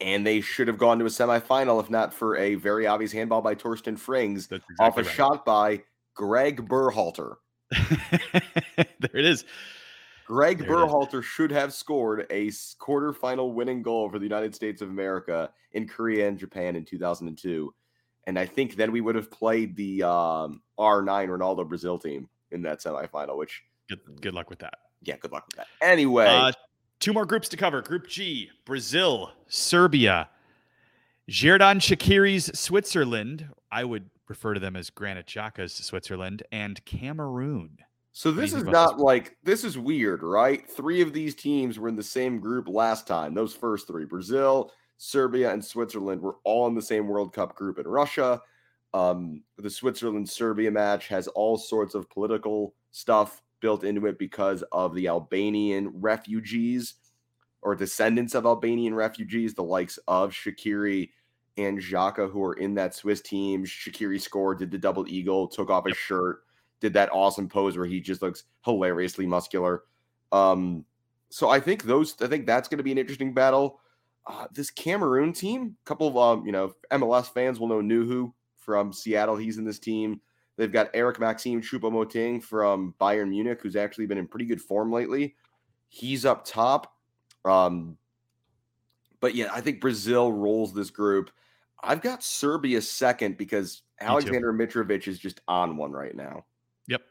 and 0.00 0.26
they 0.26 0.40
should 0.40 0.68
have 0.68 0.78
gone 0.78 0.98
to 1.00 1.04
a 1.04 1.08
semifinal 1.08 1.80
if 1.82 1.90
not 1.90 2.14
for 2.14 2.36
a 2.36 2.54
very 2.54 2.86
obvious 2.86 3.12
handball 3.12 3.42
by 3.42 3.54
Torsten 3.54 3.98
Frings 3.98 4.48
That's 4.48 4.62
off 4.80 4.96
a 4.96 5.00
exactly 5.00 5.14
shot 5.16 5.44
by 5.44 5.82
Greg 6.14 6.66
Berhalter. 6.68 7.34
right. 7.72 8.40
there 9.00 9.16
it 9.16 9.24
is. 9.24 9.44
Greg 10.26 10.58
There. 10.60 10.68
Berhalter 10.68 11.22
should 11.22 11.50
have 11.50 11.72
scored 11.72 12.26
a 12.30 12.46
quarterfinal 12.48 13.52
winning 13.54 13.82
goal 13.82 14.08
for 14.10 14.18
the 14.18 14.24
United 14.24 14.54
States 14.54 14.80
of 14.82 14.88
America 14.90 15.50
in 15.72 15.88
Korea 15.88 16.28
and 16.28 16.38
Japan 16.38 16.76
in 16.76 16.84
2002. 16.84 17.74
And 18.28 18.38
I 18.38 18.44
think 18.44 18.76
then 18.76 18.92
we 18.92 19.00
would 19.00 19.14
have 19.14 19.30
played 19.30 19.74
the 19.74 20.02
um, 20.02 20.60
R9 20.78 21.28
Ronaldo 21.28 21.66
Brazil 21.66 21.98
team 21.98 22.28
in 22.50 22.60
that 22.62 22.80
semifinal, 22.80 23.38
which, 23.38 23.62
Good, 23.88 24.00
good 24.20 24.34
luck 24.34 24.50
with 24.50 24.58
that. 24.58 24.74
yeah, 25.02 25.16
good 25.16 25.32
luck 25.32 25.46
with 25.46 25.56
that. 25.56 25.66
Anyway, 25.80 26.26
Uh, 26.26 26.52
two 27.00 27.14
more 27.14 27.24
groups 27.24 27.48
to 27.48 27.56
cover. 27.56 27.80
Group 27.80 28.06
G: 28.06 28.50
Brazil, 28.66 29.32
Serbia, 29.46 30.28
Xherdan 31.30 31.78
Shaqiri's 31.80 32.58
Switzerland. 32.58 33.48
I 33.72 33.84
would 33.84 34.10
refer 34.28 34.52
to 34.52 34.60
them 34.60 34.76
as 34.76 34.90
Granit 34.90 35.26
Xhaka's 35.26 35.72
Switzerland 35.72 36.42
and 36.52 36.84
Cameroon. 36.84 37.78
so 38.12 38.30
this 38.30 38.52
is 38.52 38.60
about 38.60 38.64
this 38.64 38.72
not 38.72 38.98
like, 39.00 39.38
this 39.42 39.64
is 39.64 39.78
weird, 39.78 40.22
right? 40.22 40.68
Three 40.70 41.00
of 41.00 41.14
these 41.14 41.34
teams 41.34 41.78
were 41.78 41.88
in 41.88 41.96
the 41.96 42.02
same 42.02 42.40
group 42.40 42.68
last 42.68 43.06
time. 43.06 43.32
Those 43.32 43.54
first 43.54 43.86
three 43.86 44.04
Brazil, 44.04 44.70
Serbia, 44.98 45.52
and 45.52 45.64
Switzerland 45.64 46.20
were 46.20 46.36
all 46.44 46.66
in 46.66 46.74
the 46.74 46.82
same 46.82 47.06
World 47.06 47.32
Cup 47.32 47.54
group 47.54 47.78
in 47.78 47.86
Russia. 47.86 48.40
Um, 48.92 49.42
the 49.56 49.70
Switzerland 49.70 50.28
Serbia 50.28 50.70
match 50.70 51.08
has 51.08 51.28
all 51.28 51.56
sorts 51.56 51.94
of 51.94 52.10
political 52.10 52.74
stuff 52.90 53.42
built 53.60 53.84
into 53.84 54.06
it 54.06 54.18
because 54.18 54.62
of 54.72 54.94
the 54.94 55.08
Albanian 55.08 55.88
refugees 55.94 56.94
or 57.62 57.74
descendants 57.74 58.34
of 58.34 58.46
Albanian 58.46 58.94
refugees, 58.94 59.54
the 59.54 59.62
likes 59.62 59.98
of 60.08 60.32
Shaqiri 60.32 61.10
and 61.56 61.78
Xhaka, 61.78 62.30
who 62.30 62.42
are 62.44 62.54
in 62.54 62.74
that 62.74 62.94
Swiss 62.94 63.20
team. 63.20 63.64
Shaqiri 63.64 64.20
scored, 64.20 64.58
did 64.58 64.70
the 64.70 64.78
double 64.78 65.06
eagle, 65.08 65.48
took 65.48 65.70
off 65.70 65.86
his 65.86 65.96
shirt, 65.96 66.44
did 66.80 66.92
that 66.94 67.10
awesome 67.12 67.48
pose 67.48 67.76
where 67.76 67.86
he 67.86 68.00
just 68.00 68.22
looks 68.22 68.44
hilariously 68.64 69.26
muscular. 69.26 69.82
Um, 70.30 70.84
so 71.30 71.50
I 71.50 71.60
think 71.60 71.82
those, 71.82 72.14
I 72.22 72.26
think 72.26 72.46
that's 72.46 72.68
going 72.68 72.78
to 72.78 72.84
be 72.84 72.92
an 72.92 72.98
interesting 72.98 73.34
battle. 73.34 73.80
Uh, 74.28 74.46
this 74.52 74.70
Cameroon 74.70 75.32
team, 75.32 75.74
a 75.82 75.84
couple 75.88 76.06
of 76.06 76.16
um, 76.16 76.44
you 76.46 76.52
know 76.52 76.74
MLS 76.92 77.32
fans 77.32 77.58
will 77.58 77.68
know 77.68 77.80
Nouhou 77.80 78.32
from 78.58 78.92
Seattle. 78.92 79.36
He's 79.36 79.56
in 79.56 79.64
this 79.64 79.78
team. 79.78 80.20
They've 80.58 80.70
got 80.70 80.90
Eric 80.92 81.20
Maxime 81.20 81.62
Choupo-Moting 81.62 82.42
from 82.42 82.94
Bayern 83.00 83.30
Munich, 83.30 83.60
who's 83.62 83.76
actually 83.76 84.06
been 84.06 84.18
in 84.18 84.26
pretty 84.26 84.44
good 84.44 84.60
form 84.60 84.92
lately. 84.92 85.36
He's 85.88 86.26
up 86.26 86.44
top. 86.44 86.92
Um, 87.44 87.96
but 89.20 89.34
yeah, 89.34 89.48
I 89.52 89.60
think 89.60 89.80
Brazil 89.80 90.32
rolls 90.32 90.74
this 90.74 90.90
group. 90.90 91.30
I've 91.82 92.02
got 92.02 92.24
Serbia 92.24 92.82
second 92.82 93.38
because 93.38 93.82
Alexander 94.00 94.52
Mitrovic 94.52 95.06
is 95.06 95.18
just 95.18 95.40
on 95.46 95.76
one 95.76 95.92
right 95.92 96.14
now. 96.14 96.44
Yep. 96.88 97.02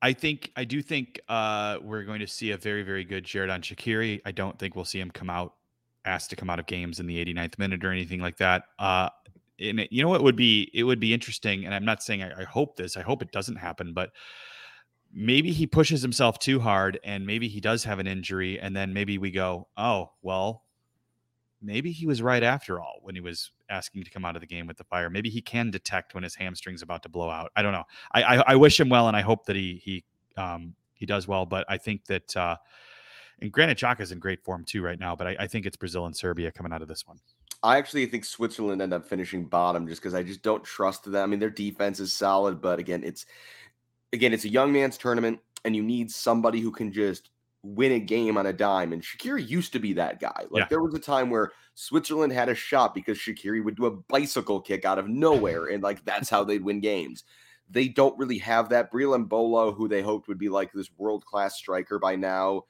I 0.00 0.14
think 0.14 0.50
I 0.56 0.64
do 0.64 0.82
think 0.82 1.20
uh, 1.28 1.76
we're 1.82 2.04
going 2.04 2.20
to 2.20 2.26
see 2.26 2.50
a 2.50 2.56
very 2.56 2.82
very 2.82 3.04
good 3.04 3.24
Xherdan 3.24 3.60
Shaqiri. 3.60 4.22
I 4.24 4.32
don't 4.32 4.58
think 4.58 4.74
we'll 4.74 4.86
see 4.86 4.98
him 4.98 5.10
come 5.10 5.30
out 5.30 5.54
asked 6.04 6.30
to 6.30 6.36
come 6.36 6.50
out 6.50 6.58
of 6.58 6.66
games 6.66 7.00
in 7.00 7.06
the 7.06 7.24
89th 7.24 7.58
minute 7.58 7.84
or 7.84 7.92
anything 7.92 8.20
like 8.20 8.36
that. 8.38 8.64
Uh, 8.78 9.08
and 9.60 9.80
it, 9.80 9.92
you 9.92 10.02
know 10.02 10.08
what 10.08 10.22
would 10.22 10.36
be 10.36 10.70
it 10.74 10.84
would 10.84 11.00
be 11.00 11.14
interesting, 11.14 11.64
and 11.64 11.74
I'm 11.74 11.84
not 11.84 12.02
saying 12.02 12.22
I, 12.22 12.42
I 12.42 12.44
hope 12.44 12.76
this. 12.76 12.96
I 12.96 13.02
hope 13.02 13.22
it 13.22 13.32
doesn't 13.32 13.56
happen, 13.56 13.92
but 13.92 14.10
maybe 15.12 15.52
he 15.52 15.66
pushes 15.66 16.02
himself 16.02 16.38
too 16.38 16.58
hard, 16.58 16.98
and 17.04 17.26
maybe 17.26 17.48
he 17.48 17.60
does 17.60 17.84
have 17.84 17.98
an 17.98 18.06
injury, 18.06 18.58
and 18.58 18.74
then 18.74 18.92
maybe 18.92 19.18
we 19.18 19.30
go, 19.30 19.68
oh 19.76 20.10
well, 20.22 20.64
maybe 21.60 21.92
he 21.92 22.06
was 22.06 22.22
right 22.22 22.42
after 22.42 22.80
all 22.80 22.98
when 23.02 23.14
he 23.14 23.20
was 23.20 23.52
asking 23.70 24.04
to 24.04 24.10
come 24.10 24.24
out 24.24 24.36
of 24.36 24.40
the 24.40 24.46
game 24.46 24.66
with 24.66 24.76
the 24.76 24.84
fire. 24.84 25.08
Maybe 25.08 25.30
he 25.30 25.40
can 25.40 25.70
detect 25.70 26.14
when 26.14 26.24
his 26.24 26.34
hamstring's 26.34 26.82
about 26.82 27.02
to 27.04 27.08
blow 27.08 27.30
out. 27.30 27.52
I 27.54 27.62
don't 27.62 27.72
know. 27.72 27.84
I 28.12 28.22
I, 28.22 28.36
I 28.52 28.56
wish 28.56 28.78
him 28.80 28.88
well, 28.88 29.08
and 29.08 29.16
I 29.16 29.20
hope 29.20 29.46
that 29.46 29.56
he 29.56 29.80
he 29.84 30.04
um, 30.36 30.74
he 30.94 31.06
does 31.06 31.28
well. 31.28 31.46
But 31.46 31.66
I 31.68 31.78
think 31.78 32.06
that 32.06 32.36
uh, 32.36 32.56
and 33.42 33.52
granted, 33.52 33.78
Xhaka's 33.78 34.12
in 34.12 34.18
great 34.18 34.42
form 34.42 34.64
too 34.64 34.82
right 34.82 34.98
now. 34.98 35.14
But 35.14 35.26
I, 35.26 35.36
I 35.40 35.46
think 35.46 35.66
it's 35.66 35.76
Brazil 35.76 36.06
and 36.06 36.16
Serbia 36.16 36.50
coming 36.50 36.72
out 36.72 36.82
of 36.82 36.88
this 36.88 37.06
one. 37.06 37.18
I 37.62 37.76
actually 37.76 38.06
think 38.06 38.24
Switzerland 38.24 38.82
end 38.82 38.92
up 38.92 39.06
finishing 39.06 39.44
bottom 39.46 39.86
just 39.86 40.00
because 40.00 40.14
I 40.14 40.22
just 40.22 40.42
don't 40.42 40.64
trust 40.64 41.04
them. 41.04 41.22
I 41.22 41.26
mean, 41.26 41.38
their 41.38 41.50
defense 41.50 42.00
is 42.00 42.12
solid, 42.12 42.60
but 42.60 42.78
again, 42.78 43.04
it's 43.04 43.26
again, 44.12 44.32
it's 44.32 44.44
a 44.44 44.48
young 44.48 44.72
man's 44.72 44.98
tournament, 44.98 45.40
and 45.64 45.76
you 45.76 45.82
need 45.82 46.10
somebody 46.10 46.60
who 46.60 46.70
can 46.72 46.92
just 46.92 47.30
win 47.62 47.92
a 47.92 48.00
game 48.00 48.36
on 48.36 48.46
a 48.46 48.52
dime. 48.52 48.92
And 48.92 49.02
Shaqiri 49.02 49.48
used 49.48 49.72
to 49.74 49.78
be 49.78 49.92
that 49.92 50.20
guy. 50.20 50.46
Like 50.50 50.62
Yeah. 50.62 50.66
there 50.68 50.82
was 50.82 50.94
a 50.94 50.98
time 50.98 51.30
where 51.30 51.52
Switzerland 51.74 52.32
had 52.32 52.48
a 52.48 52.54
shot 52.54 52.94
because 52.94 53.16
Shaqiri 53.18 53.64
would 53.64 53.76
do 53.76 53.86
a 53.86 53.90
bicycle 53.92 54.60
kick 54.60 54.84
out 54.84 54.98
of 54.98 55.08
nowhere, 55.08 55.66
and 55.66 55.82
like 55.82 56.04
that's 56.04 56.28
how 56.28 56.42
they'd 56.44 56.64
win 56.64 56.80
games. 56.80 57.24
They 57.70 57.88
don't 57.88 58.18
really 58.18 58.38
have 58.38 58.68
that. 58.70 58.92
Breel 58.92 59.16
Embolo, 59.16 59.74
who 59.74 59.88
they 59.88 60.02
hoped 60.02 60.28
would 60.28 60.38
be 60.38 60.48
like 60.48 60.72
this 60.72 60.90
world 60.98 61.24
class 61.24 61.56
striker 61.56 61.98
by 61.98 62.16
now, 62.16 62.64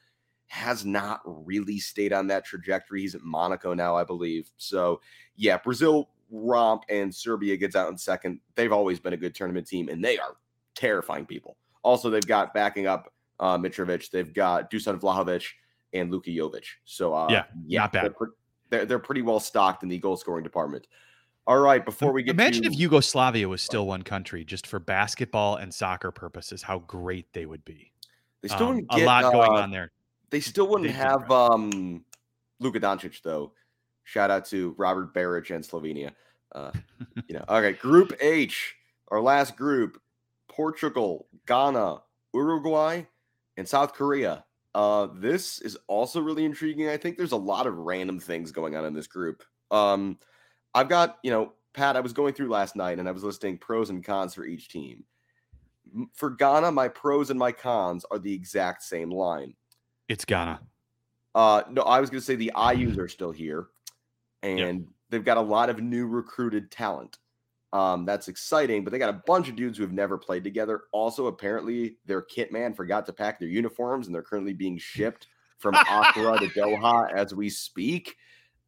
has 0.52 0.84
not 0.84 1.22
really 1.24 1.78
stayed 1.78 2.12
on 2.12 2.26
that 2.26 2.44
trajectory. 2.44 3.00
He's 3.00 3.14
at 3.14 3.22
Monaco 3.22 3.72
now, 3.72 3.96
I 3.96 4.04
believe. 4.04 4.50
So 4.58 5.00
yeah, 5.34 5.56
Brazil 5.56 6.10
romp 6.30 6.82
and 6.90 7.12
Serbia 7.14 7.56
gets 7.56 7.74
out 7.74 7.90
in 7.90 7.96
second. 7.96 8.38
They've 8.54 8.70
always 8.70 9.00
been 9.00 9.14
a 9.14 9.16
good 9.16 9.34
tournament 9.34 9.66
team, 9.66 9.88
and 9.88 10.04
they 10.04 10.18
are 10.18 10.36
terrifying 10.74 11.24
people. 11.24 11.56
Also, 11.82 12.10
they've 12.10 12.26
got 12.26 12.52
backing 12.52 12.86
up 12.86 13.10
uh, 13.40 13.56
Mitrovic. 13.56 14.10
They've 14.10 14.34
got 14.34 14.70
Dusan 14.70 15.00
Vlahovic 15.00 15.46
and 15.94 16.10
Luka 16.10 16.28
Jovic. 16.28 16.66
So 16.84 17.14
uh, 17.14 17.28
Yeah, 17.30 17.44
yeah, 17.66 17.80
not 17.80 17.92
bad. 17.92 18.04
They're, 18.04 18.10
pre- 18.10 18.28
they're, 18.68 18.84
they're 18.84 18.98
pretty 18.98 19.22
well 19.22 19.40
stocked 19.40 19.82
in 19.82 19.88
the 19.88 19.96
goal 19.96 20.18
scoring 20.18 20.44
department. 20.44 20.86
All 21.46 21.60
right, 21.60 21.82
before 21.82 22.12
we 22.12 22.22
get 22.22 22.32
Imagine 22.32 22.64
to, 22.64 22.68
if 22.68 22.78
Yugoslavia 22.78 23.48
was 23.48 23.62
still 23.62 23.86
one 23.86 24.02
country, 24.02 24.44
just 24.44 24.66
for 24.66 24.78
basketball 24.78 25.56
and 25.56 25.72
soccer 25.72 26.10
purposes, 26.10 26.60
how 26.62 26.80
great 26.80 27.32
they 27.32 27.46
would 27.46 27.64
be. 27.64 27.90
they 28.42 28.48
still 28.48 28.66
Um, 28.66 28.74
wouldn't 28.74 28.86
a 28.90 28.96
get, 28.98 29.06
lot 29.06 29.32
going 29.32 29.50
uh, 29.50 29.62
on 29.62 29.70
there. 29.70 29.90
They 30.32 30.40
still 30.40 30.66
wouldn't 30.66 30.90
have 30.90 31.30
um 31.30 32.04
Luka 32.58 32.80
Doncic 32.80 33.20
though. 33.22 33.52
Shout 34.04 34.30
out 34.30 34.46
to 34.46 34.74
Robert 34.78 35.14
Baric 35.14 35.54
and 35.54 35.62
Slovenia. 35.62 36.10
Uh, 36.52 36.72
you 37.28 37.34
know, 37.34 37.44
okay. 37.48 37.74
Group 37.74 38.14
H, 38.18 38.74
our 39.08 39.20
last 39.20 39.56
group: 39.56 40.00
Portugal, 40.48 41.28
Ghana, 41.46 41.98
Uruguay, 42.32 43.02
and 43.58 43.68
South 43.68 43.92
Korea. 43.92 44.44
Uh, 44.74 45.08
this 45.14 45.60
is 45.60 45.76
also 45.86 46.22
really 46.22 46.46
intriguing. 46.46 46.88
I 46.88 46.96
think 46.96 47.18
there's 47.18 47.32
a 47.32 47.36
lot 47.36 47.66
of 47.66 47.76
random 47.76 48.18
things 48.18 48.52
going 48.52 48.74
on 48.74 48.86
in 48.86 48.94
this 48.94 49.06
group. 49.06 49.42
Um, 49.70 50.18
I've 50.74 50.88
got 50.88 51.18
you 51.22 51.30
know, 51.30 51.52
Pat. 51.74 51.94
I 51.94 52.00
was 52.00 52.14
going 52.14 52.32
through 52.32 52.48
last 52.48 52.74
night 52.74 52.98
and 52.98 53.06
I 53.06 53.12
was 53.12 53.22
listing 53.22 53.58
pros 53.58 53.90
and 53.90 54.02
cons 54.02 54.32
for 54.32 54.46
each 54.46 54.70
team. 54.70 55.04
For 56.14 56.30
Ghana, 56.30 56.72
my 56.72 56.88
pros 56.88 57.28
and 57.28 57.38
my 57.38 57.52
cons 57.52 58.06
are 58.10 58.18
the 58.18 58.32
exact 58.32 58.82
same 58.82 59.10
line. 59.10 59.54
It's 60.12 60.26
Ghana. 60.26 60.60
Uh, 61.34 61.62
no, 61.70 61.80
I 61.80 61.98
was 61.98 62.10
going 62.10 62.20
to 62.20 62.24
say 62.24 62.34
the 62.34 62.52
Ayews 62.54 62.98
are 62.98 63.08
still 63.08 63.32
here, 63.32 63.68
and 64.42 64.86
they've 65.08 65.24
got 65.24 65.38
a 65.38 65.40
lot 65.40 65.70
of 65.70 65.80
new 65.80 66.06
recruited 66.06 66.70
talent. 66.70 67.16
Um, 67.72 68.04
that's 68.04 68.28
exciting, 68.28 68.84
but 68.84 68.90
they 68.90 68.98
got 68.98 69.08
a 69.08 69.22
bunch 69.26 69.48
of 69.48 69.56
dudes 69.56 69.78
who 69.78 69.84
have 69.84 69.92
never 69.94 70.18
played 70.18 70.44
together. 70.44 70.82
Also, 70.92 71.28
apparently, 71.28 71.96
their 72.04 72.20
kit 72.20 72.52
man 72.52 72.74
forgot 72.74 73.06
to 73.06 73.12
pack 73.14 73.40
their 73.40 73.48
uniforms, 73.48 74.04
and 74.04 74.14
they're 74.14 74.20
currently 74.20 74.52
being 74.52 74.76
shipped 74.76 75.28
from 75.56 75.74
Accra 75.76 76.38
to 76.40 76.46
Doha 76.60 77.10
as 77.14 77.34
we 77.34 77.48
speak. 77.48 78.14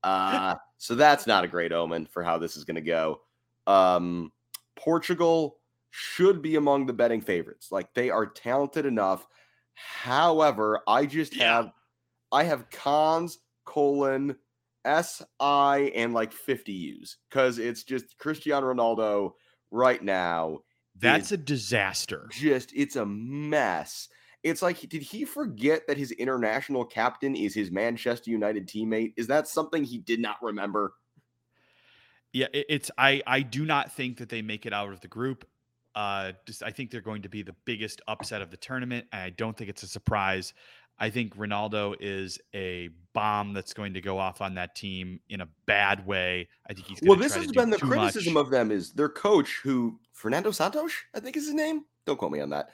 Uh, 0.03 0.55
so 0.78 0.95
that's 0.95 1.26
not 1.26 1.45
a 1.45 1.49
great 1.49 1.72
omen 1.72 2.07
for 2.07 2.22
how 2.22 2.38
this 2.38 2.57
is 2.57 2.64
going 2.64 2.76
to 2.76 2.80
go. 2.80 3.20
Um, 3.66 4.32
Portugal 4.76 5.59
should 5.90 6.40
be 6.40 6.57
among 6.57 6.86
the 6.86 6.95
betting 6.95 7.20
favorites. 7.20 7.70
Like 7.70 7.92
they 7.92 8.09
are 8.09 8.24
talented 8.24 8.86
enough. 8.86 9.26
However, 9.75 10.83
I 10.87 11.07
just 11.07 11.35
Yeah. 11.35 11.55
have 11.57 11.72
I 12.33 12.45
have 12.45 12.70
cons 12.70 13.39
colon 13.64 14.37
S 14.85 15.22
I 15.41 15.93
and 15.95 16.12
like 16.14 16.33
50 16.33 16.72
U's 16.72 17.18
because 17.31 17.59
it's 17.59 17.85
just 17.85 18.18
Cristiano 18.18 18.72
Ronaldo 18.72 19.33
right 19.70 20.03
now. 20.03 20.61
That's 20.97 21.33
a 21.33 21.37
disaster. 21.37 22.29
just 22.33 22.72
it's 22.75 22.97
a 22.97 23.07
mess. 23.07 24.09
It's 24.43 24.62
like 24.62 24.79
did 24.89 25.03
he 25.03 25.25
forget 25.25 25.87
that 25.89 25.97
his 25.97 26.12
international 26.12 26.85
captain 26.85 27.35
is 27.35 27.55
his 27.55 27.70
Manchester 27.70 28.31
United 28.31 28.68
teammate? 28.68 29.14
Is 29.16 29.27
that 29.29 29.49
something 29.49 29.85
he 29.85 29.99
did 29.99 30.20
not 30.20 30.37
remember? 30.43 30.95
Yeah, 32.33 32.49
it's 32.53 32.91
I 32.99 33.22
I 33.27 33.41
do 33.43 33.64
not 33.64 33.93
think 33.93 34.18
that 34.18 34.29
they 34.29 34.43
make 34.43 34.66
it 34.66 34.72
out 34.72 34.93
of 34.93 35.01
the 35.01 35.09
group. 35.09 35.49
Uh, 35.95 36.32
just 36.47 36.62
I 36.62 36.70
think 36.70 36.90
they're 36.90 37.01
going 37.01 37.22
to 37.22 37.28
be 37.28 37.42
the 37.42 37.55
biggest 37.64 38.01
upset 38.09 38.42
of 38.42 38.51
the 38.51 38.57
tournament, 38.57 39.07
and 39.12 39.22
I 39.22 39.30
don't 39.30 39.57
think 39.57 39.70
it's 39.70 39.82
a 39.82 39.86
surprise. 39.86 40.53
I 40.99 41.11
think 41.11 41.36
Ronaldo 41.36 41.97
is 42.01 42.38
a 42.55 42.88
bomb 43.14 43.53
that's 43.53 43.72
going 43.72 43.95
to 43.95 44.01
go 44.01 44.18
off 44.18 44.40
on 44.40 44.55
that 44.55 44.76
team 44.76 45.20
in 45.28 45.40
a 45.40 45.49
bad 45.66 46.07
way. 46.07 46.49
I 46.68 46.72
think 46.72 46.86
he's 46.86 47.01
Well, 47.03 47.18
this 47.18 47.34
has 47.34 47.51
been 47.51 47.70
the 47.70 47.78
criticism 47.78 48.34
much. 48.34 48.45
of 48.45 48.51
them 48.51 48.70
is 48.70 48.92
their 48.92 49.09
coach, 49.09 49.61
who 49.62 49.99
Fernando 50.12 50.51
Santos, 50.53 50.92
I 51.14 51.20
think 51.20 51.36
is 51.36 51.47
his 51.47 51.55
name. 51.55 51.84
Don't 52.07 52.16
quote 52.16 52.32
me 52.32 52.40
on 52.40 52.51
that. 52.51 52.70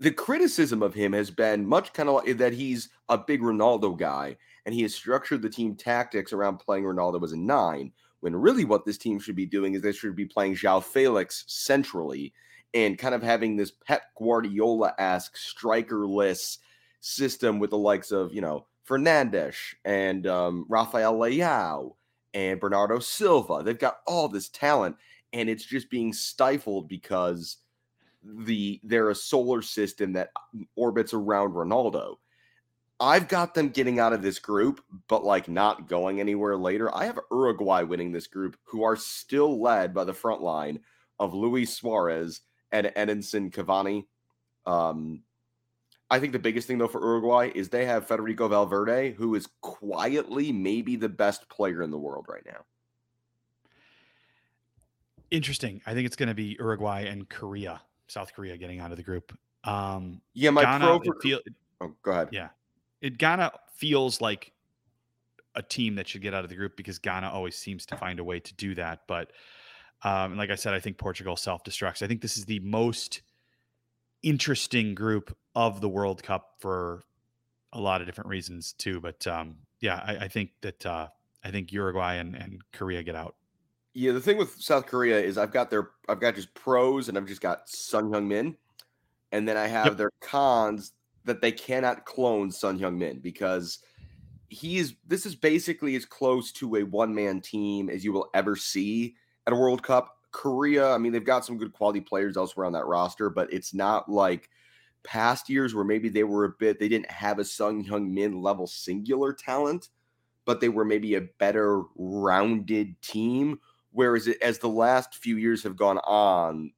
The 0.00 0.10
criticism 0.10 0.82
of 0.82 0.94
him 0.94 1.12
has 1.12 1.30
been 1.30 1.66
much 1.66 1.92
kind 1.92 2.08
of 2.08 2.16
like 2.16 2.36
that 2.38 2.52
he's 2.52 2.88
a 3.08 3.18
big 3.18 3.40
Ronaldo 3.40 3.96
guy, 3.98 4.36
and 4.66 4.74
he 4.74 4.82
has 4.82 4.94
structured 4.94 5.42
the 5.42 5.50
team 5.50 5.76
tactics 5.76 6.32
around 6.32 6.58
playing 6.58 6.84
Ronaldo 6.84 7.22
as 7.24 7.32
a 7.32 7.36
nine. 7.36 7.92
When 8.24 8.34
really, 8.34 8.64
what 8.64 8.86
this 8.86 8.96
team 8.96 9.18
should 9.18 9.36
be 9.36 9.44
doing 9.44 9.74
is 9.74 9.82
they 9.82 9.92
should 9.92 10.16
be 10.16 10.24
playing 10.24 10.54
João 10.54 10.82
Felix 10.82 11.44
centrally 11.46 12.32
and 12.72 12.96
kind 12.96 13.14
of 13.14 13.22
having 13.22 13.54
this 13.54 13.70
Pep 13.70 14.00
Guardiola 14.18 14.94
esque 14.98 15.36
strikerless 15.36 16.56
system 17.00 17.58
with 17.58 17.68
the 17.68 17.76
likes 17.76 18.12
of 18.12 18.32
you 18.32 18.40
know 18.40 18.64
Fernandes 18.88 19.56
and 19.84 20.26
um, 20.26 20.64
Rafael 20.70 21.18
Leao 21.18 21.96
and 22.32 22.58
Bernardo 22.58 22.98
Silva. 22.98 23.62
They've 23.62 23.78
got 23.78 23.98
all 24.06 24.28
this 24.28 24.48
talent, 24.48 24.96
and 25.34 25.50
it's 25.50 25.66
just 25.66 25.90
being 25.90 26.14
stifled 26.14 26.88
because 26.88 27.58
the 28.22 28.80
they're 28.84 29.10
a 29.10 29.14
solar 29.14 29.60
system 29.60 30.14
that 30.14 30.30
orbits 30.76 31.12
around 31.12 31.52
Ronaldo. 31.52 32.16
I've 33.04 33.28
got 33.28 33.52
them 33.52 33.68
getting 33.68 34.00
out 34.00 34.14
of 34.14 34.22
this 34.22 34.38
group, 34.38 34.82
but 35.08 35.24
like 35.24 35.46
not 35.46 35.88
going 35.88 36.20
anywhere 36.20 36.56
later. 36.56 36.94
I 36.94 37.04
have 37.04 37.20
Uruguay 37.30 37.82
winning 37.82 38.12
this 38.12 38.26
group, 38.26 38.56
who 38.64 38.82
are 38.82 38.96
still 38.96 39.60
led 39.60 39.92
by 39.92 40.04
the 40.04 40.14
front 40.14 40.40
line 40.40 40.80
of 41.18 41.34
Luis 41.34 41.76
Suarez 41.76 42.40
and 42.72 42.86
Edinson 42.96 43.52
Cavani. 43.52 44.06
Um, 44.64 45.22
I 46.10 46.18
think 46.18 46.32
the 46.32 46.38
biggest 46.38 46.66
thing 46.66 46.78
though 46.78 46.88
for 46.88 47.02
Uruguay 47.02 47.50
is 47.54 47.68
they 47.68 47.84
have 47.84 48.06
Federico 48.06 48.48
Valverde, 48.48 49.12
who 49.12 49.34
is 49.34 49.48
quietly 49.60 50.50
maybe 50.50 50.96
the 50.96 51.08
best 51.10 51.46
player 51.50 51.82
in 51.82 51.90
the 51.90 51.98
world 51.98 52.24
right 52.26 52.44
now. 52.46 52.64
Interesting. 55.30 55.82
I 55.84 55.92
think 55.92 56.06
it's 56.06 56.16
going 56.16 56.30
to 56.30 56.34
be 56.34 56.56
Uruguay 56.58 57.02
and 57.02 57.28
Korea, 57.28 57.82
South 58.06 58.32
Korea, 58.32 58.56
getting 58.56 58.80
out 58.80 58.92
of 58.92 58.96
the 58.96 59.02
group. 59.02 59.36
Um, 59.64 60.22
Yeah, 60.32 60.50
my 60.50 60.62
Ghana, 60.62 60.84
pro 60.86 61.00
for 61.00 61.20
feel, 61.20 61.40
oh, 61.82 61.92
go 62.02 62.10
ahead. 62.12 62.28
Yeah. 62.32 62.48
It 63.04 63.18
Ghana 63.18 63.52
feels 63.74 64.22
like 64.22 64.52
a 65.54 65.62
team 65.62 65.96
that 65.96 66.08
should 66.08 66.22
get 66.22 66.32
out 66.32 66.42
of 66.42 66.48
the 66.50 66.56
group 66.56 66.74
because 66.74 66.98
Ghana 66.98 67.28
always 67.30 67.54
seems 67.54 67.84
to 67.86 67.96
find 67.96 68.18
a 68.18 68.24
way 68.24 68.40
to 68.40 68.54
do 68.54 68.74
that. 68.76 69.00
But 69.06 69.30
um, 70.02 70.38
like 70.38 70.50
I 70.50 70.54
said, 70.54 70.72
I 70.72 70.80
think 70.80 70.96
Portugal 70.96 71.36
self 71.36 71.62
destructs. 71.64 72.02
I 72.02 72.06
think 72.06 72.22
this 72.22 72.38
is 72.38 72.46
the 72.46 72.60
most 72.60 73.20
interesting 74.22 74.94
group 74.94 75.36
of 75.54 75.82
the 75.82 75.88
World 75.88 76.22
Cup 76.22 76.54
for 76.60 77.02
a 77.74 77.80
lot 77.80 78.00
of 78.00 78.06
different 78.06 78.30
reasons 78.30 78.72
too. 78.72 79.00
But 79.00 79.26
um, 79.26 79.56
yeah, 79.80 80.02
I, 80.02 80.24
I 80.24 80.28
think 80.28 80.52
that 80.62 80.86
uh, 80.86 81.08
I 81.44 81.50
think 81.50 81.72
Uruguay 81.72 82.14
and, 82.14 82.34
and 82.34 82.62
Korea 82.72 83.02
get 83.02 83.14
out. 83.14 83.36
Yeah, 83.92 84.12
the 84.12 84.20
thing 84.20 84.38
with 84.38 84.60
South 84.60 84.86
Korea 84.86 85.20
is 85.20 85.36
I've 85.38 85.52
got 85.52 85.70
their 85.70 85.90
I've 86.08 86.20
got 86.20 86.36
just 86.36 86.54
pros 86.54 87.10
and 87.10 87.18
I've 87.18 87.26
just 87.26 87.42
got 87.42 87.68
Son 87.68 88.10
Heung-min, 88.10 88.56
and 89.30 89.46
then 89.46 89.56
I 89.56 89.66
have 89.66 89.88
Yep. 89.88 89.96
their 89.98 90.10
cons 90.20 90.92
that 91.24 91.40
they 91.40 91.52
cannot 91.52 92.04
clone 92.04 92.50
Son 92.50 92.78
Heung-min 92.78 93.18
because 93.18 93.78
he 94.48 94.78
is 94.78 94.94
this 95.06 95.26
is 95.26 95.34
basically 95.34 95.96
as 95.96 96.04
close 96.04 96.52
to 96.52 96.76
a 96.76 96.82
one 96.82 97.14
man 97.14 97.40
team 97.40 97.88
as 97.90 98.04
you 98.04 98.12
will 98.12 98.28
ever 98.34 98.56
see 98.56 99.14
at 99.46 99.52
a 99.52 99.56
World 99.56 99.82
Cup. 99.82 100.18
Korea, 100.30 100.90
I 100.90 100.98
mean, 100.98 101.12
they've 101.12 101.24
got 101.24 101.44
some 101.44 101.58
good 101.58 101.72
quality 101.72 102.00
players 102.00 102.36
elsewhere 102.36 102.66
on 102.66 102.72
that 102.72 102.86
roster, 102.86 103.30
but 103.30 103.52
it's 103.52 103.72
not 103.72 104.08
like 104.08 104.50
past 105.04 105.48
years 105.48 105.74
where 105.74 105.84
maybe 105.84 106.08
they 106.08 106.24
were 106.24 106.44
a 106.44 106.50
bit, 106.58 106.80
they 106.80 106.88
didn't 106.88 107.10
have 107.10 107.38
a 107.38 107.44
Son 107.44 107.84
Heung-min 107.84 108.42
level 108.42 108.66
singular 108.66 109.32
talent, 109.32 109.90
but 110.44 110.60
they 110.60 110.68
were 110.68 110.84
maybe 110.84 111.14
a 111.14 111.20
better 111.38 111.82
rounded 111.94 113.00
team. 113.00 113.60
Whereas 113.92 114.26
it, 114.26 114.42
as 114.42 114.58
the 114.58 114.68
last 114.68 115.14
few 115.14 115.36
years 115.36 115.62
have 115.62 115.76
gone 115.76 115.98
on, 115.98 116.72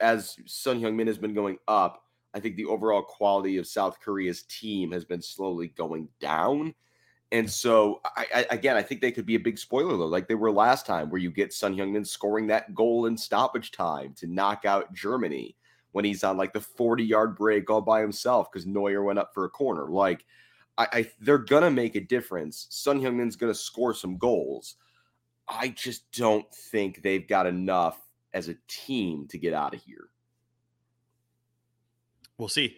as 0.00 0.36
Son 0.44 0.78
Heung-min 0.78 1.06
has 1.06 1.18
been 1.18 1.32
going 1.32 1.56
up, 1.66 2.01
I 2.34 2.40
think 2.40 2.56
the 2.56 2.64
overall 2.66 3.02
quality 3.02 3.58
of 3.58 3.66
South 3.66 4.00
Korea's 4.00 4.42
team 4.44 4.92
has 4.92 5.04
been 5.04 5.22
slowly 5.22 5.68
going 5.68 6.08
down. 6.20 6.74
And 7.30 7.50
so, 7.50 8.00
I, 8.04 8.26
I, 8.34 8.46
again, 8.50 8.76
I 8.76 8.82
think 8.82 9.00
they 9.00 9.12
could 9.12 9.26
be 9.26 9.36
a 9.36 9.40
big 9.40 9.58
spoiler 9.58 9.96
though, 9.96 10.06
like 10.06 10.28
they 10.28 10.34
were 10.34 10.52
last 10.52 10.84
time, 10.84 11.08
where 11.08 11.20
you 11.20 11.30
get 11.30 11.52
Son 11.52 11.74
Heung-min 11.74 12.04
scoring 12.04 12.46
that 12.48 12.74
goal 12.74 13.06
in 13.06 13.16
stoppage 13.16 13.70
time 13.70 14.12
to 14.18 14.26
knock 14.26 14.64
out 14.64 14.92
Germany 14.92 15.56
when 15.92 16.04
he's 16.04 16.24
on 16.24 16.36
like 16.36 16.52
the 16.52 16.60
40 16.60 17.04
yard 17.04 17.36
break 17.36 17.70
all 17.70 17.80
by 17.80 18.00
himself 18.00 18.50
because 18.50 18.66
Neuer 18.66 19.02
went 19.02 19.18
up 19.18 19.32
for 19.32 19.44
a 19.44 19.50
corner. 19.50 19.86
Like, 19.88 20.24
I, 20.76 20.88
I 20.92 21.10
they're 21.20 21.38
gonna 21.38 21.70
make 21.70 21.96
a 21.96 22.00
difference. 22.00 22.66
Son 22.70 23.00
Heung-min's 23.00 23.36
gonna 23.36 23.54
score 23.54 23.94
some 23.94 24.18
goals. 24.18 24.76
I 25.48 25.68
just 25.68 26.10
don't 26.12 26.50
think 26.54 27.02
they've 27.02 27.26
got 27.26 27.46
enough 27.46 27.98
as 28.34 28.48
a 28.48 28.56
team 28.68 29.26
to 29.28 29.38
get 29.38 29.54
out 29.54 29.74
of 29.74 29.82
here. 29.82 30.08
We'll 32.42 32.48
see. 32.48 32.76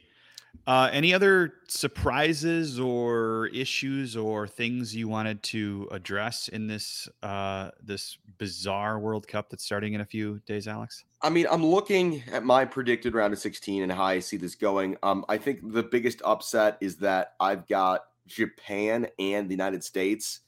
Uh, 0.67 0.91
any 0.93 1.15
other 1.15 1.55
surprises 1.69 2.79
or 2.79 3.47
issues 3.47 4.15
or 4.15 4.47
things 4.47 4.95
you 4.95 5.09
wanted 5.09 5.43
to 5.43 5.89
address 5.91 6.49
in 6.49 6.67
this 6.67 7.09
uh, 7.23 7.71
this 7.83 8.19
bizarre 8.37 8.99
World 8.99 9.27
Cup 9.27 9.49
that's 9.49 9.65
starting 9.65 9.95
in 9.95 10.03
a 10.03 10.05
few 10.05 10.41
days, 10.45 10.69
Alex? 10.69 11.03
I 11.23 11.31
mean, 11.31 11.47
I'm 11.51 11.65
looking 11.65 12.23
at 12.31 12.45
my 12.45 12.67
predicted 12.67 13.15
round 13.15 13.33
of 13.33 13.39
16 13.39 13.85
and 13.85 13.91
how 13.91 14.05
I 14.05 14.19
see 14.19 14.37
this 14.37 14.55
going. 14.55 14.99
Um, 15.03 15.25
I 15.31 15.39
think 15.39 15.73
the 15.73 15.83
biggest 15.83 16.21
upset 16.27 16.77
is 16.83 16.97
that 16.99 17.37
I've 17.41 17.67
got 17.67 18.03
Japan 18.27 19.09
and 19.19 19.49
the 19.49 19.55
United 19.55 19.83
States 19.83 20.41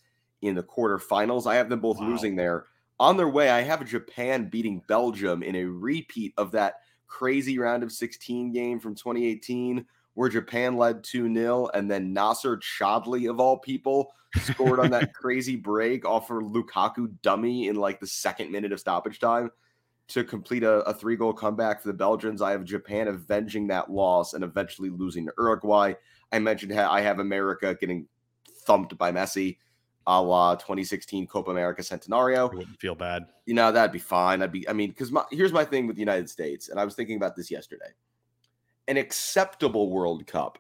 in 0.43 0.55
the 0.55 0.63
quarterfinals. 0.63 1.47
I 1.47 1.55
have 1.55 1.71
them 1.71 1.81
both 1.81 1.99
wow. 1.99 2.09
losing 2.09 2.37
there. 2.37 2.67
On 3.01 3.17
their 3.17 3.31
way, 3.31 3.49
I 3.49 3.63
have 3.63 3.83
Japan 3.87 4.51
beating 4.51 4.83
Belgium 4.87 5.43
in 5.43 5.57
a 5.57 5.65
repeat 5.65 6.35
of 6.37 6.53
that 6.53 6.77
crazy 7.07 7.59
round 7.59 7.83
of 7.83 7.93
16 7.93 8.53
game 8.53 8.81
from 8.81 8.95
2018 8.95 9.85
where 10.17 10.31
Japan 10.31 10.79
led 10.79 11.05
2 11.05 11.33
0, 11.33 11.69
and 11.75 11.91
then 11.91 12.15
Nacer 12.15 12.59
Chadli, 12.59 13.29
of 13.31 13.39
all 13.39 13.59
people, 13.59 14.13
scored 14.41 14.81
on 14.81 14.91
that 14.91 15.13
crazy 15.15 15.57
break 15.57 16.07
off 16.07 16.27
for 16.27 16.43
Lukaku 16.43 17.13
dummy 17.23 17.69
in 17.69 17.77
like 17.77 18.01
the 18.01 18.07
second 18.07 18.51
minute 18.51 18.73
of 18.73 18.81
stoppage 18.81 19.21
time 19.21 19.51
to 20.09 20.25
complete 20.25 20.63
a, 20.63 20.79
a 20.81 20.95
three 20.95 21.17
goal 21.17 21.35
comeback 21.35 21.83
for 21.83 21.89
the 21.89 21.95
Belgians. 21.95 22.41
I 22.41 22.53
have 22.53 22.65
Japan 22.65 23.09
avenging 23.09 23.67
that 23.67 23.91
loss 23.91 24.33
and 24.33 24.43
eventually 24.43 24.89
losing 24.89 25.27
to 25.27 25.33
Uruguay. 25.39 25.93
I 26.33 26.39
mentioned 26.39 26.73
I 26.73 27.03
have 27.03 27.19
America 27.19 27.77
getting 27.79 28.07
thumped 28.67 28.97
by 28.97 29.13
Messi 29.13 29.59
a 30.07 30.23
la 30.23 30.55
2016 30.55 31.27
Copa 31.27 31.51
America 31.51 31.83
Centenario. 31.83 32.51
I 32.51 32.55
wouldn't 32.55 32.81
feel 32.81 32.95
bad. 32.95 33.27
You 33.45 33.55
know, 33.55 33.73
that'd 33.73 33.93
be 33.93 33.99
fine. 33.99 34.43
I'd 34.43 34.53
be, 34.53 34.69
I 34.69 34.73
mean, 34.73 34.91
because 34.91 35.13
here's 35.31 35.53
my 35.53 35.65
thing 35.65 35.87
with 35.87 35.97
the 35.97 36.01
United 36.01 36.31
States, 36.31 36.69
and 36.69 36.79
I 36.79 36.85
was 36.85 36.95
thinking 36.95 37.17
about 37.17 37.37
this 37.37 37.51
yesterday 37.51 37.93
an 38.89 38.97
acceptable 38.97 39.91
World 39.91 40.27
Cup 40.27 40.59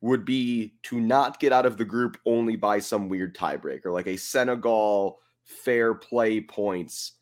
would 0.00 0.24
be 0.24 0.74
to 0.82 1.00
not 1.00 1.38
get 1.38 1.52
out 1.52 1.66
of 1.66 1.76
the 1.76 1.84
group 1.84 2.18
only 2.26 2.56
by 2.56 2.78
some 2.80 3.08
weird 3.08 3.36
tiebreaker, 3.36 3.92
like 3.92 4.08
a 4.08 4.16
Senegal 4.16 5.20
fair 5.44 5.94
play 5.94 6.40
points 6.40 7.12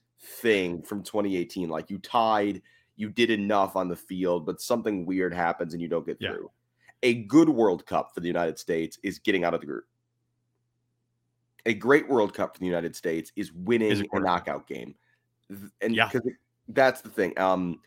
thing 0.41 0.83
from 0.83 1.03
2018. 1.03 1.69
Like 1.69 1.91
you 1.91 1.99
tied, 1.99 2.63
you 2.97 3.11
did 3.11 3.31
enough 3.31 3.77
on 3.77 3.89
the 3.89 3.97
field, 3.97 4.47
but 4.47 4.61
something 4.61 5.05
weird 5.05 5.35
happens 5.35 5.75
and 5.75 5.83
you 5.83 5.89
don't 5.89 6.07
get 6.07 6.17
yeah. 6.21 6.31
through. 6.31 6.51
A 7.03 7.15
good 7.25 7.49
World 7.49 7.87
Cup 7.87 8.13
for 8.15 8.21
the 8.21 8.27
United 8.27 8.59
States 8.59 8.99
is 9.03 9.19
getting 9.19 9.45
out 9.45 9.55
of 9.55 9.61
the 9.61 9.67
group. 9.67 9.85
A 11.67 11.75
great 11.75 12.09
World 12.09 12.35
Cup 12.35 12.55
for 12.55 12.61
the 12.61 12.67
United 12.67 12.97
States 12.97 13.33
is 13.37 13.53
winning 13.53 13.91
is 13.91 14.03
a 14.13 14.21
knockout 14.21 14.67
game. 14.67 14.95
And 15.81 15.95
yeah. 15.95 16.09
because 16.11 16.31
that's 16.69 17.01
the 17.01 17.09
thing. 17.09 17.39
Um, 17.39 17.81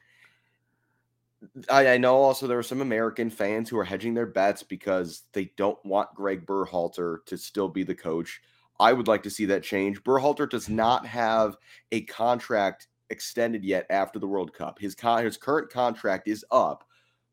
I, 1.69 1.93
I, 1.93 1.97
know 1.97 2.15
also 2.15 2.47
there 2.47 2.57
are 2.57 2.63
some 2.63 2.81
American 2.81 3.29
fans 3.29 3.69
who 3.69 3.77
are 3.77 3.83
hedging 3.83 4.13
their 4.13 4.25
bets 4.25 4.63
because 4.63 5.23
they 5.33 5.51
don't 5.57 5.83
want 5.85 6.13
Greg 6.15 6.45
Berhalter 6.45 7.25
to 7.25 7.37
still 7.37 7.67
be 7.67 7.83
the 7.83 7.95
coach. 7.95 8.41
I 8.79 8.93
would 8.93 9.07
like 9.07 9.23
to 9.23 9.29
see 9.29 9.45
that 9.45 9.63
change. 9.63 10.03
Berhalter 10.03 10.49
does 10.49 10.69
not 10.69 11.05
have 11.05 11.57
a 11.91 12.01
contract 12.01 12.87
extended 13.09 13.63
yet 13.63 13.85
after 13.89 14.19
the 14.19 14.27
World 14.27 14.53
Cup. 14.53 14.79
His 14.79 14.95
con- 14.95 15.23
his 15.23 15.37
current 15.37 15.69
contract 15.69 16.27
is 16.27 16.45
up 16.51 16.83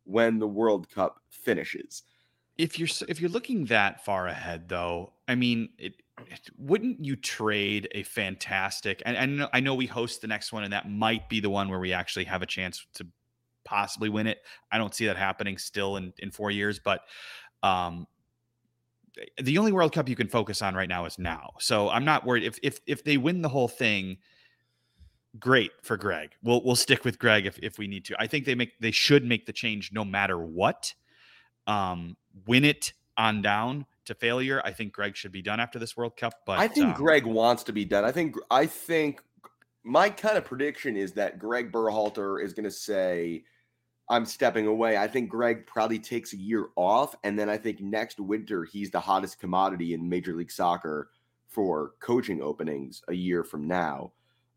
when 0.05 0.39
the 0.39 0.49
World 0.49 0.89
Cup 0.91 1.21
finishes. 1.31 2.03
If 2.59 2.79
you're 2.79 2.89
if 3.09 3.21
you're 3.21 3.31
looking 3.31 3.65
that 3.67 4.05
far 4.05 4.27
ahead, 4.27 4.69
though, 4.69 5.13
I 5.27 5.35
mean, 5.35 5.71
it, 5.79 5.95
it, 5.95 6.03
wouldn't 6.59 7.05
you 7.05 7.17
trade 7.17 7.89
a 7.93 8.03
fantastic? 8.03 9.03
And, 9.05 9.17
and 9.17 9.49
I 9.53 9.61
know 9.61 9.75
we 9.75 9.87
host 9.87 10.21
the 10.21 10.29
next 10.29 10.53
one, 10.53 10.65
and 10.65 10.73
that 10.73 10.89
might 10.91 11.29
be 11.29 11.41
the 11.41 11.51
one 11.51 11.69
where 11.69 11.81
we 11.81 11.93
actually 11.93 12.25
have 12.25 12.43
a 12.43 12.47
chance 12.47 12.87
to 12.95 13.07
possibly 13.65 14.09
win 14.09 14.27
it. 14.27 14.39
I 14.71 14.79
don't 14.79 14.95
see 14.95 15.07
that 15.07 15.17
happening 15.17 15.59
still 15.59 15.97
in 15.97 16.13
in 16.19 16.31
four 16.31 16.51
years, 16.51 16.79
but 16.79 17.03
um, 17.63 18.07
the 19.41 19.59
only 19.59 19.73
World 19.73 19.93
Cup 19.93 20.09
you 20.09 20.17
can 20.17 20.29
focus 20.29 20.63
on 20.63 20.75
right 20.75 20.89
now 20.89 21.05
is 21.05 21.19
now. 21.19 21.51
So 21.59 21.89
I'm 21.89 22.05
not 22.05 22.25
worried 22.25 22.45
if 22.45 22.59
if 22.63 22.81
if 22.87 23.05
they 23.05 23.17
win 23.17 23.43
the 23.43 23.49
whole 23.49 23.69
thing. 23.69 24.19
Great 25.39 25.71
for 25.83 25.97
Greg. 25.97 26.33
We'll 26.43 26.63
we'll 26.65 26.77
stick 26.77 27.05
with 27.05 27.19
Greg 27.19 27.47
if 27.47 27.59
if 27.59 27.79
we 27.79 27.87
need 27.87 28.05
to. 28.07 28.17
I 28.19 28.27
think 28.27 28.47
they 28.47 28.55
make 28.55 28.79
they 28.81 28.91
should 28.91 29.25
make 29.25 29.47
the 29.47 29.53
change 29.53 29.93
no 29.93 30.05
matter 30.05 30.39
what. 30.39 30.95
Um, 31.67 32.17
win 32.47 32.65
it 32.65 32.95
on 33.17 33.43
down 33.43 33.87
to 34.07 34.15
failure. 34.15 34.61
I 34.65 34.73
think 34.73 34.93
Greg 34.93 35.17
should 35.17 35.33
be 35.33 35.43
done 35.43 35.61
after 35.61 35.79
this 35.79 35.97
World 35.97 36.17
Cup. 36.17 36.35
But 36.47 36.59
I 36.59 36.69
think 36.69 36.89
um, 36.89 36.95
Greg 36.95 37.27
wants 37.27 37.63
to 37.65 37.73
be 37.73 37.85
done. 37.85 38.05
I 38.05 38.13
think 38.13 38.37
I 38.51 38.67
think 38.67 39.23
my 39.85 40.11
kind 40.11 40.37
of 40.37 40.45
prediction 40.45 40.97
is 40.97 41.13
that 41.13 41.39
Greg 41.39 41.73
Berhalter 41.73 42.43
is 42.43 42.53
going 42.53 42.65
to 42.65 42.71
say, 42.71 43.45
I'm 44.09 44.27
stepping 44.27 44.67
away. 44.67 44.97
I 44.97 45.07
think 45.07 45.31
Greg 45.31 45.67
probably 45.67 45.99
takes 45.99 46.33
a 46.33 46.37
year 46.37 46.69
off. 46.77 47.15
And 47.23 47.39
then 47.39 47.49
I 47.49 47.57
think 47.57 47.81
next 47.81 48.19
winter, 48.19 48.65
he's 48.65 48.91
the 48.91 49.01
hottest 49.01 49.39
commodity 49.39 49.95
in 49.95 50.09
Major 50.09 50.35
League 50.35 50.51
Soccer 50.51 51.11
for 51.47 51.93
coaching 52.01 52.43
openings 52.43 53.03
a 53.09 53.15
year 53.15 53.45
from 53.45 53.67
now. 53.67 54.13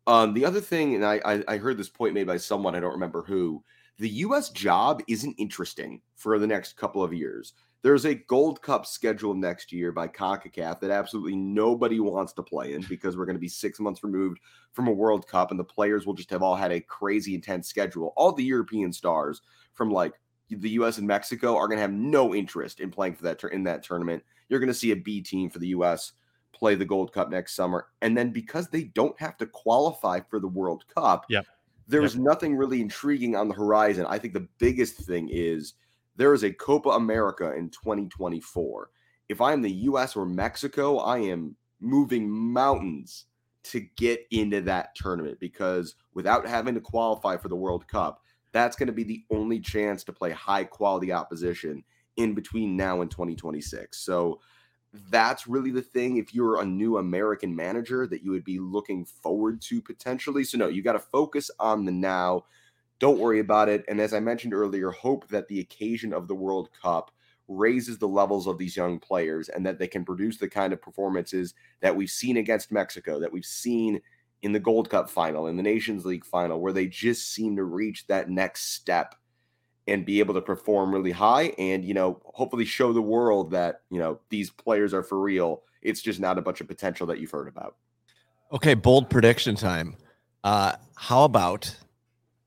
Um, 0.06 0.34
the 0.34 0.44
other 0.44 0.60
thing, 0.60 0.96
and 0.96 1.04
I, 1.04 1.20
I, 1.24 1.44
I 1.48 1.56
heard 1.56 1.78
this 1.78 1.88
point 1.88 2.14
made 2.14 2.26
by 2.26 2.36
someone, 2.36 2.74
I 2.74 2.80
don't 2.80 2.92
remember 2.92 3.22
who, 3.22 3.62
the 3.98 4.08
US 4.08 4.50
job 4.50 5.02
isn't 5.08 5.34
interesting 5.38 6.02
for 6.16 6.38
the 6.38 6.46
next 6.46 6.76
couple 6.76 7.02
of 7.02 7.14
years. 7.14 7.54
There's 7.84 8.06
a 8.06 8.14
Gold 8.14 8.62
Cup 8.62 8.86
schedule 8.86 9.34
next 9.34 9.70
year 9.70 9.92
by 9.92 10.08
CONCACAF 10.08 10.80
that 10.80 10.90
absolutely 10.90 11.36
nobody 11.36 12.00
wants 12.00 12.32
to 12.32 12.42
play 12.42 12.72
in 12.72 12.80
because 12.88 13.14
we're 13.14 13.26
going 13.26 13.36
to 13.36 13.40
be 13.40 13.46
six 13.46 13.78
months 13.78 14.02
removed 14.02 14.38
from 14.72 14.88
a 14.88 14.90
World 14.90 15.28
Cup 15.28 15.50
and 15.50 15.60
the 15.60 15.64
players 15.64 16.06
will 16.06 16.14
just 16.14 16.30
have 16.30 16.42
all 16.42 16.56
had 16.56 16.72
a 16.72 16.80
crazy 16.80 17.34
intense 17.34 17.68
schedule. 17.68 18.14
All 18.16 18.32
the 18.32 18.42
European 18.42 18.90
stars 18.90 19.42
from 19.74 19.90
like 19.90 20.14
the 20.48 20.70
US 20.70 20.96
and 20.96 21.06
Mexico 21.06 21.56
are 21.58 21.68
going 21.68 21.76
to 21.76 21.82
have 21.82 21.92
no 21.92 22.34
interest 22.34 22.80
in 22.80 22.90
playing 22.90 23.16
for 23.16 23.24
that 23.24 23.44
in 23.52 23.64
that 23.64 23.82
tournament. 23.82 24.22
You're 24.48 24.60
going 24.60 24.68
to 24.68 24.74
see 24.74 24.92
a 24.92 24.96
B 24.96 25.20
team 25.20 25.50
for 25.50 25.58
the 25.58 25.68
US 25.68 26.12
play 26.54 26.76
the 26.76 26.86
Gold 26.86 27.12
Cup 27.12 27.28
next 27.28 27.54
summer. 27.54 27.88
And 28.00 28.16
then 28.16 28.30
because 28.30 28.70
they 28.70 28.84
don't 28.84 29.20
have 29.20 29.36
to 29.36 29.46
qualify 29.46 30.20
for 30.20 30.40
the 30.40 30.48
World 30.48 30.84
Cup, 30.88 31.26
yep. 31.28 31.44
there's 31.86 32.14
yep. 32.14 32.24
nothing 32.24 32.56
really 32.56 32.80
intriguing 32.80 33.36
on 33.36 33.46
the 33.46 33.54
horizon. 33.54 34.06
I 34.08 34.18
think 34.18 34.32
the 34.32 34.48
biggest 34.56 34.96
thing 34.96 35.28
is 35.30 35.74
there 36.16 36.34
is 36.34 36.44
a 36.44 36.52
Copa 36.52 36.90
America 36.90 37.52
in 37.54 37.70
2024. 37.70 38.90
If 39.28 39.40
I'm 39.40 39.62
the 39.62 39.72
US 39.72 40.16
or 40.16 40.26
Mexico, 40.26 40.98
I 40.98 41.18
am 41.18 41.56
moving 41.80 42.30
mountains 42.30 43.26
to 43.64 43.80
get 43.96 44.26
into 44.30 44.60
that 44.62 44.94
tournament 44.94 45.40
because 45.40 45.94
without 46.12 46.46
having 46.46 46.74
to 46.74 46.80
qualify 46.80 47.36
for 47.36 47.48
the 47.48 47.56
World 47.56 47.88
Cup, 47.88 48.22
that's 48.52 48.76
going 48.76 48.86
to 48.86 48.92
be 48.92 49.04
the 49.04 49.24
only 49.30 49.58
chance 49.58 50.04
to 50.04 50.12
play 50.12 50.30
high 50.30 50.64
quality 50.64 51.12
opposition 51.12 51.82
in 52.16 52.34
between 52.34 52.76
now 52.76 53.00
and 53.00 53.10
2026. 53.10 53.98
So 53.98 54.40
that's 55.10 55.48
really 55.48 55.72
the 55.72 55.82
thing 55.82 56.18
if 56.18 56.34
you're 56.34 56.60
a 56.60 56.64
new 56.64 56.98
American 56.98 57.56
manager 57.56 58.06
that 58.06 58.22
you 58.22 58.30
would 58.30 58.44
be 58.44 58.60
looking 58.60 59.04
forward 59.04 59.60
to 59.62 59.82
potentially. 59.82 60.44
So 60.44 60.58
no, 60.58 60.68
you 60.68 60.82
got 60.82 60.92
to 60.92 61.00
focus 61.00 61.50
on 61.58 61.84
the 61.84 61.92
now 61.92 62.44
don't 62.98 63.18
worry 63.18 63.40
about 63.40 63.68
it. 63.68 63.84
And 63.88 64.00
as 64.00 64.14
I 64.14 64.20
mentioned 64.20 64.54
earlier, 64.54 64.90
hope 64.90 65.28
that 65.28 65.48
the 65.48 65.60
occasion 65.60 66.12
of 66.12 66.28
the 66.28 66.34
World 66.34 66.70
Cup 66.80 67.10
raises 67.46 67.98
the 67.98 68.08
levels 68.08 68.46
of 68.46 68.56
these 68.56 68.76
young 68.76 68.98
players 68.98 69.48
and 69.48 69.66
that 69.66 69.78
they 69.78 69.86
can 69.86 70.04
produce 70.04 70.38
the 70.38 70.48
kind 70.48 70.72
of 70.72 70.80
performances 70.80 71.54
that 71.80 71.94
we've 71.94 72.10
seen 72.10 72.38
against 72.38 72.72
Mexico, 72.72 73.20
that 73.20 73.32
we've 73.32 73.44
seen 73.44 74.00
in 74.42 74.52
the 74.52 74.60
Gold 74.60 74.88
Cup 74.90 75.10
final, 75.10 75.46
in 75.46 75.56
the 75.56 75.62
Nations 75.62 76.06
League 76.06 76.24
final, 76.24 76.60
where 76.60 76.72
they 76.72 76.86
just 76.86 77.32
seem 77.32 77.56
to 77.56 77.64
reach 77.64 78.06
that 78.06 78.30
next 78.30 78.72
step 78.72 79.14
and 79.86 80.06
be 80.06 80.18
able 80.18 80.34
to 80.34 80.40
perform 80.40 80.92
really 80.92 81.10
high 81.10 81.52
and 81.58 81.84
you 81.84 81.92
know 81.92 82.18
hopefully 82.24 82.64
show 82.64 82.94
the 82.94 83.02
world 83.02 83.50
that 83.50 83.82
you 83.90 83.98
know 83.98 84.18
these 84.30 84.48
players 84.48 84.94
are 84.94 85.02
for 85.02 85.20
real 85.20 85.62
it's 85.82 86.00
just 86.00 86.18
not 86.18 86.38
a 86.38 86.40
bunch 86.40 86.62
of 86.62 86.66
potential 86.66 87.06
that 87.06 87.20
you've 87.20 87.30
heard 87.30 87.48
about 87.48 87.76
Okay, 88.54 88.74
bold 88.74 89.10
prediction 89.10 89.56
time. 89.56 89.96
Uh, 90.44 90.76
how 90.96 91.24
about 91.24 91.74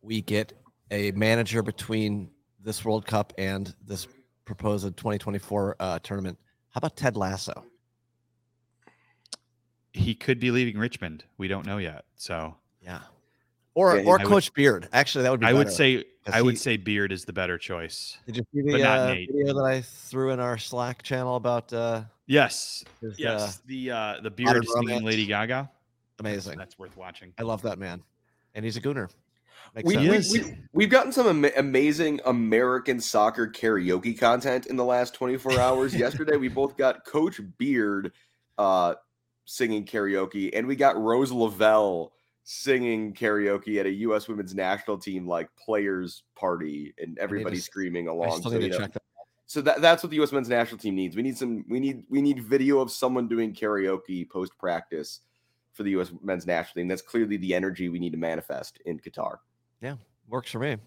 we 0.08 0.22
get 0.22 0.53
a 0.89 1.12
manager 1.12 1.62
between 1.62 2.32
this 2.64 2.84
World 2.86 3.05
Cup 3.05 3.34
and 3.38 3.76
this 3.86 4.08
proposed 4.45 4.86
2024 4.95 5.76
uh, 5.80 5.99
tournament? 5.99 6.39
How 6.70 6.80
about 6.80 6.95
Ted 6.95 7.18
Lasso? 7.18 7.66
He 9.91 10.16
could 10.16 10.39
be 10.39 10.49
leaving 10.51 10.78
Richmond. 10.78 11.26
We 11.38 11.47
don't 11.47 11.66
know 11.66 11.78
yet. 11.78 12.05
So 12.16 12.55
Yeah. 12.82 12.99
Or 13.74 13.97
Yeah, 13.97 14.05
or 14.05 14.20
I 14.20 14.24
would- 14.24 14.28
Coach 14.30 14.53
Beard. 14.53 14.88
Actually, 14.93 15.24
that 15.24 15.32
would 15.32 15.39
be. 15.41 15.45
I 15.45 15.53
would 15.53 15.66
better. 15.66 15.76
say 15.76 16.03
'cause 16.26 16.34
I 16.34 16.41
would 16.41 16.58
say 16.58 16.78
Beard 16.78 17.12
is 17.12 17.26
the 17.26 17.34
better 17.34 17.58
choice. 17.60 18.18
Did 18.26 18.38
you 18.38 18.43
see 18.53 18.62
the 18.62 18.84
uh, 18.89 19.08
video 19.14 19.53
that 19.53 19.64
I 19.64 19.82
threw 19.82 20.32
in 20.32 20.39
our 20.39 20.58
Slack 20.58 21.03
channel 21.03 21.36
about 21.36 21.72
uh, 21.74 22.03
Yes. 22.26 22.84
his, 23.01 23.12
uh, 23.12 23.16
Yes. 23.20 23.58
the 23.68 23.91
uh 23.91 24.16
the 24.22 24.32
beard 24.32 24.66
singing 24.68 25.03
Lady 25.03 25.26
Gaga. 25.28 25.70
amazing. 26.20 26.58
That's 26.58 26.80
worth 26.80 26.97
watching. 26.97 27.34
I 27.38 27.43
love 27.43 27.62
that 27.64 27.78
man, 27.78 28.01
and 28.55 28.66
he's 28.66 28.78
a 28.78 28.82
gooner. 28.82 29.10
Makes 29.78 29.88
we, 29.88 29.94
sense. 29.94 30.34
we, 30.34 30.42
we, 30.42 30.58
we've 30.74 30.90
gotten 30.90 31.12
some 31.12 31.28
ama- 31.28 31.52
amazing 31.56 32.20
American 32.26 33.00
soccer 33.00 33.48
karaoke 33.48 34.18
content 34.18 34.66
in 34.66 34.76
the 34.76 34.84
last 34.84 35.14
24 35.14 35.60
hours. 35.60 35.96
Yesterday, 35.96 36.36
we 36.38 36.48
both 36.48 36.78
got 36.78 37.06
Coach 37.06 37.40
Beard 37.60 38.12
uh, 38.58 38.96
singing 39.46 39.86
karaoke, 39.86 40.50
and 40.54 40.66
we 40.66 40.76
got 40.76 40.98
Rose 40.98 41.32
Lavelle 41.32 42.12
singing 42.44 43.14
karaoke 43.14 43.80
at 43.80 43.86
a 43.86 43.92
U.S. 43.92 44.28
women's 44.28 44.56
national 44.56 44.98
team 44.98 45.28
like 45.28 45.48
players 45.56 46.24
party, 46.36 46.96
and 46.98 47.16
everybody 47.20 47.58
screaming 47.58 48.08
along. 48.08 48.42
So, 48.42 48.58
you 48.58 48.70
know, 48.70 48.80
that. 48.80 48.98
so 49.46 49.62
that, 49.62 49.80
that's 49.80 50.02
what 50.02 50.10
the 50.10 50.16
U.S. 50.16 50.32
men's 50.32 50.50
national 50.50 50.80
team 50.80 50.96
needs. 50.96 51.16
We 51.16 51.22
need 51.22 51.38
some. 51.38 51.64
We 51.70 51.80
need 51.80 52.04
we 52.10 52.24
need 52.24 52.40
video 52.40 52.80
of 52.80 52.90
someone 52.90 53.28
doing 53.28 53.54
karaoke 53.54 54.28
post 54.28 54.58
practice 54.58 55.20
for 55.74 55.84
the 55.84 55.92
U.S. 55.92 56.12
men's 56.24 56.48
national 56.48 56.82
team. 56.82 56.88
That's 56.88 57.04
clearly 57.04 57.38
the 57.38 57.54
energy 57.54 57.90
we 57.90 58.00
need 58.00 58.14
to 58.14 58.18
manifest 58.18 58.80
in 58.88 59.00
Qatar. 59.00 59.38
Yeah, 59.82 59.96
works 60.28 60.52
for 60.52 60.60
me. 60.60 60.78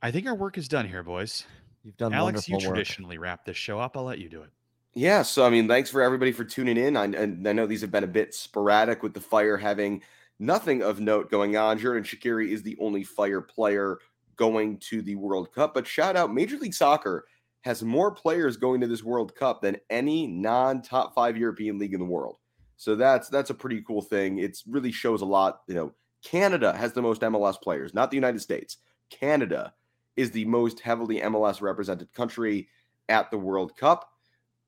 I 0.00 0.10
think 0.10 0.26
our 0.26 0.34
work 0.34 0.58
is 0.58 0.68
done 0.68 0.86
here, 0.86 1.02
boys. 1.02 1.44
You've 1.82 1.96
done 1.96 2.12
Alex, 2.12 2.48
you 2.48 2.52
wonderful 2.52 2.70
work. 2.70 2.76
traditionally 2.76 3.18
wrap 3.18 3.44
this 3.44 3.56
show 3.56 3.80
up. 3.80 3.96
I'll 3.96 4.04
let 4.04 4.18
you 4.18 4.28
do 4.28 4.42
it. 4.42 4.50
Yeah, 4.94 5.22
so 5.22 5.44
I 5.44 5.50
mean, 5.50 5.68
thanks 5.68 5.90
for 5.90 6.02
everybody 6.02 6.32
for 6.32 6.44
tuning 6.44 6.76
in. 6.76 6.96
I, 6.96 7.04
and 7.04 7.46
I 7.46 7.52
know 7.52 7.66
these 7.66 7.80
have 7.82 7.90
been 7.90 8.04
a 8.04 8.08
bit 8.08 8.34
sporadic 8.34 9.02
with 9.02 9.14
the 9.14 9.20
Fire 9.20 9.56
having 9.56 10.02
nothing 10.38 10.82
of 10.82 11.00
note 11.00 11.30
going 11.30 11.56
on. 11.56 11.78
Xherdan 11.78 12.04
Shaqiri 12.04 12.50
is 12.50 12.62
the 12.62 12.76
only 12.80 13.04
Fire 13.04 13.40
player 13.40 13.98
going 14.36 14.78
to 14.78 15.02
the 15.02 15.14
World 15.14 15.52
Cup, 15.52 15.74
but 15.74 15.86
shout 15.86 16.16
out 16.16 16.32
Major 16.32 16.56
League 16.56 16.74
Soccer 16.74 17.26
has 17.62 17.82
more 17.82 18.10
players 18.10 18.56
going 18.56 18.80
to 18.80 18.86
this 18.86 19.02
World 19.02 19.34
Cup 19.34 19.60
than 19.62 19.76
any 19.90 20.26
non-top 20.26 21.14
five 21.14 21.36
European 21.36 21.78
league 21.78 21.92
in 21.92 22.00
the 22.00 22.06
world. 22.06 22.36
So 22.76 22.94
that's 22.94 23.28
that's 23.28 23.50
a 23.50 23.54
pretty 23.54 23.82
cool 23.82 24.00
thing. 24.00 24.38
It 24.38 24.56
really 24.66 24.92
shows 24.92 25.22
a 25.22 25.26
lot. 25.26 25.62
You 25.66 25.74
know, 25.74 25.92
Canada 26.22 26.76
has 26.76 26.92
the 26.92 27.02
most 27.02 27.20
MLS 27.22 27.60
players, 27.60 27.94
not 27.94 28.10
the 28.10 28.16
United 28.16 28.40
States. 28.40 28.78
Canada 29.10 29.72
is 30.16 30.30
the 30.30 30.44
most 30.44 30.80
heavily 30.80 31.20
MLS 31.20 31.60
represented 31.60 32.12
country 32.12 32.68
at 33.08 33.30
the 33.30 33.38
World 33.38 33.76
Cup. 33.76 34.10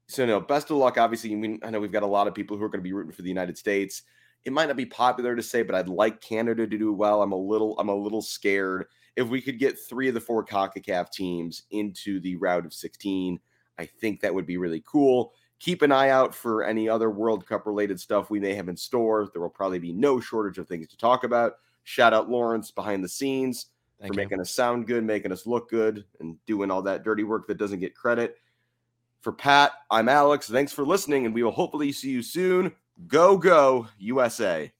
So 0.08 0.26
no, 0.26 0.40
best 0.40 0.70
of 0.70 0.76
luck. 0.76 0.98
Obviously, 0.98 1.32
I 1.32 1.36
mean, 1.36 1.60
I 1.62 1.70
know 1.70 1.80
we've 1.80 1.92
got 1.92 2.02
a 2.02 2.06
lot 2.06 2.26
of 2.26 2.34
people 2.34 2.56
who 2.56 2.64
are 2.64 2.68
going 2.68 2.80
to 2.80 2.88
be 2.88 2.92
rooting 2.92 3.12
for 3.12 3.22
the 3.22 3.28
United 3.28 3.58
States. 3.58 4.02
It 4.44 4.52
might 4.52 4.66
not 4.66 4.76
be 4.76 4.86
popular 4.86 5.36
to 5.36 5.42
say, 5.42 5.62
but 5.62 5.74
I'd 5.74 5.88
like 5.88 6.20
Canada 6.20 6.66
to 6.66 6.78
do 6.78 6.92
well. 6.92 7.22
I'm 7.22 7.32
a 7.32 7.36
little, 7.36 7.78
I'm 7.78 7.90
a 7.90 7.94
little 7.94 8.22
scared. 8.22 8.86
If 9.16 9.28
we 9.28 9.40
could 9.40 9.58
get 9.58 9.78
three 9.78 10.08
of 10.08 10.14
the 10.14 10.20
four 10.20 10.44
CONCACAF 10.44 11.10
teams 11.10 11.64
into 11.70 12.20
the 12.20 12.36
route 12.36 12.64
of 12.64 12.72
16, 12.72 13.38
I 13.78 13.86
think 13.86 14.20
that 14.20 14.34
would 14.34 14.46
be 14.46 14.56
really 14.56 14.82
cool. 14.86 15.32
Keep 15.60 15.82
an 15.82 15.92
eye 15.92 16.08
out 16.08 16.34
for 16.34 16.64
any 16.64 16.88
other 16.88 17.10
World 17.10 17.46
Cup 17.46 17.66
related 17.66 18.00
stuff 18.00 18.30
we 18.30 18.40
may 18.40 18.54
have 18.54 18.68
in 18.68 18.76
store. 18.76 19.28
There 19.32 19.42
will 19.42 19.50
probably 19.50 19.78
be 19.78 19.92
no 19.92 20.18
shortage 20.18 20.58
of 20.58 20.66
things 20.66 20.88
to 20.88 20.96
talk 20.96 21.22
about. 21.22 21.54
Shout 21.84 22.12
out 22.12 22.30
Lawrence 22.30 22.70
behind 22.70 23.04
the 23.04 23.08
scenes 23.08 23.66
Thank 24.00 24.14
for 24.14 24.20
you. 24.20 24.24
making 24.24 24.40
us 24.40 24.50
sound 24.50 24.86
good, 24.86 25.04
making 25.04 25.32
us 25.32 25.46
look 25.46 25.68
good, 25.68 26.04
and 26.18 26.36
doing 26.46 26.70
all 26.70 26.82
that 26.82 27.04
dirty 27.04 27.24
work 27.24 27.46
that 27.46 27.58
doesn't 27.58 27.80
get 27.80 27.94
credit. 27.94 28.36
For 29.20 29.32
Pat, 29.32 29.72
I'm 29.90 30.08
Alex. 30.08 30.48
Thanks 30.48 30.72
for 30.72 30.84
listening, 30.86 31.26
and 31.26 31.34
we 31.34 31.42
will 31.42 31.50
hopefully 31.50 31.92
see 31.92 32.10
you 32.10 32.22
soon. 32.22 32.72
Go, 33.06 33.36
go, 33.36 33.86
USA. 33.98 34.72